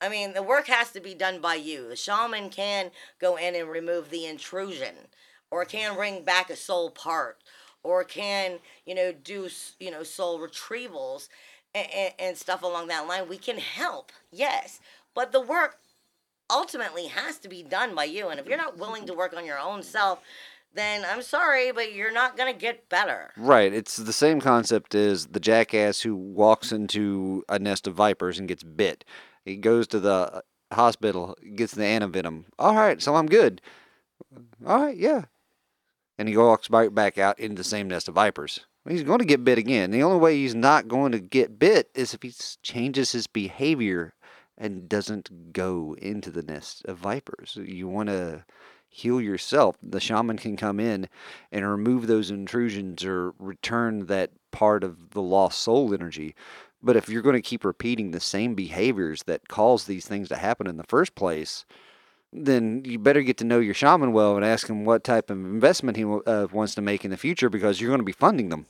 I 0.01 0.09
mean, 0.09 0.33
the 0.33 0.43
work 0.43 0.67
has 0.67 0.91
to 0.93 1.01
be 1.01 1.15
done 1.15 1.41
by 1.41 1.55
you. 1.55 1.89
The 1.89 1.95
shaman 1.95 2.51
can 2.51 2.91
go 3.21 3.37
in 3.37 3.55
and 3.55 3.69
remove 3.69 4.11
the 4.11 4.27
intrusion, 4.27 4.95
or 5.53 5.67
can 5.67 5.95
bring 5.95 6.25
back 6.25 6.49
a 6.49 6.57
soul 6.57 6.91
part, 6.91 7.37
or 7.85 8.03
can, 8.03 8.59
you 8.87 8.95
know, 8.95 9.13
do, 9.13 9.49
you 9.79 9.91
know, 9.91 10.03
soul 10.03 10.41
retrievals 10.41 11.29
and, 11.75 12.13
and 12.19 12.37
stuff 12.37 12.63
along 12.63 12.89
that 12.89 13.07
line. 13.07 13.29
We 13.29 13.37
can 13.37 13.59
help, 13.59 14.11
yes, 14.33 14.81
but 15.15 15.31
the 15.31 15.41
work 15.41 15.79
ultimately 16.51 17.07
has 17.07 17.39
to 17.41 17.49
be 17.49 17.63
done 17.63 17.95
by 17.95 18.05
you. 18.05 18.29
And 18.29 18.41
if 18.41 18.47
you're 18.47 18.57
not 18.57 18.79
willing 18.79 19.07
to 19.07 19.15
work 19.15 19.35
on 19.37 19.45
your 19.45 19.59
own 19.59 19.83
self, 19.83 20.21
then 20.75 21.05
I'm 21.07 21.23
sorry, 21.23 21.71
but 21.71 21.93
you're 21.93 22.13
not 22.13 22.37
going 22.37 22.53
to 22.53 22.59
get 22.59 22.89
better. 22.89 23.31
Right. 23.37 23.75
It's 23.75 23.99
the 23.99 24.13
same 24.13 24.41
concept 24.41 24.95
as 24.95 25.27
the 25.27 25.41
jackass 25.41 26.01
who 26.01 26.17
walks 26.17 26.73
into 26.73 27.45
a 27.49 27.59
nest 27.59 27.87
of 27.87 27.95
vipers 27.95 28.39
and 28.39 28.49
gets 28.49 28.63
bit. 28.63 29.05
He 29.45 29.57
goes 29.57 29.87
to 29.89 30.01
the 30.01 30.13
uh, 30.13 30.41
hospital, 30.73 31.37
gets 31.55 31.75
the 31.75 31.83
antivenom. 31.83 32.45
All 32.59 32.75
right, 32.75 33.03
so 33.03 33.17
I'm 33.17 33.27
good. 33.27 33.61
All 34.67 34.81
right, 34.83 34.97
yeah. 34.97 35.25
And 36.23 36.29
he 36.29 36.37
walks 36.37 36.69
back 36.69 37.19
out 37.19 37.41
into 37.41 37.57
the 37.57 37.65
same 37.65 37.89
nest 37.89 38.07
of 38.07 38.15
vipers. 38.15 38.61
He's 38.89 39.03
going 39.03 39.19
to 39.19 39.25
get 39.25 39.43
bit 39.43 39.59
again. 39.59 39.91
The 39.91 40.05
only 40.05 40.21
way 40.21 40.37
he's 40.37 40.55
not 40.55 40.87
going 40.87 41.11
to 41.11 41.19
get 41.19 41.59
bit 41.59 41.91
is 41.97 42.15
if 42.15 42.23
he 42.23 42.33
changes 42.63 43.11
his 43.11 43.27
behavior 43.27 44.15
and 44.57 44.89
doesn't 44.89 45.53
go 45.53 45.97
into 46.01 46.31
the 46.31 46.45
nest 46.45 46.85
of 46.85 46.99
vipers. 46.99 47.59
You 47.61 47.89
want 47.89 48.09
to 48.11 48.45
heal 48.89 49.21
yourself. 49.21 49.77
The 49.83 49.99
shaman 49.99 50.39
can 50.39 50.57
come 50.57 50.79
in 50.79 51.09
and 51.51 51.69
remove 51.69 52.07
those 52.07 52.31
intrusions 52.31 53.05
or 53.05 53.35
return 53.41 54.07
that 54.07 54.31
part 54.53 54.85
of 54.85 55.11
the 55.11 55.23
lost 55.23 55.61
soul 55.61 55.93
energy. 55.93 56.37
But 56.81 56.95
if 56.95 57.09
you're 57.09 57.23
going 57.23 57.35
to 57.35 57.43
keep 57.43 57.65
repeating 57.65 58.13
the 58.13 58.21
same 58.21 58.55
behaviors 58.55 59.25
that 59.25 59.49
cause 59.49 59.87
these 59.87 60.07
things 60.07 60.29
to 60.29 60.37
happen 60.37 60.69
in 60.69 60.77
the 60.77 60.85
first 60.85 61.17
place, 61.17 61.65
then 62.33 62.83
you 62.85 62.99
better 62.99 63.23
get 63.23 63.37
to 63.39 63.45
know 63.45 63.61
your 63.61 63.75
shaman 63.75 64.13
well 64.13 64.37
and 64.37 64.45
ask 64.45 64.69
him 64.69 64.85
what 64.85 65.05
type 65.05 65.31
of 65.31 65.37
investment 65.37 65.97
he 65.97 66.05
uh, 66.05 66.47
wants 66.53 66.75
to 66.75 66.83
make 66.83 67.05
in 67.05 67.11
the 67.11 67.17
future 67.17 67.51
because 67.51 67.81
you're 67.81 67.91
going 67.91 68.01
to 68.01 68.05
be 68.05 68.13
funding 68.13 68.49
them. 68.49 68.67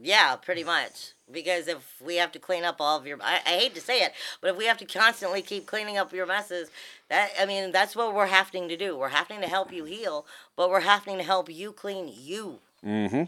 Yeah, 0.00 0.36
pretty 0.36 0.62
much. 0.62 1.12
Because 1.30 1.68
if 1.68 2.00
we 2.04 2.16
have 2.16 2.30
to 2.32 2.38
clean 2.38 2.64
up 2.64 2.76
all 2.80 2.98
of 2.98 3.06
your, 3.06 3.18
I, 3.22 3.40
I 3.46 3.50
hate 3.58 3.74
to 3.74 3.80
say 3.80 4.02
it, 4.02 4.12
but 4.40 4.50
if 4.50 4.56
we 4.56 4.66
have 4.66 4.76
to 4.78 4.84
constantly 4.84 5.42
keep 5.42 5.66
cleaning 5.66 5.96
up 5.96 6.12
your 6.12 6.26
messes, 6.26 6.70
that 7.08 7.30
I 7.40 7.46
mean, 7.46 7.72
that's 7.72 7.96
what 7.96 8.14
we're 8.14 8.26
having 8.26 8.68
to 8.68 8.76
do. 8.76 8.96
We're 8.96 9.08
having 9.08 9.40
to 9.40 9.48
help 9.48 9.72
you 9.72 9.84
heal, 9.84 10.26
but 10.54 10.70
we're 10.70 10.80
having 10.80 11.16
to 11.16 11.24
help 11.24 11.50
you 11.50 11.72
clean 11.72 12.12
you. 12.14 12.58
Mm-hmm. 12.84 13.24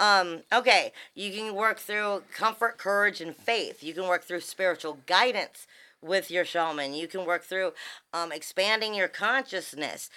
Um, 0.00 0.42
okay, 0.52 0.92
you 1.14 1.32
can 1.32 1.54
work 1.54 1.78
through 1.78 2.22
comfort, 2.32 2.78
courage, 2.78 3.20
and 3.20 3.34
faith. 3.34 3.82
You 3.82 3.94
can 3.94 4.06
work 4.06 4.22
through 4.22 4.42
spiritual 4.42 4.98
guidance 5.06 5.66
with 6.02 6.30
your 6.30 6.44
shaman. 6.44 6.94
You 6.94 7.08
can 7.08 7.24
work 7.24 7.44
through 7.44 7.72
um, 8.12 8.32
expanding 8.32 8.94
your 8.94 9.08
consciousness, 9.08 10.10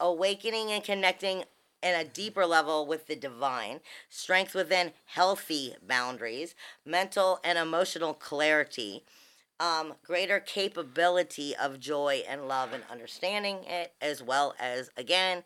awakening 0.00 0.70
and 0.70 0.82
connecting 0.82 1.44
in 1.82 1.94
a 1.94 2.04
deeper 2.04 2.46
level 2.46 2.86
with 2.86 3.06
the 3.06 3.16
divine, 3.16 3.80
strength 4.08 4.54
within 4.54 4.92
healthy 5.04 5.74
boundaries, 5.86 6.54
mental 6.84 7.38
and 7.44 7.58
emotional 7.58 8.14
clarity, 8.14 9.04
um, 9.60 9.94
greater 10.04 10.40
capability 10.40 11.54
of 11.54 11.80
joy 11.80 12.22
and 12.28 12.48
love 12.48 12.72
and 12.72 12.82
understanding 12.90 13.58
it, 13.66 13.92
as 14.00 14.22
well 14.22 14.54
as, 14.58 14.90
again, 14.96 15.44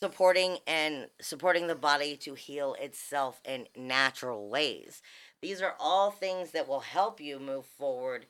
supporting 0.00 0.58
and 0.66 1.08
supporting 1.20 1.66
the 1.66 1.74
body 1.74 2.16
to 2.16 2.34
heal 2.34 2.74
itself 2.80 3.40
in 3.44 3.66
natural 3.76 4.48
ways. 4.48 5.00
These 5.40 5.62
are 5.62 5.74
all 5.78 6.10
things 6.10 6.50
that 6.50 6.68
will 6.68 6.80
help 6.80 7.20
you 7.20 7.38
move 7.38 7.66
forward 7.66 8.26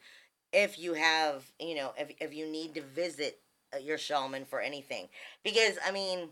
if 0.56 0.78
you 0.78 0.94
have, 0.94 1.44
you 1.60 1.74
know, 1.74 1.92
if, 1.98 2.10
if 2.18 2.34
you 2.34 2.50
need 2.50 2.74
to 2.74 2.82
visit 2.82 3.40
uh, 3.74 3.78
your 3.78 3.98
shaman 3.98 4.46
for 4.46 4.58
anything. 4.58 5.06
Because, 5.44 5.78
I 5.86 5.92
mean, 5.92 6.30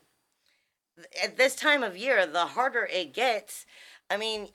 at 1.23 1.37
this 1.37 1.55
time 1.55 1.83
of 1.83 1.95
year, 1.95 2.27
the 2.27 2.47
harder 2.47 2.89
it 2.91 3.13
gets, 3.13 3.67
I 4.09 4.17
mean, 4.17 4.49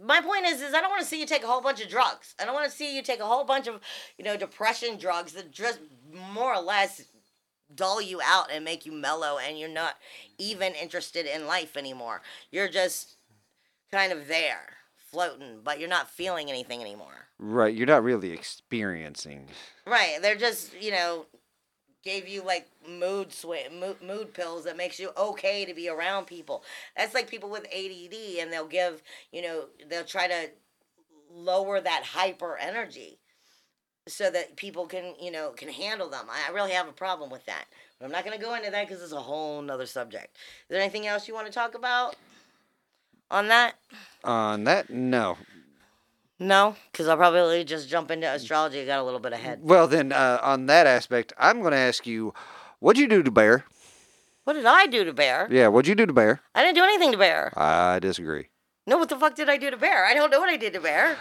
my 0.00 0.20
point 0.20 0.46
is, 0.46 0.62
is 0.62 0.72
I 0.72 0.80
don't 0.80 0.90
want 0.90 1.02
to 1.02 1.08
see 1.08 1.18
you 1.18 1.26
take 1.26 1.42
a 1.42 1.48
whole 1.48 1.60
bunch 1.60 1.82
of 1.82 1.88
drugs. 1.88 2.36
I 2.40 2.44
don't 2.44 2.54
want 2.54 2.70
to 2.70 2.76
see 2.76 2.94
you 2.94 3.02
take 3.02 3.18
a 3.18 3.26
whole 3.26 3.44
bunch 3.44 3.66
of, 3.66 3.80
you 4.16 4.24
know, 4.24 4.36
depression 4.36 4.98
drugs 4.98 5.32
that 5.32 5.50
just 5.50 5.80
more 6.32 6.54
or 6.54 6.62
less 6.62 7.02
dull 7.74 8.00
you 8.00 8.20
out 8.22 8.52
and 8.52 8.64
make 8.64 8.86
you 8.86 8.92
mellow 8.92 9.38
and 9.38 9.58
you're 9.58 9.68
not 9.68 9.96
even 10.38 10.74
interested 10.74 11.26
in 11.26 11.46
life 11.48 11.76
anymore. 11.76 12.22
You're 12.52 12.68
just 12.68 13.16
kind 13.90 14.12
of 14.12 14.28
there, 14.28 14.76
floating, 15.12 15.60
but 15.62 15.78
you're 15.78 15.88
not 15.88 16.10
feeling 16.10 16.48
anything 16.48 16.80
anymore. 16.80 17.28
Right. 17.38 17.74
You're 17.74 17.86
not 17.86 18.02
really 18.02 18.32
experiencing. 18.32 19.46
Right. 19.86 20.18
They're 20.20 20.36
just, 20.36 20.80
you 20.80 20.90
know, 20.90 21.26
gave 22.02 22.26
you 22.26 22.42
like 22.42 22.68
mood 22.88 23.32
swing, 23.32 23.78
mood, 23.78 24.02
mood 24.02 24.34
pills 24.34 24.64
that 24.64 24.76
makes 24.76 24.98
you 24.98 25.10
okay 25.16 25.64
to 25.64 25.74
be 25.74 25.88
around 25.88 26.26
people. 26.26 26.64
That's 26.96 27.14
like 27.14 27.28
people 27.28 27.50
with 27.50 27.66
ADD 27.66 28.40
and 28.40 28.52
they'll 28.52 28.66
give, 28.66 29.02
you 29.30 29.42
know, 29.42 29.66
they'll 29.88 30.04
try 30.04 30.26
to 30.26 30.50
lower 31.30 31.80
that 31.80 32.02
hyper 32.04 32.56
energy 32.56 33.18
so 34.08 34.30
that 34.30 34.56
people 34.56 34.86
can, 34.86 35.14
you 35.20 35.30
know, 35.30 35.50
can 35.50 35.68
handle 35.68 36.08
them. 36.08 36.26
I, 36.28 36.50
I 36.50 36.54
really 36.54 36.72
have 36.72 36.88
a 36.88 36.92
problem 36.92 37.30
with 37.30 37.44
that. 37.46 37.66
But 37.98 38.06
I'm 38.06 38.12
not 38.12 38.24
going 38.24 38.36
to 38.36 38.44
go 38.44 38.54
into 38.54 38.70
that 38.70 38.88
because 38.88 39.02
it's 39.02 39.12
a 39.12 39.20
whole 39.20 39.62
nother 39.62 39.86
subject. 39.86 40.36
Is 40.36 40.70
there 40.70 40.80
anything 40.80 41.06
else 41.06 41.28
you 41.28 41.34
want 41.34 41.46
to 41.46 41.52
talk 41.52 41.76
about 41.76 42.16
on 43.32 43.48
that? 43.48 43.74
On 44.24 44.64
that, 44.64 44.90
no. 44.90 45.36
No, 46.38 46.76
because 46.90 47.08
I'll 47.08 47.16
probably 47.16 47.64
just 47.64 47.88
jump 47.88 48.10
into 48.10 48.28
astrology. 48.28 48.80
I 48.80 48.86
got 48.86 49.00
a 49.00 49.04
little 49.04 49.20
bit 49.20 49.32
ahead. 49.32 49.60
Well, 49.62 49.86
then, 49.86 50.12
uh, 50.12 50.38
on 50.42 50.66
that 50.66 50.86
aspect, 50.86 51.32
I'm 51.38 51.60
going 51.60 51.72
to 51.72 51.78
ask 51.78 52.06
you, 52.06 52.34
what'd 52.80 53.00
you 53.00 53.08
do 53.08 53.22
to 53.22 53.30
Bear? 53.30 53.64
What 54.44 54.54
did 54.54 54.66
I 54.66 54.86
do 54.86 55.04
to 55.04 55.12
Bear? 55.12 55.48
Yeah, 55.50 55.68
what'd 55.68 55.88
you 55.88 55.94
do 55.94 56.06
to 56.06 56.12
Bear? 56.12 56.40
I 56.54 56.62
didn't 56.62 56.74
do 56.76 56.84
anything 56.84 57.12
to 57.12 57.18
Bear. 57.18 57.52
I 57.56 58.00
disagree. 58.00 58.48
No, 58.88 58.98
what 58.98 59.08
the 59.08 59.16
fuck 59.16 59.36
did 59.36 59.48
I 59.48 59.56
do 59.56 59.70
to 59.70 59.76
Bear? 59.76 60.04
I 60.04 60.14
don't 60.14 60.30
know 60.30 60.40
what 60.40 60.50
I 60.50 60.56
did 60.56 60.72
to 60.72 60.80
Bear. 60.80 61.16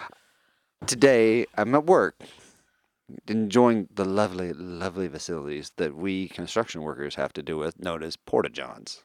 Today, 0.87 1.45
I'm 1.55 1.75
at 1.75 1.85
work. 1.85 2.15
enjoying 3.27 3.87
the 3.93 4.05
lovely, 4.05 4.53
lovely 4.53 5.07
facilities 5.07 5.71
that 5.77 5.95
we 5.95 6.27
construction 6.29 6.81
workers 6.81 7.15
have 7.15 7.33
to 7.33 7.43
do 7.43 7.57
with, 7.57 7.79
known 7.79 8.01
as 8.01 8.15
porta 8.17 8.49
johns. 8.49 9.03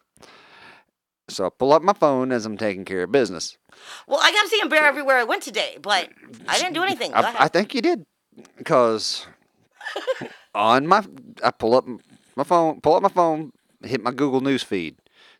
So 1.28 1.46
I 1.46 1.48
pull 1.50 1.72
up 1.72 1.82
my 1.82 1.92
phone 1.92 2.30
as 2.30 2.46
I'm 2.46 2.56
taking 2.56 2.84
care 2.84 3.02
of 3.02 3.12
business. 3.12 3.58
Well, 4.06 4.20
I 4.22 4.30
got 4.32 4.42
to 4.42 4.48
see 4.48 4.58
seeing 4.58 4.68
bear 4.68 4.84
everywhere 4.84 5.16
I 5.16 5.24
went 5.24 5.42
today, 5.42 5.76
but 5.82 6.08
I 6.48 6.58
didn't 6.58 6.74
do 6.74 6.82
anything. 6.82 7.10
Go 7.10 7.18
I, 7.18 7.44
I 7.44 7.48
think 7.48 7.74
you 7.74 7.82
did, 7.82 8.06
because 8.56 9.26
on 10.54 10.86
my 10.86 11.04
I 11.42 11.50
pull 11.50 11.74
up 11.74 11.84
my 12.36 12.44
phone, 12.44 12.80
pull 12.80 12.94
up 12.94 13.02
my 13.02 13.08
phone, 13.08 13.52
hit 13.82 14.02
my 14.02 14.12
Google 14.12 14.40
News 14.40 14.62
feed 14.62 14.96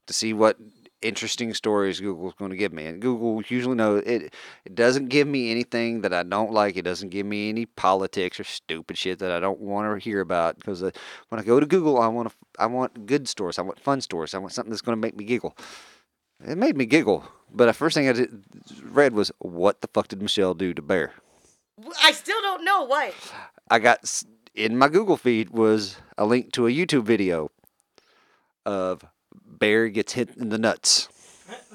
to 0.07 0.13
see 0.13 0.33
what 0.33 0.59
interesting 1.03 1.55
stories 1.55 2.01
Google's 2.01 2.35
going 2.35 2.51
to 2.51 2.57
give 2.57 2.73
me. 2.73 2.87
And 2.87 3.01
Google 3.01 3.43
usually 3.49 3.75
knows 3.75 4.03
it. 4.07 4.35
It 4.65 4.75
doesn't 4.75 5.09
give 5.09 5.29
me 5.29 5.51
anything 5.51 6.01
that 6.03 6.13
I 6.13 6.23
don't 6.23 6.53
like. 6.53 6.77
It 6.77 6.83
doesn't 6.83 7.11
give 7.11 7.27
me 7.27 7.49
any 7.49 7.67
politics 7.67 8.41
or 8.41 8.45
stupid 8.45 8.99
shit 8.99 9.19
that 9.19 9.33
I 9.33 9.41
don't 9.41 9.61
want 9.61 9.93
to 9.93 10.03
hear 10.03 10.21
about. 10.21 10.57
Because 10.57 10.83
uh, 10.83 10.91
when 11.29 11.41
I 11.41 11.45
go 11.45 11.61
to 11.61 11.67
Google, 11.67 12.01
I 12.01 12.09
want 12.09 12.29
to, 12.29 12.35
I 12.59 12.67
want 12.67 13.07
good 13.07 13.29
stories. 13.29 13.59
I 13.59 13.63
want 13.63 13.81
fun 13.81 14.01
stories. 14.01 14.35
I 14.35 14.39
want 14.39 14.53
something 14.53 14.71
that's 14.71 14.83
going 14.83 14.97
to 14.97 15.01
make 15.01 15.17
me 15.17 15.25
giggle. 15.25 15.57
It 16.45 16.59
made 16.59 16.77
me 16.77 16.85
giggle, 16.85 17.25
but 17.51 17.65
the 17.65 17.73
first 17.73 17.95
thing 17.95 18.11
I 18.11 18.13
did, 18.13 18.45
read 18.83 19.15
was, 19.15 19.33
"What 19.39 19.81
the 19.81 19.89
fuck 19.89 20.09
did 20.09 20.21
Michelle 20.21 20.53
do 20.53 20.75
to 20.75 20.83
Bear?" 20.83 21.15
I 22.03 22.13
still 22.13 22.41
don't 22.43 22.63
know 22.63 22.85
why. 22.85 23.13
I 23.71 23.79
got 23.79 24.23
in 24.55 24.77
my 24.77 24.89
Google 24.89 25.17
feed 25.17 25.51
was 25.51 25.97
a 26.19 26.27
link 26.27 26.53
to 26.53 26.67
a 26.67 26.71
YouTube 26.71 27.05
video 27.05 27.51
of 28.65 29.05
bear 29.59 29.89
gets 29.89 30.13
hit 30.13 30.37
in 30.37 30.49
the 30.49 30.59
nuts. 30.59 31.09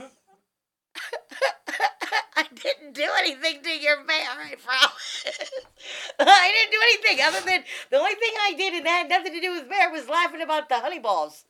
I 2.35 2.45
didn't 2.53 2.93
do 2.93 3.07
anything 3.19 3.61
to 3.63 3.69
your 3.69 4.03
bear, 4.05 4.27
I 4.29 4.55
promise. 4.55 5.25
I 6.19 6.51
didn't 6.51 6.71
do 6.71 6.79
anything 6.83 7.25
other 7.25 7.45
than 7.45 7.63
the 7.89 7.97
only 7.97 8.15
thing 8.15 8.31
I 8.41 8.53
did 8.57 8.73
and 8.73 8.85
that 8.85 8.89
had 8.89 9.09
nothing 9.09 9.33
to 9.33 9.41
do 9.41 9.53
with 9.53 9.69
bear 9.69 9.91
was 9.91 10.07
laughing 10.07 10.41
about 10.41 10.69
the 10.69 10.79
honey 10.79 10.99
balls. 10.99 11.45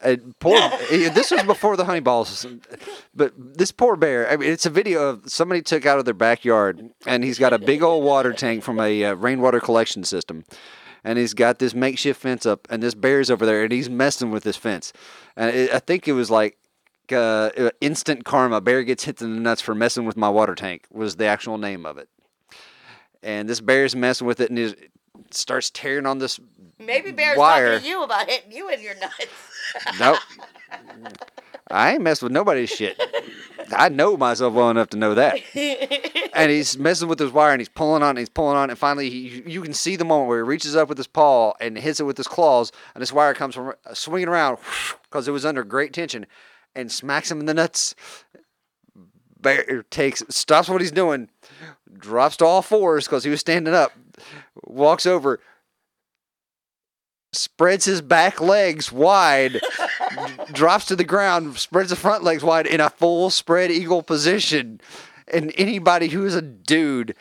And 0.00 0.38
poor, 0.38 0.56
eh, 0.90 1.08
this 1.10 1.30
was 1.30 1.42
before 1.42 1.76
the 1.76 1.84
honey 1.84 2.00
balls, 2.00 2.46
but 3.14 3.32
this 3.36 3.72
poor 3.72 3.96
bear. 3.96 4.30
I 4.30 4.36
mean, 4.36 4.50
it's 4.50 4.66
a 4.66 4.70
video 4.70 5.08
of 5.08 5.30
somebody 5.30 5.62
took 5.62 5.86
out 5.86 5.98
of 5.98 6.04
their 6.04 6.14
backyard, 6.14 6.90
and 7.06 7.24
he's 7.24 7.38
got 7.38 7.52
a 7.52 7.58
big 7.58 7.82
old 7.82 8.04
water 8.04 8.32
tank 8.32 8.62
from 8.62 8.80
a 8.80 9.04
uh, 9.04 9.14
rainwater 9.14 9.60
collection 9.60 10.04
system, 10.04 10.44
and 11.04 11.18
he's 11.18 11.34
got 11.34 11.58
this 11.58 11.74
makeshift 11.74 12.20
fence 12.20 12.46
up, 12.46 12.66
and 12.70 12.82
this 12.82 12.94
bear's 12.94 13.30
over 13.30 13.46
there, 13.46 13.62
and 13.62 13.72
he's 13.72 13.88
messing 13.90 14.30
with 14.30 14.44
this 14.44 14.56
fence, 14.56 14.92
and 15.36 15.54
it, 15.54 15.72
I 15.72 15.78
think 15.78 16.08
it 16.08 16.12
was 16.12 16.30
like. 16.30 16.56
Uh, 17.10 17.70
instant 17.80 18.26
karma. 18.26 18.60
Bear 18.60 18.82
gets 18.84 19.04
hit 19.04 19.22
in 19.22 19.34
the 19.34 19.40
nuts 19.40 19.62
for 19.62 19.74
messing 19.74 20.04
with 20.04 20.14
my 20.14 20.28
water 20.28 20.54
tank 20.54 20.84
was 20.90 21.16
the 21.16 21.24
actual 21.24 21.56
name 21.56 21.86
of 21.86 21.96
it. 21.96 22.06
And 23.22 23.48
this 23.48 23.62
bear's 23.62 23.96
messing 23.96 24.26
with 24.26 24.40
it 24.40 24.50
and 24.50 24.58
is, 24.58 24.76
starts 25.30 25.70
tearing 25.70 26.04
on 26.04 26.18
this 26.18 26.38
Maybe 26.78 27.10
bear's 27.10 27.38
Wire. 27.38 27.76
talking 27.76 27.84
to 27.84 27.88
you 27.88 28.02
about 28.02 28.28
hitting 28.28 28.52
you 28.52 28.68
in 28.68 28.82
your 28.82 28.94
nuts. 28.96 29.26
Nope. 29.98 30.18
I 31.70 31.92
ain't 31.92 32.02
messing 32.02 32.26
with 32.26 32.32
nobody's 32.32 32.70
shit. 32.70 33.00
I 33.72 33.88
know 33.88 34.16
myself 34.16 34.54
well 34.54 34.70
enough 34.70 34.90
to 34.90 34.96
know 34.96 35.14
that. 35.14 35.38
And 36.38 36.50
he's 36.50 36.78
messing 36.78 37.08
with 37.08 37.18
his 37.18 37.32
wire 37.32 37.52
and 37.52 37.60
he's 37.60 37.68
pulling 37.68 38.02
on, 38.02 38.10
and 38.10 38.18
he's 38.18 38.28
pulling 38.28 38.56
on, 38.56 38.70
and 38.70 38.78
finally 38.78 39.10
he, 39.10 39.42
you 39.46 39.62
can 39.62 39.74
see 39.74 39.96
the 39.96 40.04
moment 40.04 40.28
where 40.28 40.38
he 40.38 40.48
reaches 40.48 40.76
up 40.76 40.88
with 40.88 40.98
his 40.98 41.06
paw 41.06 41.52
and 41.60 41.76
hits 41.76 42.00
it 42.00 42.04
with 42.04 42.16
his 42.16 42.28
claws, 42.28 42.72
and 42.94 43.02
this 43.02 43.12
wire 43.12 43.34
comes 43.34 43.54
from 43.54 43.74
uh, 43.84 43.94
swinging 43.94 44.28
around 44.28 44.58
because 45.04 45.26
it 45.28 45.32
was 45.32 45.44
under 45.44 45.64
great 45.64 45.92
tension, 45.92 46.26
and 46.74 46.92
smacks 46.92 47.30
him 47.30 47.40
in 47.40 47.46
the 47.46 47.54
nuts. 47.54 47.94
Bear 49.40 49.84
takes 49.90 50.22
stops 50.28 50.68
what 50.68 50.80
he's 50.80 50.90
doing, 50.90 51.28
drops 51.96 52.36
to 52.38 52.44
all 52.44 52.62
fours 52.62 53.06
because 53.06 53.24
he 53.24 53.30
was 53.30 53.40
standing 53.40 53.74
up, 53.74 53.92
walks 54.64 55.06
over, 55.06 55.40
spreads 57.32 57.84
his 57.84 58.00
back 58.00 58.40
legs 58.40 58.90
wide, 58.90 59.60
drops 60.52 60.86
to 60.86 60.96
the 60.96 61.04
ground, 61.04 61.56
spreads 61.58 61.90
the 61.90 61.96
front 61.96 62.24
legs 62.24 62.42
wide 62.42 62.66
in 62.66 62.80
a 62.80 62.90
full 62.90 63.30
spread 63.30 63.70
eagle 63.70 64.02
position. 64.02 64.80
And 65.32 65.52
anybody 65.56 66.08
who 66.08 66.24
is 66.24 66.34
a 66.34 66.42
dude 66.42 67.14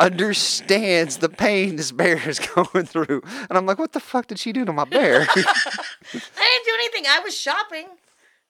understands 0.00 1.18
the 1.18 1.28
pain 1.28 1.76
this 1.76 1.92
bear 1.92 2.16
is 2.28 2.38
going 2.54 2.86
through. 2.86 3.22
And 3.48 3.56
I'm 3.56 3.66
like, 3.66 3.78
what 3.78 3.92
the 3.92 4.00
fuck 4.00 4.26
did 4.26 4.38
she 4.38 4.52
do 4.52 4.64
to 4.64 4.72
my 4.72 4.84
bear? 4.84 5.20
I 5.30 5.32
didn't 5.32 6.64
do 6.66 6.72
anything. 6.74 7.04
I 7.08 7.20
was 7.24 7.36
shopping. 7.38 7.86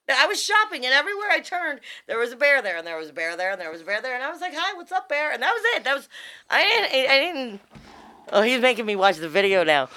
I 0.09 0.27
was 0.27 0.43
shopping, 0.43 0.85
and 0.85 0.93
everywhere 0.93 1.29
I 1.31 1.39
turned, 1.41 1.79
there 2.09 2.19
was 2.19 2.33
a 2.33 2.37
bear 2.37 2.61
there, 2.61 2.77
and 2.77 2.85
there 2.87 2.97
was 2.99 3.09
a 3.09 3.13
bear 3.13 3.37
there, 3.37 3.53
and 3.53 3.61
there 3.61 3.71
was 3.71 3.83
a 3.83 3.85
bear 3.85 4.03
there, 4.03 4.15
and 4.17 4.23
I 4.23 4.31
was 4.33 4.41
like, 4.41 4.53
"Hi, 4.53 4.75
what's 4.77 4.91
up, 4.91 5.09
bear?" 5.09 5.31
And 5.31 5.41
that 5.43 5.53
was 5.53 5.63
it. 5.77 5.85
That 5.85 5.95
was. 5.95 6.09
I 6.51 6.65
didn't. 6.65 7.11
I 7.11 7.21
didn't. 7.21 7.61
Oh, 8.33 8.43
he's 8.43 8.61
making 8.61 8.85
me 8.85 8.97
watch 8.97 9.19
the 9.19 9.29
video 9.29 9.63
now. 9.63 9.89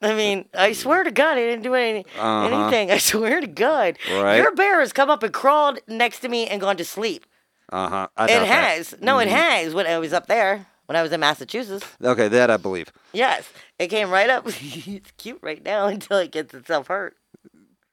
I 0.00 0.14
mean, 0.14 0.46
I 0.54 0.72
swear 0.72 1.04
to 1.04 1.10
God, 1.10 1.32
I 1.36 1.42
didn't 1.42 1.62
do 1.62 1.74
any, 1.74 2.06
Uh-huh. 2.18 2.46
anything. 2.46 2.90
I 2.90 2.96
swear 2.96 3.40
to 3.42 3.46
God. 3.46 3.98
Right. 4.10 4.38
Your 4.38 4.54
bear 4.54 4.80
has 4.80 4.94
come 4.94 5.10
up 5.10 5.22
and 5.22 5.32
crawled 5.32 5.78
next 5.86 6.20
to 6.20 6.28
me 6.30 6.46
and 6.46 6.58
gone 6.58 6.78
to 6.78 6.84
sleep. 6.86 7.26
Uh 7.70 7.88
huh. 7.88 8.08
It 8.12 8.18
doubt 8.18 8.26
that. 8.26 8.42
Mm-hmm. 8.42 8.52
has. 8.52 8.94
No, 9.00 9.18
it 9.18 9.28
has. 9.28 9.74
When 9.74 9.86
I 9.86 9.98
was 9.98 10.12
up 10.12 10.26
there, 10.26 10.66
when 10.86 10.96
I 10.96 11.02
was 11.02 11.12
in 11.12 11.20
Massachusetts. 11.20 11.86
Okay, 12.02 12.28
that 12.28 12.50
I 12.50 12.56
believe. 12.56 12.92
Yes, 13.12 13.48
it 13.78 13.88
came 13.88 14.10
right 14.10 14.28
up. 14.28 14.44
it's 14.48 15.12
cute 15.12 15.38
right 15.40 15.62
now 15.62 15.86
until 15.86 16.18
it 16.18 16.32
gets 16.32 16.52
itself 16.52 16.88
hurt. 16.88 17.16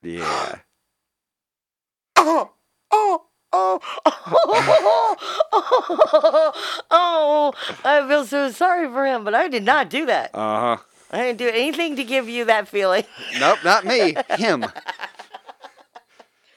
Yeah. 0.01 0.55
Oh, 2.15 2.51
oh, 2.91 3.25
oh, 3.53 3.79
oh, 4.05 5.17
oh, 5.53 6.53
oh, 6.91 7.53
I 7.85 8.07
feel 8.07 8.25
so 8.25 8.49
sorry 8.51 8.87
for 8.87 9.05
him, 9.05 9.23
but 9.23 9.35
I 9.35 9.47
did 9.47 9.63
not 9.63 9.89
do 9.89 10.07
that. 10.07 10.31
Uh 10.33 10.77
huh. 10.77 10.83
I 11.11 11.17
didn't 11.19 11.37
do 11.37 11.47
anything 11.47 11.95
to 11.95 12.03
give 12.03 12.27
you 12.27 12.45
that 12.45 12.67
feeling. 12.67 13.03
Nope, 13.39 13.59
not 13.63 13.85
me. 13.85 14.15
Him. 14.37 14.65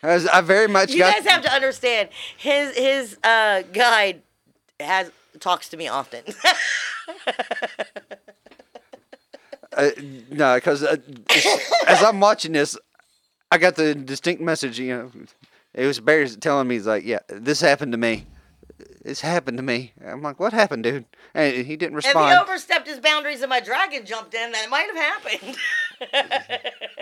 As 0.02 0.26
I 0.26 0.40
very 0.40 0.66
much 0.68 0.90
You 0.92 0.98
got. 0.98 1.14
guys 1.14 1.26
have 1.26 1.42
to 1.42 1.52
understand. 1.52 2.08
His 2.36 2.76
his 2.76 3.16
uh, 3.22 3.62
guide 3.72 4.22
has 4.78 5.10
talks 5.40 5.68
to 5.70 5.76
me 5.76 5.88
often. 5.88 6.22
Uh, 9.76 9.90
no, 10.30 10.56
because 10.56 10.82
uh, 10.82 10.96
as 11.86 12.02
I'm 12.02 12.18
watching 12.18 12.52
this, 12.52 12.76
I 13.52 13.58
got 13.58 13.76
the 13.76 13.94
distinct 13.94 14.42
message. 14.42 14.80
You 14.80 14.88
know, 14.96 15.10
it 15.74 15.86
was 15.86 16.00
Bears 16.00 16.36
telling 16.36 16.66
me, 16.66 16.74
"He's 16.74 16.88
like, 16.88 17.04
yeah, 17.04 17.20
this 17.28 17.60
happened 17.60 17.92
to 17.92 17.98
me. 17.98 18.26
This 19.02 19.20
happened 19.20 19.58
to 19.58 19.62
me." 19.62 19.92
I'm 20.04 20.22
like, 20.22 20.40
"What 20.40 20.52
happened, 20.52 20.82
dude?" 20.82 21.04
And 21.34 21.64
he 21.64 21.76
didn't 21.76 21.94
respond. 21.94 22.32
if 22.32 22.36
he 22.36 22.42
overstepped 22.42 22.88
his 22.88 22.98
boundaries 22.98 23.42
and 23.42 23.48
my 23.48 23.60
dragon 23.60 24.04
jumped 24.04 24.34
in, 24.34 24.50
that 24.50 24.68
might 24.70 24.88
have 24.92 25.22
happened. 25.22 25.56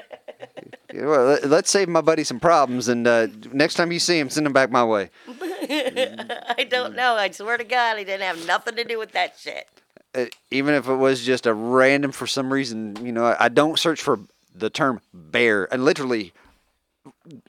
Well, 1.02 1.24
let- 1.26 1.44
let's 1.48 1.70
save 1.70 1.88
my 1.88 2.00
buddy 2.00 2.24
some 2.24 2.40
problems, 2.40 2.88
and 2.88 3.06
uh, 3.06 3.28
next 3.52 3.74
time 3.74 3.92
you 3.92 3.98
see 3.98 4.18
him, 4.18 4.30
send 4.30 4.46
him 4.46 4.52
back 4.52 4.70
my 4.70 4.84
way. 4.84 5.10
I 5.28 6.66
don't 6.68 6.94
know. 6.96 7.14
I 7.14 7.30
swear 7.30 7.56
to 7.58 7.64
God, 7.64 7.98
he 7.98 8.04
didn't 8.04 8.22
have 8.26 8.46
nothing 8.46 8.76
to 8.76 8.84
do 8.84 8.98
with 8.98 9.12
that 9.12 9.34
shit. 9.38 9.66
uh, 10.14 10.26
even 10.50 10.74
if 10.74 10.88
it 10.88 10.94
was 10.94 11.24
just 11.24 11.46
a 11.46 11.54
random 11.54 12.12
for 12.12 12.26
some 12.26 12.52
reason, 12.52 12.96
you 13.04 13.12
know, 13.12 13.24
I, 13.24 13.44
I 13.46 13.48
don't 13.48 13.78
search 13.78 14.00
for 14.00 14.20
the 14.54 14.70
term 14.70 15.00
bear. 15.12 15.72
And 15.72 15.84
literally, 15.84 16.32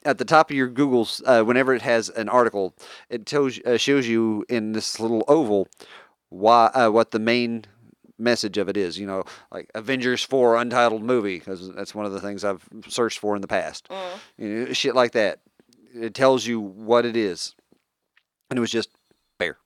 at 0.04 0.18
the 0.18 0.24
top 0.24 0.50
of 0.50 0.56
your 0.56 0.68
Google's, 0.68 1.22
uh, 1.26 1.42
whenever 1.42 1.74
it 1.74 1.82
has 1.82 2.08
an 2.10 2.28
article, 2.28 2.74
it 3.08 3.26
tells 3.26 3.58
uh, 3.60 3.76
shows 3.76 4.06
you 4.06 4.44
in 4.48 4.72
this 4.72 5.00
little 5.00 5.24
oval 5.28 5.68
why 6.28 6.66
uh, 6.74 6.88
what 6.90 7.10
the 7.10 7.18
main 7.18 7.64
message 8.20 8.58
of 8.58 8.68
it 8.68 8.76
is. 8.76 8.98
You 8.98 9.06
know, 9.06 9.24
like 9.50 9.70
Avengers 9.74 10.22
Four 10.22 10.56
Untitled 10.56 11.02
Movie, 11.02 11.38
because 11.38 11.72
that's 11.74 11.94
one 11.94 12.06
of 12.06 12.12
the 12.12 12.20
things 12.20 12.44
I've 12.44 12.68
searched 12.88 13.18
for 13.18 13.34
in 13.34 13.42
the 13.42 13.48
past. 13.48 13.88
Mm. 13.88 14.18
You 14.38 14.48
know, 14.48 14.72
shit 14.72 14.94
like 14.94 15.12
that. 15.12 15.40
It 15.92 16.14
tells 16.14 16.46
you 16.46 16.60
what 16.60 17.04
it 17.04 17.16
is, 17.16 17.54
and 18.48 18.56
it 18.56 18.60
was 18.60 18.70
just 18.70 18.90
bear. 19.38 19.56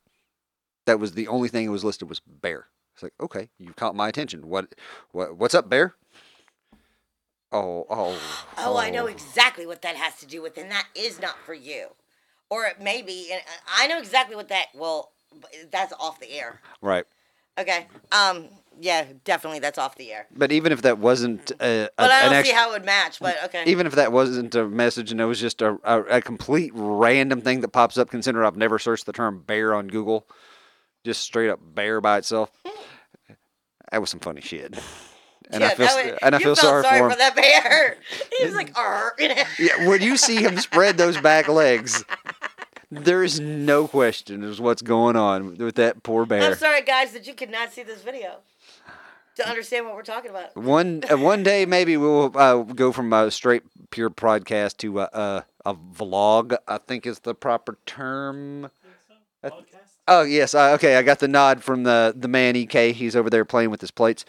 That 0.87 0.99
was 0.99 1.13
the 1.13 1.29
only 1.29 1.49
thing 1.49 1.67
that 1.67 1.73
was 1.73 1.85
listed 1.85 2.09
was 2.09 2.21
bear. 2.21 2.67
It's 2.95 3.03
like, 3.03 3.13
okay, 3.21 3.51
you 3.59 3.73
caught 3.75 3.97
my 3.97 4.09
attention. 4.09 4.49
What, 4.49 4.75
what, 5.11 5.37
what's 5.37 5.55
up, 5.55 5.69
bear? 5.69 5.97
Oh, 7.51 7.87
oh. 7.91 8.19
Oh, 8.57 8.77
I 8.77 8.91
know 8.91 9.05
oh. 9.05 9.09
exactly 9.09 9.67
what 9.67 9.83
that 9.83 9.97
has 9.97 10.17
to 10.21 10.27
do 10.27 10.41
with, 10.41 10.57
and 10.57 10.71
that 10.71 10.87
is 10.95 11.21
not 11.21 11.37
for 11.45 11.55
you. 11.55 11.89
Or 12.51 12.67
it 12.67 12.81
may 12.81 13.03
be, 13.03 13.31
and 13.33 13.41
uh, 13.41 13.61
I 13.77 13.87
know 13.87 13.99
exactly 13.99 14.37
what 14.37 14.49
that. 14.49 14.67
Well, 14.75 15.13
that's 15.71 15.93
off 15.99 16.21
the 16.21 16.31
air. 16.31 16.61
Right. 16.81 17.05
Okay. 17.59 17.87
Um. 18.13 18.49
Yeah, 18.81 19.05
definitely, 19.25 19.61
that's 19.61 19.79
off 19.79 19.95
the 19.95 20.11
air. 20.13 20.27
But 20.35 20.51
even 20.51 20.73
if 20.73 20.83
that 20.83 20.99
wasn't 20.99 21.53
a, 21.61 21.85
a, 21.85 21.89
But 21.97 22.11
I 22.11 22.23
an 22.27 22.33
don't 22.33 22.45
see 22.45 22.51
how 22.53 22.71
it 22.71 22.73
would 22.73 22.85
match. 22.85 23.21
But 23.21 23.37
okay. 23.45 23.63
even 23.67 23.87
if 23.87 23.95
that 23.95 24.11
wasn't 24.11 24.53
a 24.57 24.67
message 24.67 25.13
and 25.13 25.21
it 25.21 25.27
was 25.27 25.39
just 25.39 25.63
a, 25.63 25.79
a, 25.85 26.03
a 26.17 26.21
complete 26.21 26.73
random 26.75 27.41
thing 27.41 27.61
that 27.61 27.69
pops 27.69 27.97
up, 27.99 28.11
considering 28.11 28.45
I've 28.45 28.57
never 28.57 28.81
searched 28.81 29.07
the 29.07 29.13
term 29.13 29.45
bear 29.47 29.75
on 29.77 29.87
Google, 29.87 30.27
just 31.05 31.23
straight 31.23 31.51
up 31.51 31.61
bear 31.63 32.01
by 32.01 32.19
itself, 32.19 32.51
that 33.93 34.01
was 34.01 34.11
some 34.11 34.19
funny 34.19 34.41
shit. 34.41 34.75
And 35.51 35.63
I 35.63 35.69
Yeah, 35.69 35.75
feel, 35.75 35.87
that 35.87 36.07
s- 36.07 36.19
and 36.23 36.35
I 36.35 36.39
you 36.39 36.45
feel 36.47 36.57
felt 36.57 36.85
sorry, 36.85 37.01
for 37.01 37.11
him. 37.13 37.19
that 37.19 37.37
bear. 37.37 37.97
He 38.39 38.45
was 38.47 38.55
like, 38.57 38.77
"Arr." 38.77 39.15
Yeah, 39.61 39.87
when 39.87 40.03
you 40.03 40.17
see 40.17 40.43
him 40.43 40.59
spread 40.59 40.97
those 40.99 41.17
back 41.21 41.47
legs, 41.49 42.05
there 43.03 43.23
is 43.23 43.41
no 43.41 43.87
question 43.89 44.43
as 44.43 44.61
what's 44.61 44.83
going 44.83 45.17
on 45.17 45.57
with 45.57 45.77
that 45.77 46.03
poor 46.03 46.27
bear. 46.27 46.51
I'm 46.51 46.57
sorry, 46.57 46.83
guys, 46.83 47.13
that 47.13 47.27
you 47.27 47.35
could 47.35 47.51
not 47.51 47.73
see 47.73 47.83
this 47.83 48.03
video. 48.03 48.37
to 49.37 49.49
understand 49.49 49.87
what 49.87 49.95
we're 49.97 50.03
talking 50.03 50.31
about. 50.31 50.57
One 50.57 51.03
uh, 51.11 51.17
one 51.33 51.43
day 51.43 51.67
maybe 51.67 51.97
we'll 51.97 52.37
uh, 52.37 52.63
go 52.63 52.93
from 52.93 53.13
a 53.13 53.31
straight 53.31 53.63
pure 53.91 54.11
podcast 54.11 54.77
to 54.79 55.01
a, 55.01 55.09
a 55.13 55.45
a 55.65 55.75
vlog. 55.75 56.57
I 56.69 56.79
think 56.79 57.07
is 57.07 57.21
the 57.21 57.35
proper 57.35 57.79
term. 57.87 58.71
Podcast? 59.43 59.63
Oh 60.09 60.23
yes, 60.23 60.55
uh, 60.55 60.73
okay. 60.75 60.97
I 60.97 61.03
got 61.03 61.19
the 61.19 61.29
nod 61.29 61.63
from 61.63 61.83
the 61.83 62.15
the 62.17 62.29
man 62.29 62.57
Ek. 62.57 62.95
He's 62.95 63.17
over 63.17 63.29
there 63.29 63.45
playing 63.45 63.71
with 63.71 63.81
his 63.81 63.91
plates. 63.91 64.25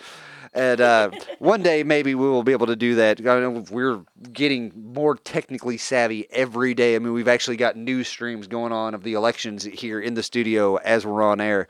And 0.53 0.81
uh, 0.81 1.11
one 1.39 1.63
day 1.63 1.83
maybe 1.83 2.15
we 2.15 2.27
will 2.27 2.43
be 2.43 2.51
able 2.51 2.67
to 2.67 2.75
do 2.75 2.95
that. 2.95 3.19
I 3.19 3.39
know 3.39 3.65
we're 3.69 4.01
getting 4.31 4.71
more 4.93 5.15
technically 5.15 5.77
savvy 5.77 6.27
every 6.31 6.73
day. 6.73 6.95
I 6.95 6.99
mean, 6.99 7.13
we've 7.13 7.27
actually 7.27 7.57
got 7.57 7.75
news 7.75 8.07
streams 8.07 8.47
going 8.47 8.71
on 8.71 8.93
of 8.93 9.03
the 9.03 9.13
elections 9.13 9.63
here 9.63 9.99
in 9.99 10.13
the 10.13 10.23
studio 10.23 10.75
as 10.77 11.05
we're 11.05 11.23
on 11.23 11.41
air. 11.41 11.67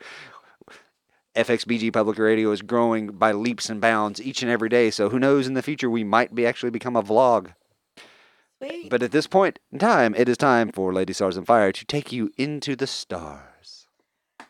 FXBG 1.36 1.92
Public 1.92 2.18
Radio 2.18 2.50
is 2.50 2.62
growing 2.62 3.08
by 3.08 3.32
leaps 3.32 3.68
and 3.68 3.80
bounds 3.80 4.22
each 4.22 4.42
and 4.42 4.50
every 4.50 4.70
day. 4.70 4.90
So 4.90 5.10
who 5.10 5.18
knows 5.18 5.46
in 5.46 5.54
the 5.54 5.62
future 5.62 5.90
we 5.90 6.02
might 6.02 6.34
be 6.34 6.46
actually 6.46 6.70
become 6.70 6.96
a 6.96 7.02
vlog. 7.02 7.52
Sweet. 8.58 8.88
But 8.88 9.02
at 9.02 9.12
this 9.12 9.26
point 9.26 9.58
in 9.70 9.78
time, 9.78 10.14
it 10.14 10.30
is 10.30 10.38
time 10.38 10.72
for 10.72 10.94
Lady 10.94 11.12
Stars 11.12 11.36
and 11.36 11.46
Fire 11.46 11.72
to 11.72 11.84
take 11.84 12.10
you 12.10 12.32
into 12.38 12.74
the 12.74 12.86
stars. 12.86 13.45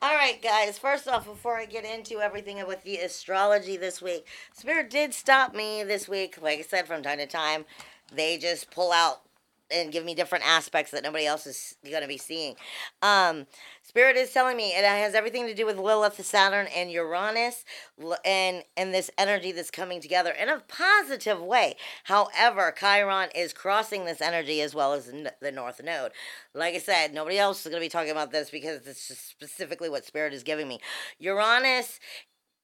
All 0.02 0.14
right, 0.14 0.42
guys. 0.42 0.78
First 0.78 1.08
off, 1.08 1.24
before 1.24 1.56
I 1.56 1.64
get 1.64 1.86
into 1.86 2.20
everything 2.20 2.64
with 2.66 2.82
the 2.84 2.98
astrology 2.98 3.78
this 3.78 4.02
week, 4.02 4.26
Spirit 4.52 4.90
did 4.90 5.14
stop 5.14 5.54
me 5.54 5.82
this 5.84 6.06
week. 6.06 6.36
Like 6.40 6.58
I 6.58 6.62
said, 6.62 6.86
from 6.86 7.02
time 7.02 7.16
to 7.16 7.26
time, 7.26 7.64
they 8.12 8.36
just 8.36 8.70
pull 8.70 8.92
out 8.92 9.22
and 9.70 9.90
give 9.90 10.04
me 10.04 10.14
different 10.14 10.46
aspects 10.46 10.90
that 10.90 11.02
nobody 11.02 11.24
else 11.24 11.46
is 11.46 11.76
going 11.88 12.02
to 12.02 12.08
be 12.08 12.18
seeing. 12.18 12.56
Um, 13.00 13.46
Spirit 13.96 14.18
is 14.18 14.30
telling 14.30 14.58
me 14.58 14.74
it 14.76 14.84
has 14.84 15.14
everything 15.14 15.46
to 15.46 15.54
do 15.54 15.64
with 15.64 15.78
Lilith, 15.78 16.22
Saturn, 16.22 16.66
and 16.66 16.92
Uranus, 16.92 17.64
and 18.26 18.62
and 18.76 18.92
this 18.92 19.10
energy 19.16 19.52
that's 19.52 19.70
coming 19.70 20.02
together 20.02 20.32
in 20.32 20.50
a 20.50 20.62
positive 20.68 21.40
way. 21.40 21.76
However, 22.04 22.74
Chiron 22.78 23.30
is 23.34 23.54
crossing 23.54 24.04
this 24.04 24.20
energy 24.20 24.60
as 24.60 24.74
well 24.74 24.92
as 24.92 25.10
the 25.40 25.50
North 25.50 25.82
Node. 25.82 26.12
Like 26.52 26.74
I 26.74 26.78
said, 26.78 27.14
nobody 27.14 27.38
else 27.38 27.64
is 27.64 27.70
going 27.70 27.80
to 27.80 27.86
be 27.86 27.88
talking 27.88 28.10
about 28.10 28.32
this 28.32 28.50
because 28.50 28.86
it's 28.86 29.08
just 29.08 29.30
specifically 29.30 29.88
what 29.88 30.04
Spirit 30.04 30.34
is 30.34 30.42
giving 30.42 30.68
me. 30.68 30.78
Uranus 31.18 31.98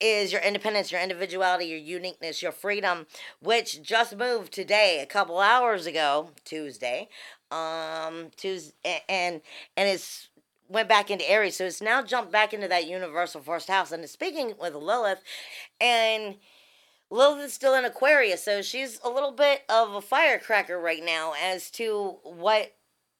is 0.02 0.32
your 0.32 0.42
independence, 0.42 0.92
your 0.92 1.00
individuality, 1.00 1.64
your 1.64 1.78
uniqueness, 1.78 2.42
your 2.42 2.52
freedom, 2.52 3.06
which 3.40 3.80
just 3.80 4.18
moved 4.18 4.52
today, 4.52 5.00
a 5.00 5.06
couple 5.06 5.38
hours 5.38 5.86
ago, 5.86 6.30
Tuesday, 6.44 7.08
um, 7.50 8.30
Tuesday, 8.36 9.02
and 9.08 9.40
and 9.76 9.88
it's 9.88 10.28
went 10.72 10.88
back 10.88 11.10
into 11.10 11.28
Aries, 11.30 11.56
so 11.56 11.64
it's 11.64 11.82
now 11.82 12.02
jumped 12.02 12.32
back 12.32 12.52
into 12.52 12.68
that 12.68 12.86
universal 12.86 13.40
first 13.40 13.68
house. 13.68 13.92
And 13.92 14.02
it's 14.02 14.12
speaking 14.12 14.54
with 14.60 14.74
Lilith, 14.74 15.22
and 15.80 16.36
Lilith 17.10 17.44
is 17.44 17.52
still 17.52 17.74
in 17.74 17.84
Aquarius, 17.84 18.44
so 18.44 18.62
she's 18.62 18.98
a 19.04 19.10
little 19.10 19.32
bit 19.32 19.62
of 19.68 19.94
a 19.94 20.00
firecracker 20.00 20.80
right 20.80 21.04
now 21.04 21.34
as 21.40 21.70
to 21.72 22.16
what 22.22 22.74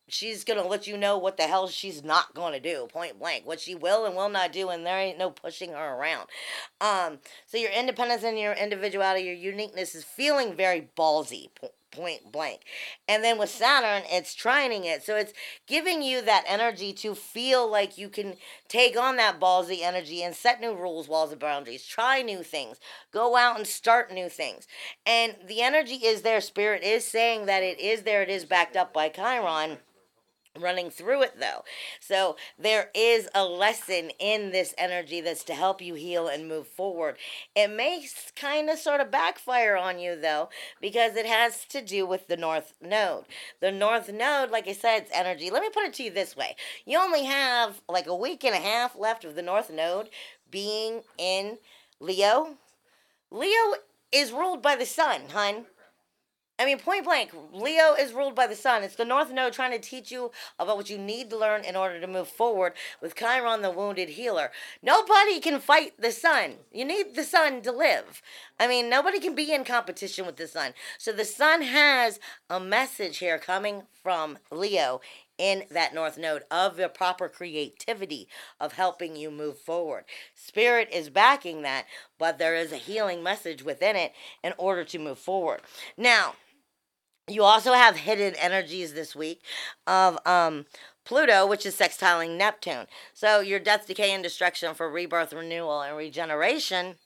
she's 0.09 0.45
gonna 0.45 0.67
let 0.67 0.87
you 0.87 0.97
know 0.97 1.19
what 1.19 1.37
the 1.37 1.45
hell 1.45 1.69
she's 1.69 2.03
not 2.03 2.35
gonna 2.35 2.61
do, 2.61 2.87
point 2.91 3.19
blank. 3.19 3.47
What 3.47 3.61
she 3.61 3.75
will 3.75 4.05
and 4.07 4.17
will 4.17 4.29
not 4.29 4.53
do, 4.53 4.69
and 4.71 4.85
there 4.85 4.99
ain't 4.99 5.19
no 5.19 5.31
pushing 5.31 5.73
her 5.73 5.95
around. 5.95 6.29
Um, 6.81 7.19
so 7.47 7.59
your 7.59 7.71
independence 7.71 8.23
and 8.23 8.39
your 8.39 8.55
individuality, 8.55 9.25
your 9.25 9.35
uniqueness 9.35 9.95
is 9.95 10.05
feeling 10.05 10.55
very 10.55 10.89
ballsy, 10.97 11.51
point 11.93 12.32
blank. 12.32 12.61
And 13.07 13.22
then 13.22 13.38
with 13.38 13.51
Saturn, 13.51 14.03
it's 14.11 14.34
trining 14.34 14.84
it, 14.84 15.03
so 15.03 15.16
it's 15.16 15.32
giving 15.66 16.03
you 16.03 16.22
that 16.22 16.45
energy 16.49 16.93
to 16.95 17.14
feel 17.14 17.70
like 17.70 17.97
you 17.99 18.09
can 18.09 18.34
take 18.68 18.99
on 18.99 19.16
that 19.16 19.38
ballsy 19.38 19.82
energy 19.82 20.22
and 20.22 20.34
set 20.34 20.61
new 20.61 20.74
rules, 20.74 21.09
walls, 21.09 21.30
and 21.30 21.40
boundaries. 21.40 21.86
Try 21.86 22.22
new 22.22 22.43
things. 22.43 22.78
Go 23.12 23.36
out 23.36 23.57
and 23.57 23.66
start 23.66 24.12
new 24.12 24.28
things. 24.28 24.66
And 25.07 25.36
the 25.47 25.62
energy 25.62 25.97
is 25.97 26.22
there. 26.22 26.40
Spirit 26.40 26.82
is 26.82 27.07
saying 27.07 27.47
that 27.47 27.62
it 27.62 27.78
is 27.78 28.03
there. 28.03 28.22
It 28.22 28.30
is 28.30 28.45
backed 28.45 28.76
up 28.76 28.93
by 28.93 29.09
Chiron 29.09 29.78
running 30.59 30.91
through 30.91 31.23
it 31.23 31.41
though. 31.41 31.65
So 32.01 32.37
there 32.59 32.91
is 32.95 33.29
a 33.35 33.45
lesson 33.45 34.11
in 34.19 34.51
this 34.53 34.75
energy 34.77 35.21
that's 35.21 35.45
to 35.45 35.55
help 35.55 35.81
you 35.81 35.95
heal 35.95 36.29
and 36.29 36.49
move 36.49 36.67
forward. 36.67 37.17
It 37.57 37.69
may 37.69 38.07
kind 38.37 38.69
of 38.69 38.79
sort 38.79 39.01
of 39.01 39.11
backfire 39.11 39.77
on 39.77 39.99
you 39.99 40.17
though 40.21 40.51
because 40.81 41.17
it 41.17 41.27
has 41.27 41.65
to 41.67 41.83
do 41.83 42.07
with 42.07 42.29
the 42.29 42.37
north 42.37 42.75
node. 42.81 43.25
The 43.61 43.73
north 43.73 44.13
node, 44.13 44.51
like 44.51 44.69
I 44.69 44.73
said, 44.73 45.03
it's 45.03 45.11
energy. 45.15 45.51
Let 45.51 45.63
me 45.63 45.71
put 45.73 45.85
it 45.85 45.95
to 45.95 46.03
you 46.03 46.11
this 46.11 46.37
way. 46.37 46.57
You 46.85 46.99
only 46.99 47.25
have 47.25 47.81
like 47.89 48.07
a 48.07 48.17
week 48.17 48.45
and 48.45 48.55
a 48.55 48.59
half 48.59 48.97
left 48.99 49.25
of 49.25 49.35
the 49.35 49.43
north 49.43 49.71
node 49.71 50.11
being 50.51 51.03
in 51.17 51.59
Leo. 51.99 52.57
Leo 53.31 53.75
is 54.13 54.33
ruled 54.33 54.61
by 54.61 54.77
the 54.77 54.85
sun, 54.85 55.23
hun. 55.31 55.65
I 56.63 56.65
mean, 56.65 56.79
point 56.79 57.05
blank, 57.05 57.33
Leo 57.53 57.95
is 57.95 58.13
ruled 58.13 58.37
by 58.37 58.47
the 58.47 58.55
sun. 58.55 58.85
It's 58.85 58.95
the 58.95 59.05
North 59.05 59.33
Node 59.33 59.53
trying 59.53 59.73
to 59.73 59.81
teach 59.81 60.13
you 60.13 60.31
about 60.61 60.77
what 60.77 60.89
you 60.89 60.97
need 60.97 61.29
to 61.31 61.37
learn 61.37 61.65
in 61.65 61.75
order 61.75 62.01
to 62.01 62.07
move 62.07 62.29
forward 62.29 62.75
with 63.01 63.17
Chiron, 63.17 63.63
the 63.63 63.71
wounded 63.73 64.11
healer. 64.11 64.53
Nobody 64.81 65.41
can 65.41 65.59
fight 65.59 65.95
the 65.99 66.13
sun. 66.13 66.59
You 66.71 66.85
need 66.85 67.17
the 67.17 67.25
sun 67.25 67.63
to 67.63 67.73
live. 67.73 68.23
I 68.61 68.69
mean, 68.69 68.89
nobody 68.89 69.19
can 69.19 69.35
be 69.35 69.53
in 69.53 69.65
competition 69.65 70.25
with 70.25 70.37
the 70.37 70.47
sun. 70.47 70.75
So 70.99 71.11
the 71.11 71.25
sun 71.25 71.63
has 71.63 72.21
a 72.49 72.61
message 72.61 73.19
here 73.19 73.39
coming 73.41 73.83
from 74.01 74.39
Leo 74.53 75.01
in 75.39 75.65
that 75.69 75.93
North 75.93 76.17
Node 76.17 76.45
of 76.49 76.77
the 76.77 76.89
proper 76.89 77.29
creativity 77.29 78.29
of 78.61 78.75
helping 78.75 79.17
you 79.17 79.33
move 79.33 79.59
forward. 79.59 80.05
Spirit 80.37 80.89
is 80.93 81.11
backing 81.11 81.63
that, 81.63 81.87
but 82.19 82.39
there 82.39 82.55
is 82.55 82.71
a 82.71 82.77
healing 82.77 83.21
message 83.21 83.65
within 83.65 83.97
it 83.97 84.13
in 84.45 84.53
order 84.57 84.85
to 84.85 84.99
move 85.01 85.19
forward. 85.19 85.63
Now, 85.97 86.35
you 87.33 87.45
also 87.45 87.72
have 87.72 87.97
hidden 87.97 88.35
energies 88.37 88.95
this 88.95 89.16
week 89.16 89.43
of 89.87 90.18
um, 90.26 90.66
Pluto, 91.05 91.47
which 91.47 91.66
is 91.66 91.76
sextiling 91.76 92.37
Neptune. 92.37 92.87
So 93.12 93.41
your 93.41 93.59
death, 93.59 93.87
decay, 93.87 94.12
and 94.12 94.22
destruction 94.22 94.74
for 94.74 94.91
rebirth, 94.91 95.33
renewal, 95.33 95.83
and 95.83 95.97
regeneration, 95.97 96.97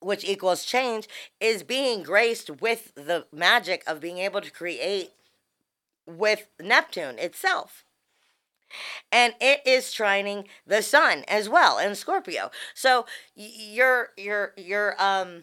which 0.00 0.24
equals 0.24 0.64
change, 0.64 1.08
is 1.40 1.62
being 1.62 2.02
graced 2.02 2.50
with 2.60 2.94
the 2.94 3.26
magic 3.32 3.84
of 3.86 4.00
being 4.00 4.18
able 4.18 4.40
to 4.40 4.50
create 4.50 5.10
with 6.06 6.48
Neptune 6.60 7.18
itself. 7.18 7.84
And 9.10 9.34
it 9.40 9.60
is 9.66 9.86
trining 9.86 10.46
the 10.66 10.82
sun 10.82 11.24
as 11.26 11.48
well 11.48 11.78
in 11.78 11.94
Scorpio. 11.94 12.50
So 12.74 13.04
your 13.34 14.10
your 14.16 14.52
your 14.56 14.94
um 15.02 15.42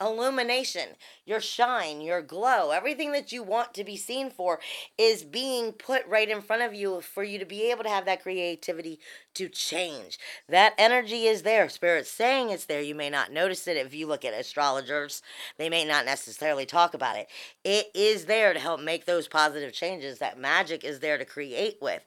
illumination, 0.00 0.90
your 1.24 1.40
shine, 1.40 2.00
your 2.00 2.22
glow, 2.22 2.70
everything 2.70 3.12
that 3.12 3.32
you 3.32 3.42
want 3.42 3.74
to 3.74 3.84
be 3.84 3.96
seen 3.96 4.30
for 4.30 4.60
is 4.98 5.24
being 5.24 5.72
put 5.72 6.06
right 6.06 6.28
in 6.28 6.42
front 6.42 6.62
of 6.62 6.74
you 6.74 7.00
for 7.00 7.24
you 7.24 7.38
to 7.38 7.44
be 7.44 7.70
able 7.70 7.82
to 7.84 7.90
have 7.90 8.04
that 8.04 8.22
creativity 8.22 8.98
to 9.34 9.48
change. 9.48 10.18
That 10.48 10.74
energy 10.78 11.26
is 11.26 11.42
there. 11.42 11.68
Spirit's 11.68 12.10
saying 12.10 12.50
it's 12.50 12.66
there. 12.66 12.80
You 12.80 12.94
may 12.94 13.10
not 13.10 13.32
notice 13.32 13.66
it 13.66 13.76
if 13.76 13.94
you 13.94 14.06
look 14.06 14.24
at 14.24 14.34
astrologers. 14.34 15.22
They 15.58 15.68
may 15.68 15.84
not 15.84 16.04
necessarily 16.04 16.66
talk 16.66 16.94
about 16.94 17.16
it. 17.16 17.28
It 17.64 17.90
is 17.94 18.26
there 18.26 18.52
to 18.52 18.60
help 18.60 18.80
make 18.80 19.06
those 19.06 19.28
positive 19.28 19.72
changes. 19.72 20.18
That 20.18 20.38
magic 20.38 20.84
is 20.84 21.00
there 21.00 21.18
to 21.18 21.24
create 21.24 21.78
with. 21.80 22.02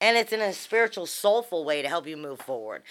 And 0.00 0.16
it's 0.16 0.32
in 0.32 0.40
a 0.40 0.52
spiritual, 0.52 1.06
soulful 1.06 1.64
way 1.64 1.82
to 1.82 1.88
help 1.88 2.06
you 2.06 2.16
move 2.16 2.40
forward 2.40 2.82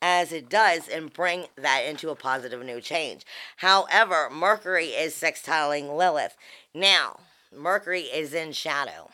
as 0.00 0.32
it 0.32 0.48
does 0.48 0.88
and 0.88 1.12
bring 1.12 1.46
that 1.56 1.80
into 1.80 2.10
a 2.10 2.14
positive 2.14 2.64
new 2.64 2.80
change. 2.80 3.26
However, 3.56 4.28
Mercury 4.30 4.86
is 4.88 5.14
sextiling 5.14 5.96
Lilith. 5.96 6.36
Now, 6.72 7.18
Mercury 7.52 8.02
is 8.02 8.32
in 8.32 8.52
shadow. 8.52 9.10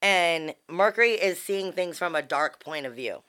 And 0.00 0.54
Mercury 0.68 1.12
is 1.12 1.40
seeing 1.40 1.72
things 1.72 1.98
from 1.98 2.14
a 2.14 2.22
dark 2.22 2.60
point 2.62 2.86
of 2.86 2.94
view. 2.94 3.22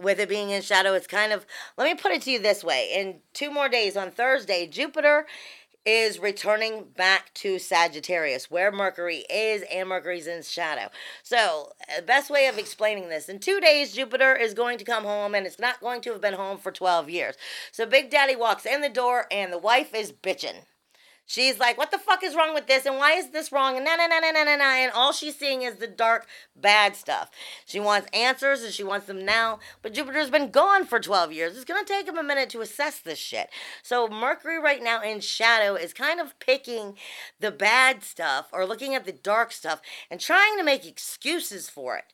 With 0.00 0.20
it 0.20 0.28
being 0.28 0.50
in 0.50 0.62
shadow, 0.62 0.94
it's 0.94 1.06
kind 1.06 1.32
of, 1.32 1.46
let 1.76 1.84
me 1.84 2.00
put 2.00 2.12
it 2.12 2.22
to 2.22 2.30
you 2.30 2.38
this 2.38 2.62
way. 2.62 2.90
In 2.94 3.20
two 3.32 3.50
more 3.50 3.68
days, 3.68 3.96
on 3.96 4.10
Thursday, 4.10 4.66
Jupiter 4.66 5.26
is 5.88 6.18
returning 6.18 6.84
back 6.98 7.32
to 7.32 7.58
Sagittarius, 7.58 8.50
where 8.50 8.70
Mercury 8.70 9.24
is, 9.30 9.64
and 9.72 9.88
Mercury's 9.88 10.26
in 10.26 10.42
shadow. 10.42 10.90
So, 11.22 11.72
the 11.96 12.02
best 12.02 12.28
way 12.28 12.46
of 12.46 12.58
explaining 12.58 13.08
this 13.08 13.30
in 13.30 13.38
two 13.38 13.58
days, 13.58 13.94
Jupiter 13.94 14.36
is 14.36 14.52
going 14.52 14.76
to 14.76 14.84
come 14.84 15.04
home, 15.04 15.34
and 15.34 15.46
it's 15.46 15.58
not 15.58 15.80
going 15.80 16.02
to 16.02 16.12
have 16.12 16.20
been 16.20 16.34
home 16.34 16.58
for 16.58 16.70
12 16.70 17.08
years. 17.08 17.36
So, 17.72 17.86
Big 17.86 18.10
Daddy 18.10 18.36
walks 18.36 18.66
in 18.66 18.82
the 18.82 18.90
door, 18.90 19.24
and 19.30 19.50
the 19.50 19.56
wife 19.56 19.94
is 19.94 20.12
bitching. 20.12 20.66
She's 21.28 21.58
like, 21.58 21.76
what 21.76 21.90
the 21.90 21.98
fuck 21.98 22.24
is 22.24 22.34
wrong 22.34 22.54
with 22.54 22.66
this? 22.66 22.86
And 22.86 22.96
why 22.96 23.12
is 23.12 23.28
this 23.28 23.52
wrong? 23.52 23.76
And 23.76 23.84
na 23.84 23.96
na 23.96 24.06
na 24.06 24.18
na 24.18 24.44
na 24.44 24.56
na. 24.56 24.64
And 24.76 24.90
all 24.92 25.12
she's 25.12 25.36
seeing 25.36 25.60
is 25.60 25.76
the 25.76 25.86
dark, 25.86 26.26
bad 26.56 26.96
stuff. 26.96 27.30
She 27.66 27.78
wants 27.78 28.08
answers 28.14 28.62
and 28.62 28.72
she 28.72 28.82
wants 28.82 29.06
them 29.06 29.26
now. 29.26 29.58
But 29.82 29.92
Jupiter's 29.92 30.30
been 30.30 30.50
gone 30.50 30.86
for 30.86 30.98
12 30.98 31.30
years. 31.32 31.54
It's 31.54 31.66
to 31.66 31.84
take 31.84 32.08
him 32.08 32.16
a 32.16 32.22
minute 32.22 32.48
to 32.50 32.62
assess 32.62 32.98
this 33.00 33.18
shit. 33.18 33.50
So 33.82 34.08
Mercury 34.08 34.58
right 34.58 34.82
now 34.82 35.02
in 35.02 35.20
shadow 35.20 35.74
is 35.74 35.92
kind 35.92 36.18
of 36.18 36.38
picking 36.38 36.96
the 37.38 37.50
bad 37.50 38.02
stuff 38.02 38.48
or 38.50 38.64
looking 38.64 38.94
at 38.94 39.04
the 39.04 39.12
dark 39.12 39.52
stuff 39.52 39.82
and 40.10 40.18
trying 40.18 40.56
to 40.56 40.64
make 40.64 40.86
excuses 40.86 41.68
for 41.68 41.98
it. 41.98 42.04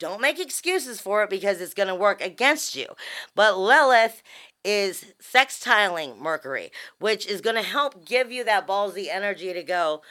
Don't 0.00 0.20
make 0.20 0.40
excuses 0.40 1.00
for 1.00 1.22
it 1.22 1.30
because 1.30 1.60
it's 1.60 1.72
going 1.72 1.88
to 1.88 1.94
work 1.94 2.20
against 2.20 2.74
you. 2.74 2.86
But 3.34 3.56
Lilith 3.56 4.22
is 4.66 5.14
sextiling 5.22 6.18
Mercury, 6.18 6.72
which 6.98 7.26
is 7.26 7.40
going 7.40 7.56
to 7.56 7.62
help 7.62 8.04
give 8.04 8.32
you 8.32 8.44
that 8.44 8.66
ballsy 8.66 9.06
energy 9.08 9.52
to 9.52 9.62
go, 9.62 10.02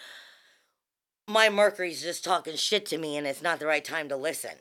my 1.27 1.49
Mercury's 1.49 2.01
just 2.01 2.23
talking 2.23 2.55
shit 2.55 2.85
to 2.87 2.97
me 2.97 3.17
and 3.17 3.27
it's 3.27 3.41
not 3.41 3.59
the 3.59 3.65
right 3.65 3.83
time 3.83 4.07
to 4.09 4.15
listen. 4.15 4.55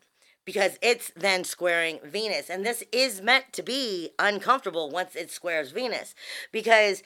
Because 0.44 0.78
it's 0.82 1.10
then 1.16 1.44
squaring 1.44 2.00
Venus. 2.04 2.50
And 2.50 2.66
this 2.66 2.84
is 2.92 3.22
meant 3.22 3.52
to 3.52 3.62
be 3.62 4.10
uncomfortable 4.18 4.90
once 4.90 5.16
it 5.16 5.30
squares 5.30 5.70
Venus. 5.70 6.14
Because 6.52 7.02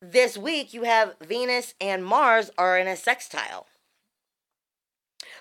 this 0.00 0.36
week 0.36 0.74
you 0.74 0.82
have 0.82 1.14
Venus 1.22 1.74
and 1.80 2.04
Mars 2.04 2.50
are 2.58 2.76
in 2.76 2.88
a 2.88 2.96
sextile. 2.96 3.66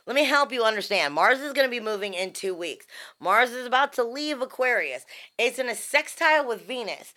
Let 0.06 0.16
me 0.16 0.26
help 0.26 0.52
you 0.52 0.64
understand. 0.64 1.14
Mars 1.14 1.40
is 1.40 1.54
going 1.54 1.68
to 1.68 1.72
be 1.72 1.80
moving 1.80 2.14
in 2.14 2.34
two 2.34 2.56
weeks. 2.56 2.86
Mars 3.20 3.52
is 3.52 3.66
about 3.66 3.94
to 3.94 4.04
leave 4.04 4.42
Aquarius. 4.42 5.06
It's 5.38 5.60
in 5.60 5.70
a 5.70 5.76
sextile 5.76 6.48
with 6.48 6.66
Venus. 6.66 7.14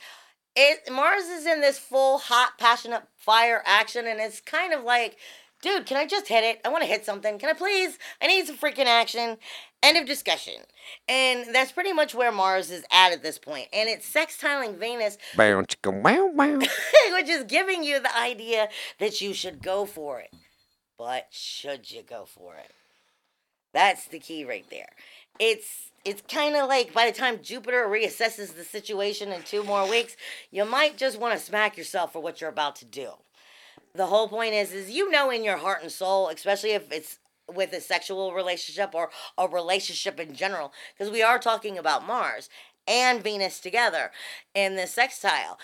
It 0.57 0.93
Mars 0.93 1.24
is 1.24 1.47
in 1.47 1.61
this 1.61 1.78
full 1.78 2.18
hot, 2.18 2.59
passionate 2.59 3.03
fire 3.16 3.62
action, 3.66 4.07
and 4.07 4.20
it's 4.20 4.41
kind 4.41 4.72
of 4.72 4.85
like, 4.85 5.16
dude, 5.62 5.87
can 5.87 5.97
I 5.97 6.07
just 6.07 6.28
hit 6.28 6.45
it? 6.45 6.61
I 6.64 6.68
want 6.68 6.82
to 6.82 6.89
hit 6.89 7.05
something. 7.05 7.39
Can 7.39 7.49
I 7.49 7.55
please? 7.55 7.99
I 8.22 8.28
need 8.28 8.47
some 8.47 8.57
freaking 8.57 8.87
action. 8.87 9.39
End 9.82 9.99
of 9.99 10.07
discussion. 10.07 10.55
And 11.09 11.55
that's 11.55 11.72
pretty 11.72 11.93
much 11.93 12.14
where 12.14 12.30
Mars 12.30 12.70
is 12.70 12.85
at 12.93 13.12
at 13.12 13.22
this 13.22 13.39
point. 13.39 13.68
And 13.72 13.89
it's 13.89 14.11
sextiling 14.11 14.78
Venus, 14.78 15.18
Bow, 15.37 15.62
chicka, 15.62 16.03
wow, 16.03 16.26
wow. 16.26 16.59
which 17.12 17.28
is 17.28 17.45
giving 17.45 17.82
you 17.82 18.01
the 18.01 18.16
idea 18.16 18.68
that 18.99 19.20
you 19.20 19.35
should 19.35 19.62
go 19.62 19.87
for 19.87 20.20
it. 20.20 20.30
But 20.97 21.28
should 21.30 21.90
you 21.90 22.03
go 22.03 22.24
for 22.24 22.55
it? 22.57 22.70
That's 23.72 24.07
the 24.07 24.20
key 24.20 24.45
right 24.45 24.64
there. 24.70 24.90
It's 25.40 25.90
it's 26.05 26.22
kind 26.22 26.55
of 26.55 26.68
like 26.68 26.95
by 26.95 27.11
the 27.11 27.16
time 27.16 27.42
Jupiter 27.42 27.86
reassesses 27.88 28.55
the 28.55 28.62
situation 28.62 29.32
in 29.32 29.42
two 29.42 29.64
more 29.64 29.88
weeks, 29.88 30.16
you 30.51 30.64
might 30.64 30.97
just 30.97 31.18
want 31.18 31.36
to 31.36 31.45
smack 31.45 31.76
yourself 31.76 32.12
for 32.12 32.22
what 32.22 32.40
you're 32.40 32.51
about 32.51 32.76
to 32.76 32.84
do. 32.84 33.11
The 33.95 34.07
whole 34.07 34.28
point 34.28 34.55
is 34.55 34.72
is 34.72 34.90
you 34.90 35.11
know 35.11 35.30
in 35.30 35.42
your 35.42 35.57
heart 35.57 35.82
and 35.82 35.90
soul, 35.90 36.28
especially 36.28 36.70
if 36.70 36.90
it's 36.92 37.18
with 37.53 37.72
a 37.72 37.80
sexual 37.80 38.32
relationship 38.32 38.95
or 38.95 39.11
a 39.36 39.49
relationship 39.49 40.20
in 40.20 40.34
general, 40.34 40.72
because 40.97 41.12
we 41.12 41.22
are 41.22 41.38
talking 41.38 41.76
about 41.76 42.07
Mars 42.07 42.49
and 42.86 43.22
Venus 43.22 43.61
together 43.61 44.12
in 44.55 44.76
the 44.76 44.86
sextile 44.86 45.59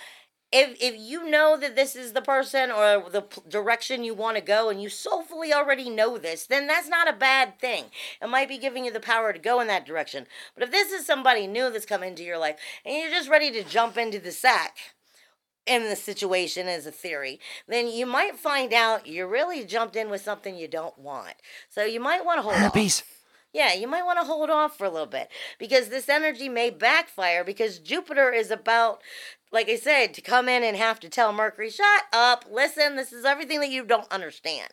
if 0.53 0.77
if 0.81 0.95
you 0.99 1.29
know 1.29 1.57
that 1.57 1.77
this 1.77 1.95
is 1.95 2.13
the 2.13 2.23
person 2.23 2.71
or 2.71 3.09
the 3.11 3.23
p- 3.23 3.41
direction 3.49 4.05
you 4.05 4.15
want 4.15 4.37
to 4.37 4.43
go 4.43 4.69
and 4.69 4.83
you 4.83 4.89
soulfully 4.89 5.53
already 5.53 5.89
know 5.89 6.19
this 6.19 6.47
then 6.47 6.67
that's 6.67 6.89
not 6.89 7.09
a 7.09 7.13
bad 7.13 7.59
thing 7.59 7.85
it 8.21 8.29
might 8.29 8.49
be 8.49 8.59
giving 8.59 8.85
you 8.85 8.93
the 8.93 9.01
power 9.01 9.33
to 9.33 9.39
go 9.39 9.61
in 9.61 9.67
that 9.67 9.87
direction 9.87 10.27
but 10.55 10.65
if 10.65 10.71
this 10.71 10.93
is 10.93 11.07
somebody 11.07 11.47
new 11.47 11.71
that's 11.71 11.87
come 11.87 12.03
into 12.03 12.23
your 12.23 12.39
life 12.39 12.57
and 12.85 12.97
you're 12.97 13.11
just 13.11 13.29
ready 13.31 13.51
to 13.51 13.63
jump 13.63 13.97
into 13.97 14.19
the 14.19 14.33
sack 14.33 14.79
in 15.67 15.85
the 15.85 15.97
situation 15.97 16.67
as 16.67 16.87
a 16.87 16.91
theory, 16.91 17.39
then 17.69 17.87
you 17.87 18.07
might 18.07 18.37
find 18.37 18.73
out 18.73 19.07
you 19.07 19.27
really 19.27 19.65
jumped 19.65 19.95
in 19.95 20.11
with 20.11 20.21
something 20.21 20.57
you 20.57 20.67
don't 20.67 20.99
want. 20.99 21.35
So 21.69 21.85
you 21.85 22.01
might 22.01 22.25
want 22.25 22.39
to 22.39 22.43
hold 22.43 22.57
off. 22.57 22.73
Yeah, 23.53 23.75
you 23.75 23.89
might 23.89 24.05
want 24.05 24.19
to 24.21 24.25
hold 24.25 24.49
off 24.49 24.79
for 24.79 24.85
a 24.85 24.91
little 24.91 25.07
bit 25.07 25.29
because 25.59 25.89
this 25.89 26.09
energy 26.09 26.49
may 26.49 26.71
backfire 26.71 27.43
because 27.45 27.81
Jupiter 27.81 28.33
is 28.33 28.51
about, 28.51 29.01
like 29.53 29.69
I 29.69 29.77
said, 29.77 30.15
to 30.15 30.21
come 30.21 30.49
in 30.49 30.63
and 30.63 30.77
have 30.77 31.01
to 31.01 31.09
tell 31.09 31.33
Mercury, 31.33 31.71
shut 31.71 32.05
up, 32.13 32.45
listen, 32.51 32.97
this 32.97 33.13
is 33.13 33.25
everything 33.25 33.61
that 33.61 33.71
you 33.71 33.85
don't 33.85 34.11
understand. 34.13 34.73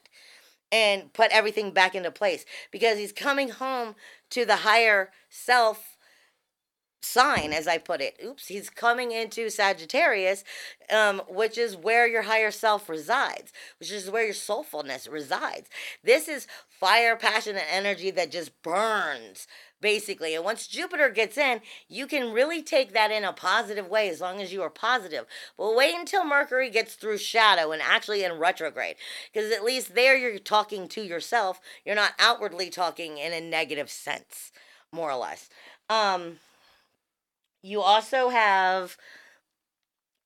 And 0.71 1.13
put 1.13 1.31
everything 1.31 1.71
back 1.71 1.95
into 1.95 2.11
place 2.11 2.43
because 2.71 2.97
he's 2.97 3.13
coming 3.13 3.49
home 3.49 3.95
to 4.31 4.45
the 4.45 4.57
higher 4.57 5.11
self 5.29 5.97
sign, 7.01 7.53
as 7.53 7.67
I 7.67 7.77
put 7.77 8.01
it. 8.01 8.19
Oops, 8.23 8.45
he's 8.45 8.69
coming 8.69 9.11
into 9.11 9.49
Sagittarius, 9.49 10.43
um, 10.91 11.21
which 11.29 11.57
is 11.57 11.77
where 11.77 12.07
your 12.07 12.23
higher 12.23 12.51
self 12.51 12.89
resides, 12.89 13.53
which 13.79 13.91
is 13.91 14.09
where 14.09 14.25
your 14.25 14.33
soulfulness 14.33 15.09
resides. 15.09 15.69
This 16.03 16.27
is 16.27 16.47
fire, 16.67 17.15
passion, 17.15 17.55
and 17.55 17.65
energy 17.71 18.11
that 18.11 18.31
just 18.31 18.61
burns. 18.61 19.47
Basically, 19.79 20.33
and 20.33 20.43
once 20.43 20.65
Jupiter 20.65 21.09
gets 21.09 21.37
in, 21.37 21.61
you 21.87 22.07
can 22.07 22.33
really 22.33 22.63
take 22.63 22.93
that 22.93 23.11
in 23.11 23.23
a 23.23 23.31
positive 23.31 23.87
way 23.87 24.09
as 24.09 24.19
long 24.19 24.41
as 24.41 24.51
you 24.51 24.63
are 24.63 24.71
positive. 24.71 25.25
But 25.55 25.75
wait 25.75 25.93
until 25.93 26.25
Mercury 26.25 26.71
gets 26.71 26.95
through 26.95 27.19
shadow 27.19 27.71
and 27.71 27.81
actually 27.81 28.23
in 28.23 28.39
retrograde, 28.39 28.95
because 29.31 29.51
at 29.51 29.63
least 29.63 29.93
there 29.93 30.17
you're 30.17 30.39
talking 30.39 30.87
to 30.89 31.01
yourself. 31.01 31.61
You're 31.85 31.93
not 31.93 32.13
outwardly 32.17 32.71
talking 32.71 33.19
in 33.19 33.33
a 33.33 33.39
negative 33.39 33.91
sense, 33.91 34.51
more 34.91 35.11
or 35.11 35.17
less. 35.17 35.47
Um, 35.91 36.39
you 37.61 37.81
also 37.81 38.29
have 38.29 38.97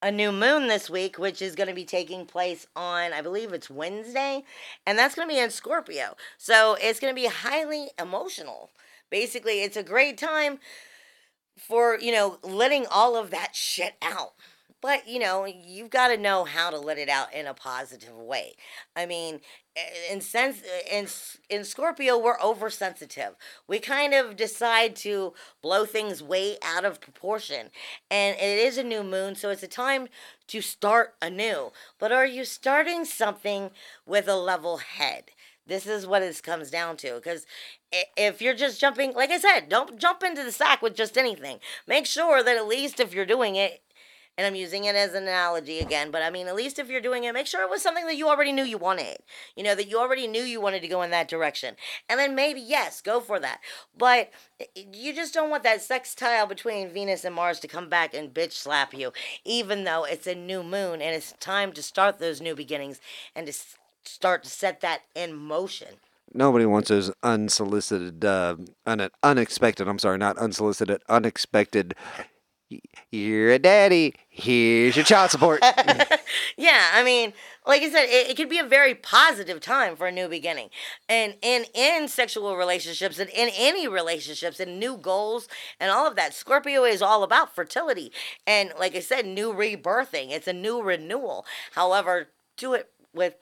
a 0.01 0.11
new 0.11 0.31
moon 0.31 0.67
this 0.67 0.89
week, 0.89 1.19
which 1.19 1.41
is 1.41 1.55
going 1.55 1.69
to 1.69 1.75
be 1.75 1.85
taking 1.85 2.25
place 2.25 2.65
on, 2.75 3.13
I 3.13 3.21
believe 3.21 3.53
it's 3.53 3.69
Wednesday, 3.69 4.43
and 4.87 4.97
that's 4.97 5.15
going 5.15 5.27
to 5.27 5.33
be 5.33 5.39
in 5.39 5.51
Scorpio. 5.51 6.15
So 6.37 6.75
it's 6.81 6.99
going 6.99 7.13
to 7.13 7.21
be 7.21 7.27
highly 7.27 7.89
emotional. 7.99 8.71
Basically, 9.11 9.61
it's 9.61 9.77
a 9.77 9.83
great 9.83 10.17
time 10.17 10.57
for, 11.57 11.99
you 11.99 12.11
know, 12.11 12.39
letting 12.41 12.87
all 12.87 13.15
of 13.15 13.29
that 13.29 13.55
shit 13.55 13.93
out. 14.01 14.33
But, 14.81 15.07
you 15.07 15.19
know, 15.19 15.45
you've 15.45 15.91
got 15.91 16.07
to 16.07 16.17
know 16.17 16.43
how 16.43 16.71
to 16.71 16.79
let 16.79 16.97
it 16.97 17.07
out 17.07 17.31
in 17.33 17.45
a 17.45 17.53
positive 17.53 18.15
way. 18.15 18.55
I 18.95 19.05
mean, 19.05 19.41
in 20.09 20.21
sense 20.21 20.61
in 20.91 21.07
in 21.49 21.63
Scorpio 21.63 22.17
we're 22.17 22.39
oversensitive. 22.41 23.35
We 23.67 23.79
kind 23.79 24.13
of 24.13 24.35
decide 24.35 24.95
to 24.97 25.33
blow 25.61 25.85
things 25.85 26.23
way 26.23 26.57
out 26.63 26.83
of 26.83 26.99
proportion. 26.99 27.69
And 28.09 28.35
it 28.37 28.59
is 28.59 28.77
a 28.77 28.83
new 28.83 29.03
moon, 29.03 29.35
so 29.35 29.49
it's 29.49 29.63
a 29.63 29.67
time 29.67 30.07
to 30.47 30.61
start 30.61 31.13
anew. 31.21 31.71
But 31.99 32.11
are 32.11 32.25
you 32.25 32.43
starting 32.43 33.05
something 33.05 33.69
with 34.05 34.27
a 34.27 34.35
level 34.35 34.77
head? 34.77 35.25
This 35.67 35.85
is 35.85 36.07
what 36.07 36.23
it 36.23 36.41
comes 36.41 36.71
down 36.71 36.97
to. 36.97 37.15
Because 37.15 37.45
if 37.91 38.41
you're 38.41 38.53
just 38.53 38.79
jumping, 38.79 39.13
like 39.13 39.31
I 39.31 39.39
said, 39.39 39.69
don't 39.69 39.99
jump 39.99 40.23
into 40.23 40.43
the 40.43 40.51
sack 40.51 40.81
with 40.81 40.95
just 40.95 41.17
anything. 41.17 41.59
Make 41.87 42.05
sure 42.05 42.43
that 42.43 42.57
at 42.57 42.67
least 42.67 42.99
if 42.99 43.13
you're 43.13 43.25
doing 43.25 43.55
it, 43.55 43.81
and 44.37 44.47
I'm 44.47 44.55
using 44.55 44.85
it 44.85 44.95
as 44.95 45.13
an 45.13 45.23
analogy 45.23 45.79
again, 45.79 46.09
but 46.09 46.23
I 46.23 46.29
mean, 46.29 46.47
at 46.47 46.55
least 46.55 46.79
if 46.79 46.89
you're 46.89 47.01
doing 47.01 47.25
it, 47.25 47.33
make 47.33 47.47
sure 47.47 47.61
it 47.63 47.69
was 47.69 47.81
something 47.81 48.05
that 48.05 48.15
you 48.15 48.29
already 48.29 48.53
knew 48.53 48.63
you 48.63 48.77
wanted. 48.77 49.17
You 49.57 49.63
know, 49.63 49.75
that 49.75 49.89
you 49.89 49.99
already 49.99 50.25
knew 50.25 50.41
you 50.41 50.61
wanted 50.61 50.81
to 50.83 50.87
go 50.87 51.01
in 51.01 51.11
that 51.11 51.27
direction. 51.27 51.75
And 52.09 52.17
then 52.17 52.33
maybe, 52.33 52.61
yes, 52.61 53.01
go 53.01 53.19
for 53.19 53.39
that. 53.39 53.59
But 53.95 54.31
you 54.75 55.13
just 55.13 55.33
don't 55.33 55.49
want 55.49 55.63
that 55.63 55.81
sextile 55.81 56.47
between 56.47 56.93
Venus 56.93 57.25
and 57.25 57.35
Mars 57.35 57.59
to 57.59 57.67
come 57.67 57.89
back 57.89 58.13
and 58.13 58.33
bitch 58.33 58.53
slap 58.53 58.93
you, 58.93 59.11
even 59.43 59.83
though 59.83 60.05
it's 60.05 60.27
a 60.27 60.33
new 60.33 60.63
moon 60.63 61.01
and 61.01 61.13
it's 61.13 61.33
time 61.33 61.73
to 61.73 61.83
start 61.83 62.19
those 62.19 62.41
new 62.41 62.55
beginnings 62.55 63.01
and 63.35 63.45
to 63.47 63.53
start 64.05 64.43
to 64.43 64.49
set 64.49 64.79
that 64.79 65.01
in 65.13 65.35
motion. 65.35 65.97
Nobody 66.33 66.65
wants 66.65 66.89
those 66.89 67.11
unsolicited, 67.23 68.23
uh, 68.23 68.55
un- 68.85 69.09
unexpected. 69.21 69.87
I'm 69.87 69.99
sorry, 69.99 70.17
not 70.17 70.37
unsolicited, 70.37 71.01
unexpected. 71.09 71.95
You're 73.11 73.51
a 73.51 73.59
daddy. 73.59 74.15
Here's 74.29 74.95
your 74.95 75.03
child 75.03 75.31
support. 75.31 75.59
yeah, 76.57 76.91
I 76.93 77.03
mean, 77.03 77.33
like 77.65 77.81
I 77.81 77.89
said, 77.89 78.05
it, 78.05 78.29
it 78.29 78.37
could 78.37 78.47
be 78.47 78.59
a 78.59 78.65
very 78.65 78.95
positive 78.95 79.59
time 79.59 79.97
for 79.97 80.07
a 80.07 80.11
new 80.11 80.29
beginning. 80.29 80.69
And 81.09 81.35
in 81.41 81.65
in 81.73 82.07
sexual 82.07 82.55
relationships 82.55 83.19
and 83.19 83.29
in 83.29 83.49
any 83.57 83.87
relationships 83.87 84.59
and 84.61 84.79
new 84.79 84.95
goals 84.95 85.49
and 85.79 85.91
all 85.91 86.07
of 86.07 86.15
that, 86.15 86.33
Scorpio 86.33 86.85
is 86.85 87.01
all 87.01 87.23
about 87.23 87.53
fertility. 87.53 88.11
And 88.47 88.71
like 88.79 88.95
I 88.95 89.01
said, 89.01 89.25
new 89.25 89.53
rebirthing. 89.53 90.31
It's 90.31 90.47
a 90.47 90.53
new 90.53 90.81
renewal. 90.81 91.45
However, 91.73 92.29
do 92.55 92.73
it 92.73 92.89
with 93.13 93.35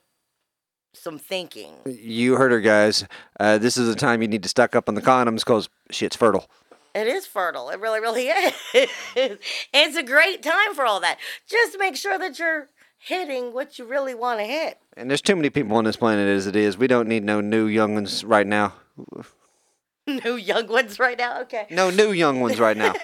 some 0.94 1.18
thinking. 1.20 1.74
you 1.86 2.36
heard 2.36 2.52
her, 2.52 2.60
guys. 2.60 3.06
Uh, 3.40 3.58
this 3.58 3.78
is 3.78 3.88
the 3.88 3.96
time 3.96 4.22
you 4.22 4.28
need 4.28 4.44
to 4.44 4.50
stock 4.50 4.76
up 4.76 4.90
on 4.90 4.96
the 4.96 5.02
condoms 5.02 5.40
because 5.40 5.70
shit's 5.92 6.16
fertile. 6.16 6.50
It 6.96 7.08
is 7.08 7.26
fertile. 7.26 7.70
It 7.70 7.80
really, 7.80 8.00
really 8.00 8.28
is. 8.74 9.38
it's 9.74 9.98
a 9.98 10.04
great 10.04 10.42
time 10.42 10.74
for 10.74 10.86
all 10.86 11.00
that. 11.02 11.20
Just 11.48 11.78
make 11.78 11.96
sure 11.96 12.18
that 12.18 12.40
you're 12.40 12.68
hitting 12.98 13.54
what 13.54 13.80
you 13.80 13.86
really 13.86 14.16
want 14.16 14.40
to 14.40 14.46
hit. 14.46 14.80
And 14.98 15.10
there's 15.10 15.22
too 15.22 15.36
many 15.36 15.50
people 15.50 15.78
on 15.78 15.86
this 15.86 15.96
planet 15.96 16.28
as 16.28 16.48
it 16.48 16.56
is. 16.56 16.78
We 16.78 16.88
don't 16.88 17.08
need 17.08 17.24
no 17.24 17.42
new 17.42 17.68
young 17.68 17.94
ones 17.94 18.24
right 18.24 18.48
now. 18.48 18.74
New 20.08 20.38
young 20.38 20.66
ones 20.68 20.98
right 20.98 21.20
now. 21.20 21.42
Okay. 21.42 21.68
No 21.70 21.92
new 21.92 22.12
young 22.12 22.40
ones 22.40 22.60
right 22.60 22.76
now. 22.76 22.96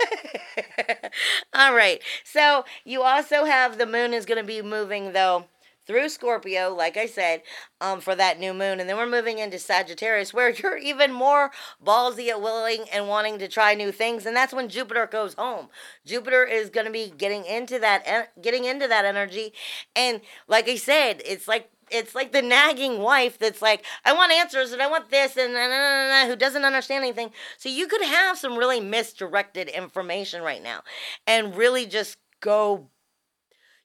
All 1.54 1.76
right. 1.76 2.02
So 2.24 2.66
you 2.84 3.04
also 3.04 3.46
have 3.46 3.78
the 3.78 3.86
moon 3.86 4.12
is 4.12 4.26
going 4.26 4.42
to 4.42 4.48
be 4.48 4.64
moving 4.64 5.14
though 5.14 5.46
through 5.86 6.10
Scorpio, 6.10 6.74
like 6.74 6.98
I 6.98 7.06
said, 7.06 7.42
um, 7.80 8.02
for 8.02 8.16
that 8.16 8.40
new 8.40 8.54
moon, 8.54 8.80
and 8.80 8.90
then 8.90 8.98
we're 8.98 9.06
moving 9.06 9.40
into 9.40 9.60
Sagittarius, 9.60 10.34
where 10.34 10.50
you're 10.52 10.78
even 10.78 11.12
more 11.12 11.52
ballsy 11.84 12.30
at 12.30 12.42
willing 12.42 12.86
and 12.92 13.08
wanting 13.08 13.40
to 13.40 13.48
try 13.48 13.74
new 13.74 13.92
things, 13.92 14.26
and 14.26 14.36
that's 14.36 14.54
when 14.54 14.70
Jupiter 14.70 15.08
goes 15.08 15.34
home. 15.36 15.70
Jupiter 16.06 16.44
is 16.44 16.70
going 16.70 16.86
to 16.86 16.92
be 16.92 17.14
getting 17.16 17.46
into 17.46 17.80
that, 17.80 18.32
getting 18.42 18.66
into 18.66 18.88
that 18.88 19.06
energy, 19.06 19.54
and 19.96 20.22
like 20.48 20.68
I 20.68 20.76
said, 20.76 21.22
it's 21.26 21.48
like 21.48 21.70
it's 21.92 22.16
like 22.16 22.32
the 22.32 22.42
nagging 22.42 23.00
wife 23.00 23.38
that's 23.38 23.62
like, 23.62 23.86
I 24.04 24.14
want 24.14 24.32
answers 24.32 24.72
and 24.72 24.82
I 24.82 24.88
want 24.88 25.10
this 25.10 25.38
and 25.38 25.54
na, 25.54 25.68
na, 25.68 25.68
na, 25.68 26.08
na, 26.24 26.28
who 26.28 26.36
doesn't 26.36 26.66
understand 26.66 27.04
anything. 27.04 27.32
So 27.58 27.70
you 27.70 27.88
could 27.88 28.02
have 28.04 28.38
some 28.38 28.58
really 28.58 28.80
misdirected 28.80 29.70
information 29.70 30.42
right 30.42 30.64
now 30.64 30.82
and 31.28 31.56
really 31.56 31.86
just 31.86 32.18
go 32.42 32.90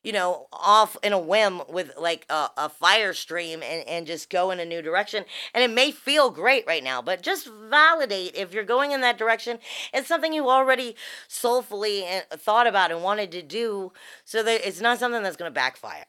you 0.02 0.12
know, 0.12 0.46
off 0.52 0.96
in 1.02 1.12
a 1.12 1.18
whim 1.18 1.62
with 1.68 1.92
like 1.98 2.24
a, 2.30 2.48
a 2.56 2.68
fire 2.68 3.12
stream 3.12 3.62
and, 3.62 3.86
and 3.86 4.06
just 4.06 4.30
go 4.30 4.50
in 4.50 4.58
a 4.58 4.64
new 4.64 4.80
direction. 4.80 5.24
And 5.54 5.62
it 5.62 5.70
may 5.70 5.90
feel 5.90 6.30
great 6.30 6.66
right 6.66 6.82
now, 6.82 7.02
but 7.02 7.22
just 7.22 7.48
validate 7.48 8.34
if 8.34 8.54
you're 8.54 8.64
going 8.64 8.92
in 8.92 9.02
that 9.02 9.18
direction. 9.18 9.58
It's 9.92 10.08
something 10.08 10.32
you 10.32 10.48
already 10.48 10.96
soulfully 11.28 12.06
uh, 12.06 12.36
thought 12.36 12.66
about 12.66 12.90
and 12.90 13.02
wanted 13.02 13.30
to 13.32 13.42
do, 13.42 13.92
so 14.24 14.42
that 14.42 14.66
it's 14.66 14.80
not 14.80 14.98
something 14.98 15.22
that's 15.22 15.36
going 15.36 15.50
to 15.50 15.54
backfire 15.54 16.06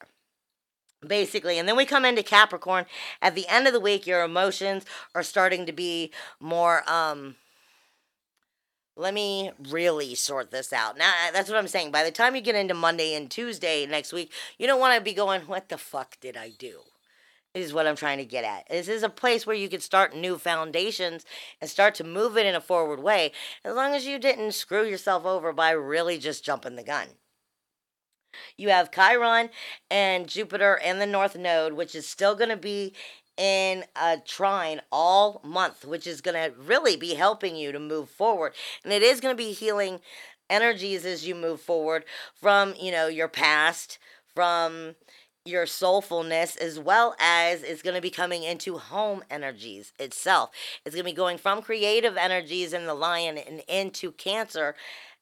basically. 1.05 1.57
And 1.57 1.67
then 1.67 1.75
we 1.75 1.85
come 1.85 2.05
into 2.05 2.21
Capricorn. 2.21 2.85
At 3.23 3.33
the 3.33 3.47
end 3.47 3.65
of 3.65 3.73
the 3.73 3.79
week, 3.79 4.05
your 4.05 4.23
emotions 4.23 4.85
are 5.15 5.23
starting 5.23 5.65
to 5.65 5.71
be 5.71 6.11
more 6.39 6.83
um 6.87 7.35
let 8.95 9.13
me 9.13 9.51
really 9.69 10.15
sort 10.15 10.51
this 10.51 10.73
out. 10.73 10.97
Now, 10.97 11.11
that's 11.31 11.49
what 11.49 11.57
I'm 11.57 11.67
saying. 11.67 11.91
By 11.91 12.03
the 12.03 12.11
time 12.11 12.35
you 12.35 12.41
get 12.41 12.55
into 12.55 12.73
Monday 12.73 13.15
and 13.15 13.29
Tuesday 13.29 13.85
next 13.85 14.13
week, 14.13 14.31
you 14.57 14.67
don't 14.67 14.79
want 14.79 14.95
to 14.95 15.01
be 15.01 15.13
going, 15.13 15.41
what 15.41 15.69
the 15.69 15.77
fuck 15.77 16.19
did 16.19 16.35
I 16.35 16.49
do? 16.49 16.81
Is 17.53 17.73
what 17.73 17.85
I'm 17.85 17.97
trying 17.97 18.17
to 18.19 18.25
get 18.25 18.45
at. 18.45 18.69
This 18.69 18.87
is 18.87 19.03
a 19.03 19.09
place 19.09 19.45
where 19.45 19.55
you 19.55 19.67
could 19.67 19.83
start 19.83 20.15
new 20.15 20.37
foundations 20.37 21.25
and 21.59 21.69
start 21.69 21.95
to 21.95 22.03
move 22.05 22.37
it 22.37 22.45
in 22.45 22.55
a 22.55 22.61
forward 22.61 23.01
way, 23.01 23.33
as 23.65 23.75
long 23.75 23.93
as 23.93 24.05
you 24.05 24.19
didn't 24.19 24.53
screw 24.53 24.85
yourself 24.85 25.25
over 25.25 25.51
by 25.51 25.71
really 25.71 26.17
just 26.17 26.45
jumping 26.45 26.77
the 26.77 26.83
gun. 26.83 27.07
You 28.55 28.69
have 28.69 28.91
Chiron 28.91 29.49
and 29.89 30.29
Jupiter 30.29 30.79
and 30.81 31.01
the 31.01 31.05
North 31.05 31.35
Node, 31.35 31.73
which 31.73 31.93
is 31.93 32.07
still 32.07 32.35
going 32.35 32.49
to 32.49 32.55
be 32.55 32.93
in 33.41 33.83
a 33.95 34.19
trine 34.19 34.81
all 34.91 35.41
month, 35.43 35.83
which 35.83 36.05
is 36.05 36.21
going 36.21 36.35
to 36.35 36.55
really 36.55 36.95
be 36.95 37.15
helping 37.15 37.55
you 37.55 37.71
to 37.71 37.79
move 37.79 38.07
forward. 38.07 38.53
And 38.83 38.93
it 38.93 39.01
is 39.01 39.19
going 39.19 39.33
to 39.33 39.43
be 39.43 39.51
healing 39.51 39.99
energies 40.47 41.05
as 41.05 41.27
you 41.27 41.33
move 41.33 41.59
forward 41.59 42.05
from, 42.35 42.75
you 42.79 42.91
know, 42.91 43.07
your 43.07 43.27
past, 43.27 43.97
from 44.35 44.93
your 45.43 45.65
soulfulness 45.65 46.55
as 46.57 46.77
well 46.77 47.15
as 47.19 47.63
it's 47.63 47.81
going 47.81 47.95
to 47.95 48.01
be 48.01 48.11
coming 48.11 48.43
into 48.43 48.77
home 48.77 49.23
energies 49.31 49.91
itself. 49.97 50.51
It's 50.85 50.93
going 50.93 51.03
to 51.03 51.11
be 51.11 51.15
going 51.15 51.39
from 51.39 51.63
creative 51.63 52.17
energies 52.17 52.73
in 52.73 52.85
the 52.85 52.93
lion 52.93 53.39
and 53.39 53.63
into 53.67 54.11
cancer 54.11 54.75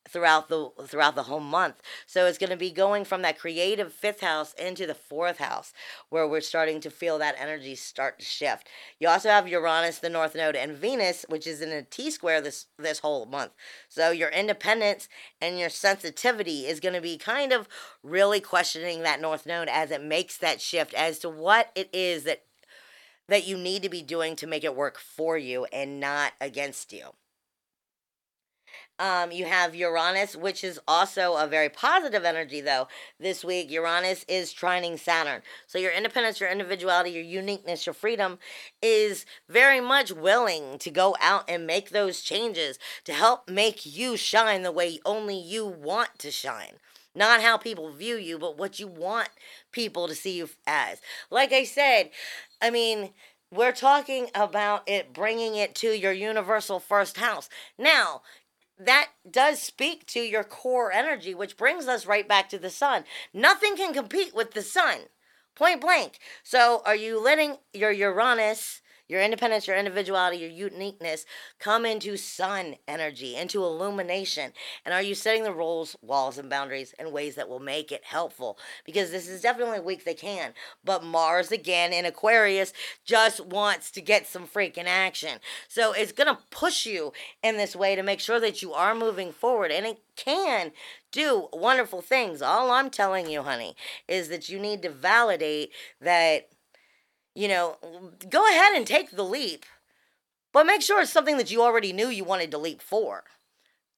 throughout 0.08 0.50
the 0.50 0.70
throughout 0.86 1.16
the 1.16 1.24
whole 1.24 1.40
month. 1.40 1.82
So 2.08 2.26
it's 2.26 2.38
going 2.38 2.50
to 2.50 2.58
be 2.58 2.72
going 2.72 3.06
from 3.06 3.22
that 3.22 3.40
creative 3.40 3.94
fifth 3.94 4.22
house 4.22 4.54
into 4.54 4.88
the 4.88 4.96
fourth 4.96 5.38
house 5.38 5.74
where 6.10 6.28
we're 6.28 6.42
starting 6.42 6.80
to 6.82 6.90
feel 6.90 7.18
that 7.20 7.36
energy 7.40 7.76
start 7.76 8.20
to 8.20 8.26
shift. 8.26 8.68
You 9.00 9.10
also 9.10 9.30
have 9.30 9.48
Uranus, 9.48 10.00
the 10.00 10.10
north 10.10 10.36
node 10.36 10.56
and 10.56 10.74
Venus 10.74 11.26
which 11.30 11.46
is 11.46 11.62
in 11.62 11.70
a 11.70 11.84
T 11.84 12.12
square 12.12 12.42
this 12.42 12.68
this 12.78 13.00
whole 13.00 13.26
month. 13.26 13.52
So 13.88 14.12
your 14.12 14.30
independence 14.30 15.08
and 15.42 15.60
your 15.60 15.70
sensitivity 15.70 16.66
is 16.66 16.80
going 16.80 16.96
to 16.96 17.02
be 17.02 17.18
kind 17.18 17.52
of 17.52 17.68
really 18.04 18.40
questioning 18.40 19.04
that 19.04 19.22
north 19.22 19.46
node 19.46 19.68
as 19.68 19.92
it 19.92 20.04
makes 20.04 20.38
that 20.38 20.62
shift 20.62 20.94
as 20.94 21.20
to 21.20 21.30
what 21.30 21.72
it 21.76 21.90
is 21.94 22.24
that 22.24 22.44
that 23.28 23.48
you 23.48 23.58
need 23.58 23.84
to 23.84 23.90
be 23.90 24.02
doing 24.02 24.36
to 24.36 24.48
make 24.48 24.64
it 24.64 24.76
work 24.76 24.98
for 24.98 25.38
you 25.38 25.66
and 25.66 26.00
not 26.00 26.34
against 26.42 26.92
you. 26.92 27.14
Um, 29.00 29.32
you 29.32 29.46
have 29.46 29.74
Uranus, 29.74 30.36
which 30.36 30.62
is 30.62 30.78
also 30.86 31.38
a 31.38 31.48
very 31.48 31.70
positive 31.70 32.26
energy, 32.26 32.60
though. 32.60 32.90
This 33.18 33.46
week, 33.46 33.72
Uranus 33.72 34.26
is 34.28 34.54
trining 34.54 35.00
Saturn. 35.00 35.42
So, 35.68 35.80
your 35.80 35.94
independence, 35.94 36.42
your 36.42 36.50
individuality, 36.50 37.12
your 37.12 37.24
uniqueness, 37.24 37.86
your 37.86 37.94
freedom 37.94 38.40
is 38.82 39.26
very 39.48 39.80
much 39.80 40.12
willing 40.12 40.78
to 40.80 40.92
go 40.92 41.16
out 41.22 41.46
and 41.48 41.66
make 41.66 41.92
those 41.92 42.22
changes 42.22 42.78
to 43.06 43.14
help 43.14 43.50
make 43.50 43.86
you 43.86 44.18
shine 44.18 44.64
the 44.64 44.72
way 44.72 45.00
only 45.06 45.40
you 45.40 45.66
want 45.66 46.20
to 46.20 46.30
shine. 46.30 46.74
Not 47.16 47.42
how 47.42 47.58
people 47.58 47.92
view 47.92 48.18
you, 48.18 48.38
but 48.38 48.58
what 48.58 48.80
you 48.80 48.88
want 48.88 49.30
people 49.72 50.08
to 50.10 50.16
see 50.16 50.38
you 50.38 50.50
as. 50.68 51.00
Like 51.32 51.54
I 51.54 51.64
said, 51.64 52.12
I 52.62 52.70
mean, 52.70 53.12
we're 53.52 53.72
talking 53.72 54.28
about 54.36 54.88
it 54.88 55.12
bringing 55.12 55.56
it 55.56 55.74
to 55.76 55.88
your 55.98 56.12
universal 56.12 56.80
first 56.80 57.18
house. 57.18 57.50
Now, 57.78 58.22
that 58.80 59.10
does 59.30 59.62
speak 59.62 60.06
to 60.08 60.20
your 60.22 60.44
core 60.44 60.92
energy, 60.92 61.36
which 61.36 61.58
brings 61.58 61.88
us 61.88 62.06
right 62.06 62.28
back 62.28 62.50
to 62.50 62.58
the 62.58 62.70
sun. 62.70 63.04
Nothing 63.34 63.76
can 63.76 63.94
compete 63.94 64.34
with 64.34 64.52
the 64.52 64.62
sun, 64.62 65.00
point 65.56 65.82
blank. 65.82 66.20
So, 66.44 66.82
are 66.86 66.96
you 66.96 67.22
letting 67.22 67.58
your 67.74 67.92
Uranus 67.92 68.82
your 69.10 69.22
independence, 69.22 69.68
your 69.68 69.76
individuality, 69.76 70.38
your 70.38 70.50
uniqueness 70.50 71.26
come 71.60 71.86
into 71.86 72.16
sun 72.16 72.76
energy, 72.88 73.36
into 73.36 73.64
illumination? 73.64 74.54
And 74.86 74.94
are 74.94 75.02
you 75.02 75.16
setting 75.16 75.44
the 75.44 75.52
rules, 75.52 75.98
walls, 76.02 76.38
and 76.38 76.50
boundaries 76.50 76.94
in 76.98 77.12
ways 77.12 77.36
that 77.36 77.50
will 77.50 77.60
make 77.60 77.92
it 77.92 78.06
helpful? 78.06 78.58
Because 78.86 79.12
this 79.12 79.28
is 79.28 79.42
definitely 79.42 79.80
a 79.80 79.82
week 79.82 80.06
they 80.06 80.14
can. 80.14 80.54
But 80.86 81.04
Mars, 81.04 81.52
again, 81.52 81.92
in 81.92 82.06
Aquarius, 82.06 82.72
just 83.04 83.44
wants 83.46 83.92
to 83.92 84.02
get 84.02 84.28
some 84.28 84.48
freaking 84.48 84.86
action. 84.86 85.40
So 85.68 85.92
it's 85.92 86.12
going 86.12 86.34
to 86.34 86.42
push 86.52 86.86
you 86.86 87.12
in 87.44 87.58
this 87.58 87.76
way 87.76 87.96
to 87.96 88.04
make 88.04 88.20
sure 88.20 88.40
that 88.40 88.62
you 88.62 88.74
are 88.74 88.94
moving 88.94 89.32
forward. 89.32 89.72
And 89.72 89.86
it 89.86 90.00
can 90.16 90.72
do 91.12 91.48
wonderful 91.52 92.02
things. 92.02 92.42
All 92.42 92.72
I'm 92.72 92.90
telling 92.90 93.30
you, 93.30 93.42
honey, 93.42 93.76
is 94.08 94.30
that 94.30 94.50
you 94.50 94.60
need 94.60 94.82
to 94.84 94.90
validate 94.90 95.72
that 96.00 96.50
you 97.40 97.48
know, 97.48 97.78
go 98.30 98.46
ahead 98.50 98.74
and 98.76 98.86
take 98.86 99.12
the 99.12 99.24
leap, 99.24 99.66
but 100.52 100.66
make 100.66 100.82
sure 100.82 101.00
it's 101.00 101.10
something 101.10 101.38
that 101.38 101.50
you 101.50 101.62
already 101.62 101.94
knew 101.94 102.10
you 102.10 102.26
wanted 102.26 102.52
to 102.52 102.58
leap 102.58 102.82
for. 102.82 103.24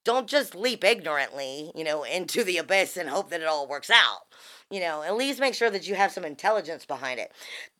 Don't 0.05 0.27
just 0.27 0.53
leap 0.53 0.83
ignorantly, 0.83 1.71
you 1.73 1.83
know, 1.83 2.03
into 2.03 2.43
the 2.43 2.57
abyss 2.57 2.97
and 2.97 3.09
hope 3.09 3.31
that 3.31 3.41
it 3.41 3.47
all 3.47 3.67
works 3.67 3.89
out. 3.89 4.27
You 4.69 4.79
know, 4.79 5.01
at 5.01 5.15
least 5.15 5.39
make 5.39 5.55
sure 5.55 5.71
that 5.71 5.87
you 5.87 5.95
have 5.95 6.11
some 6.11 6.23
intelligence 6.23 6.85
behind 6.85 7.19
it. 7.19 7.31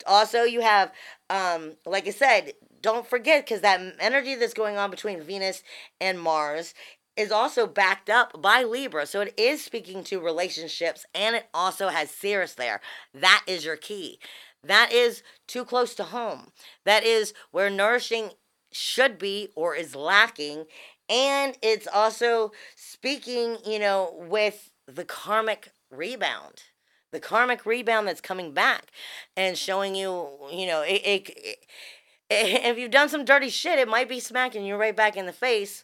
Also, 0.08 0.42
you 0.42 0.62
have, 0.62 0.92
um, 1.30 1.74
like 1.86 2.08
I 2.08 2.12
said, 2.12 2.54
don't 2.82 3.06
forget 3.08 3.46
because 3.46 3.62
that 3.62 3.80
energy 4.00 4.34
that's 4.34 4.56
going 4.56 4.78
on 4.78 4.90
between 4.90 5.22
Venus 5.22 5.62
and 6.00 6.20
Mars 6.20 6.74
is 7.16 7.32
also 7.32 7.68
backed 7.68 8.10
up 8.10 8.42
by 8.42 8.64
Libra. 8.64 9.06
So 9.06 9.22
it 9.22 9.34
is 9.38 9.64
speaking 9.64 10.04
to 10.06 10.20
relationships 10.20 11.06
and 11.14 11.36
it 11.36 11.48
also 11.54 11.90
has 11.90 12.10
Ceres 12.10 12.56
there. 12.56 12.82
That 13.14 13.44
is 13.46 13.64
your 13.64 13.76
key. 13.76 14.20
That 14.64 14.92
is 14.92 15.24
too 15.48 15.66
close 15.66 15.96
to 15.96 16.04
home. 16.04 16.52
That 16.86 17.04
is 17.04 17.34
where 17.52 17.70
nourishing 17.70 18.32
should 18.72 19.18
be 19.18 19.50
or 19.56 19.76
is 19.76 19.96
lacking. 19.96 20.66
And 21.10 21.58
it's 21.62 21.88
also 21.88 22.52
speaking, 22.76 23.58
you 23.66 23.80
know, 23.80 24.14
with 24.16 24.72
the 24.88 25.06
karmic 25.06 25.72
rebound. 25.90 26.64
The 27.12 27.20
karmic 27.20 27.66
rebound 27.66 28.08
that's 28.08 28.22
coming 28.22 28.54
back 28.54 28.92
and 29.36 29.58
showing 29.58 29.96
you, 29.96 30.30
you 30.52 30.66
know, 30.66 30.82
it, 30.82 31.02
it, 31.04 31.30
it 31.30 31.58
if 32.30 32.78
you've 32.78 32.92
done 32.92 33.10
some 33.10 33.26
dirty 33.26 33.50
shit, 33.50 33.80
it 33.80 33.90
might 33.90 34.08
be 34.08 34.20
smacking 34.20 34.64
you 34.64 34.76
right 34.76 34.96
back 34.96 35.18
in 35.18 35.26
the 35.26 35.34
face 35.34 35.84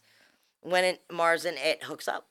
when 0.62 0.84
it, 0.84 1.02
Mars 1.12 1.44
and 1.44 1.58
it 1.58 1.84
hooks 1.84 2.08
up 2.08 2.28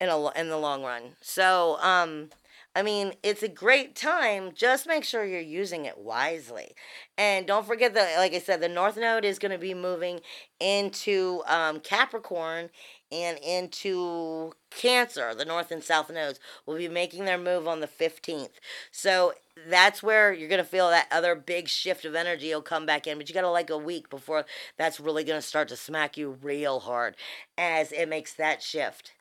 in 0.00 0.08
a 0.08 0.30
in 0.38 0.48
the 0.48 0.56
long 0.56 0.82
run. 0.82 1.16
So, 1.20 1.78
um, 1.80 2.30
I 2.76 2.82
mean, 2.82 3.14
it's 3.22 3.42
a 3.42 3.48
great 3.48 3.96
time. 3.96 4.52
Just 4.54 4.86
make 4.86 5.02
sure 5.02 5.24
you're 5.24 5.40
using 5.40 5.86
it 5.86 5.96
wisely. 5.96 6.74
And 7.16 7.46
don't 7.46 7.66
forget 7.66 7.94
that, 7.94 8.18
like 8.18 8.34
I 8.34 8.38
said, 8.38 8.60
the 8.60 8.68
North 8.68 8.98
Node 8.98 9.24
is 9.24 9.38
going 9.38 9.52
to 9.52 9.56
be 9.58 9.72
moving 9.72 10.20
into 10.60 11.42
um, 11.46 11.80
Capricorn 11.80 12.68
and 13.10 13.38
into 13.38 14.52
Cancer. 14.70 15.34
The 15.34 15.46
North 15.46 15.70
and 15.70 15.82
South 15.82 16.10
Nodes 16.10 16.38
will 16.66 16.76
be 16.76 16.86
making 16.86 17.24
their 17.24 17.38
move 17.38 17.66
on 17.66 17.80
the 17.80 17.86
15th. 17.88 18.60
So 18.92 19.32
that's 19.66 20.02
where 20.02 20.34
you're 20.34 20.50
going 20.50 20.62
to 20.62 20.68
feel 20.68 20.90
that 20.90 21.08
other 21.10 21.34
big 21.34 21.68
shift 21.68 22.04
of 22.04 22.14
energy 22.14 22.52
will 22.52 22.60
come 22.60 22.84
back 22.84 23.06
in. 23.06 23.16
But 23.16 23.26
you 23.26 23.34
got 23.34 23.40
to 23.40 23.50
like 23.50 23.70
a 23.70 23.78
week 23.78 24.10
before 24.10 24.44
that's 24.76 25.00
really 25.00 25.24
going 25.24 25.40
to 25.40 25.46
start 25.46 25.68
to 25.68 25.76
smack 25.76 26.18
you 26.18 26.36
real 26.42 26.80
hard 26.80 27.16
as 27.56 27.90
it 27.90 28.10
makes 28.10 28.34
that 28.34 28.62
shift. 28.62 29.12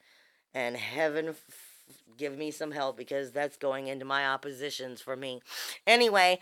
And 0.54 0.76
heaven 0.76 1.36
give 2.18 2.38
me 2.38 2.52
some 2.52 2.72
help 2.72 2.98
because 2.98 3.32
that's 3.32 3.58
going 3.58 3.88
into 3.88 4.06
my 4.06 4.28
oppositions 4.28 5.02
for 5.02 5.16
me. 5.16 5.42
Anyway, 5.86 6.40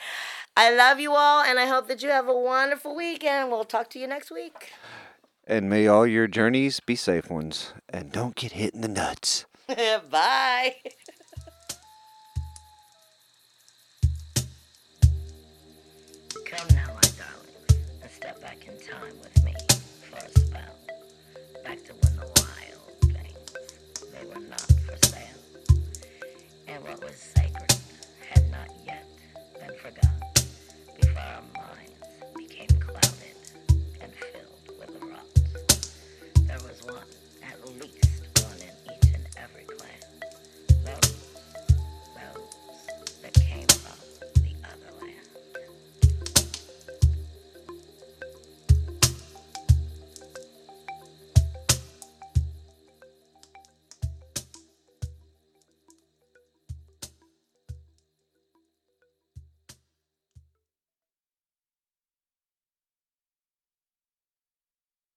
I 0.55 0.73
love 0.73 0.99
you 0.99 1.13
all 1.13 1.43
and 1.43 1.59
I 1.59 1.65
hope 1.65 1.87
that 1.87 2.03
you 2.03 2.09
have 2.09 2.27
a 2.27 2.37
wonderful 2.37 2.95
weekend. 2.95 3.49
We'll 3.49 3.63
talk 3.63 3.89
to 3.91 3.99
you 3.99 4.07
next 4.07 4.31
week. 4.31 4.71
And 5.45 5.69
may 5.69 5.87
all 5.87 6.07
your 6.07 6.27
journeys 6.27 6.79
be 6.79 6.95
safe 6.95 7.29
ones 7.29 7.73
and 7.89 8.11
don't 8.11 8.35
get 8.35 8.53
hit 8.53 8.73
in 8.73 8.81
the 8.81 8.87
nuts. 8.87 9.45
Bye. 10.09 10.75
Come 16.45 16.67
now, 16.75 16.87
my 16.93 17.01
darling, 17.17 17.83
and 18.01 18.11
step 18.11 18.39
back 18.41 18.67
in 18.67 18.73
time 18.79 19.17
with 19.21 19.43
me 19.43 19.53
for 20.09 20.17
a 20.17 20.29
spell. 20.29 20.75
Back 21.63 21.83
to 21.85 21.93
when 21.93 22.15
the 22.15 22.25
wild 22.25 23.13
things 23.13 24.11
they 24.13 24.25
were 24.25 24.47
not 24.47 24.72
and 26.73 26.83
what 26.85 27.03
was 27.03 27.15
sacred 27.15 27.75
had 28.31 28.49
not 28.49 28.67
yet 28.83 29.05
been 29.59 29.75
forgotten 29.77 30.47
before 30.99 31.21
our 31.21 31.43
minds 31.53 31.99
became 32.35 32.67
clouded 32.79 33.37
and 34.01 34.11
filled 34.11 34.79
with 34.79 34.99
the 34.99 35.05
rot. 35.05 35.25
There 36.47 36.57
was 36.67 36.83
one. 36.85 37.22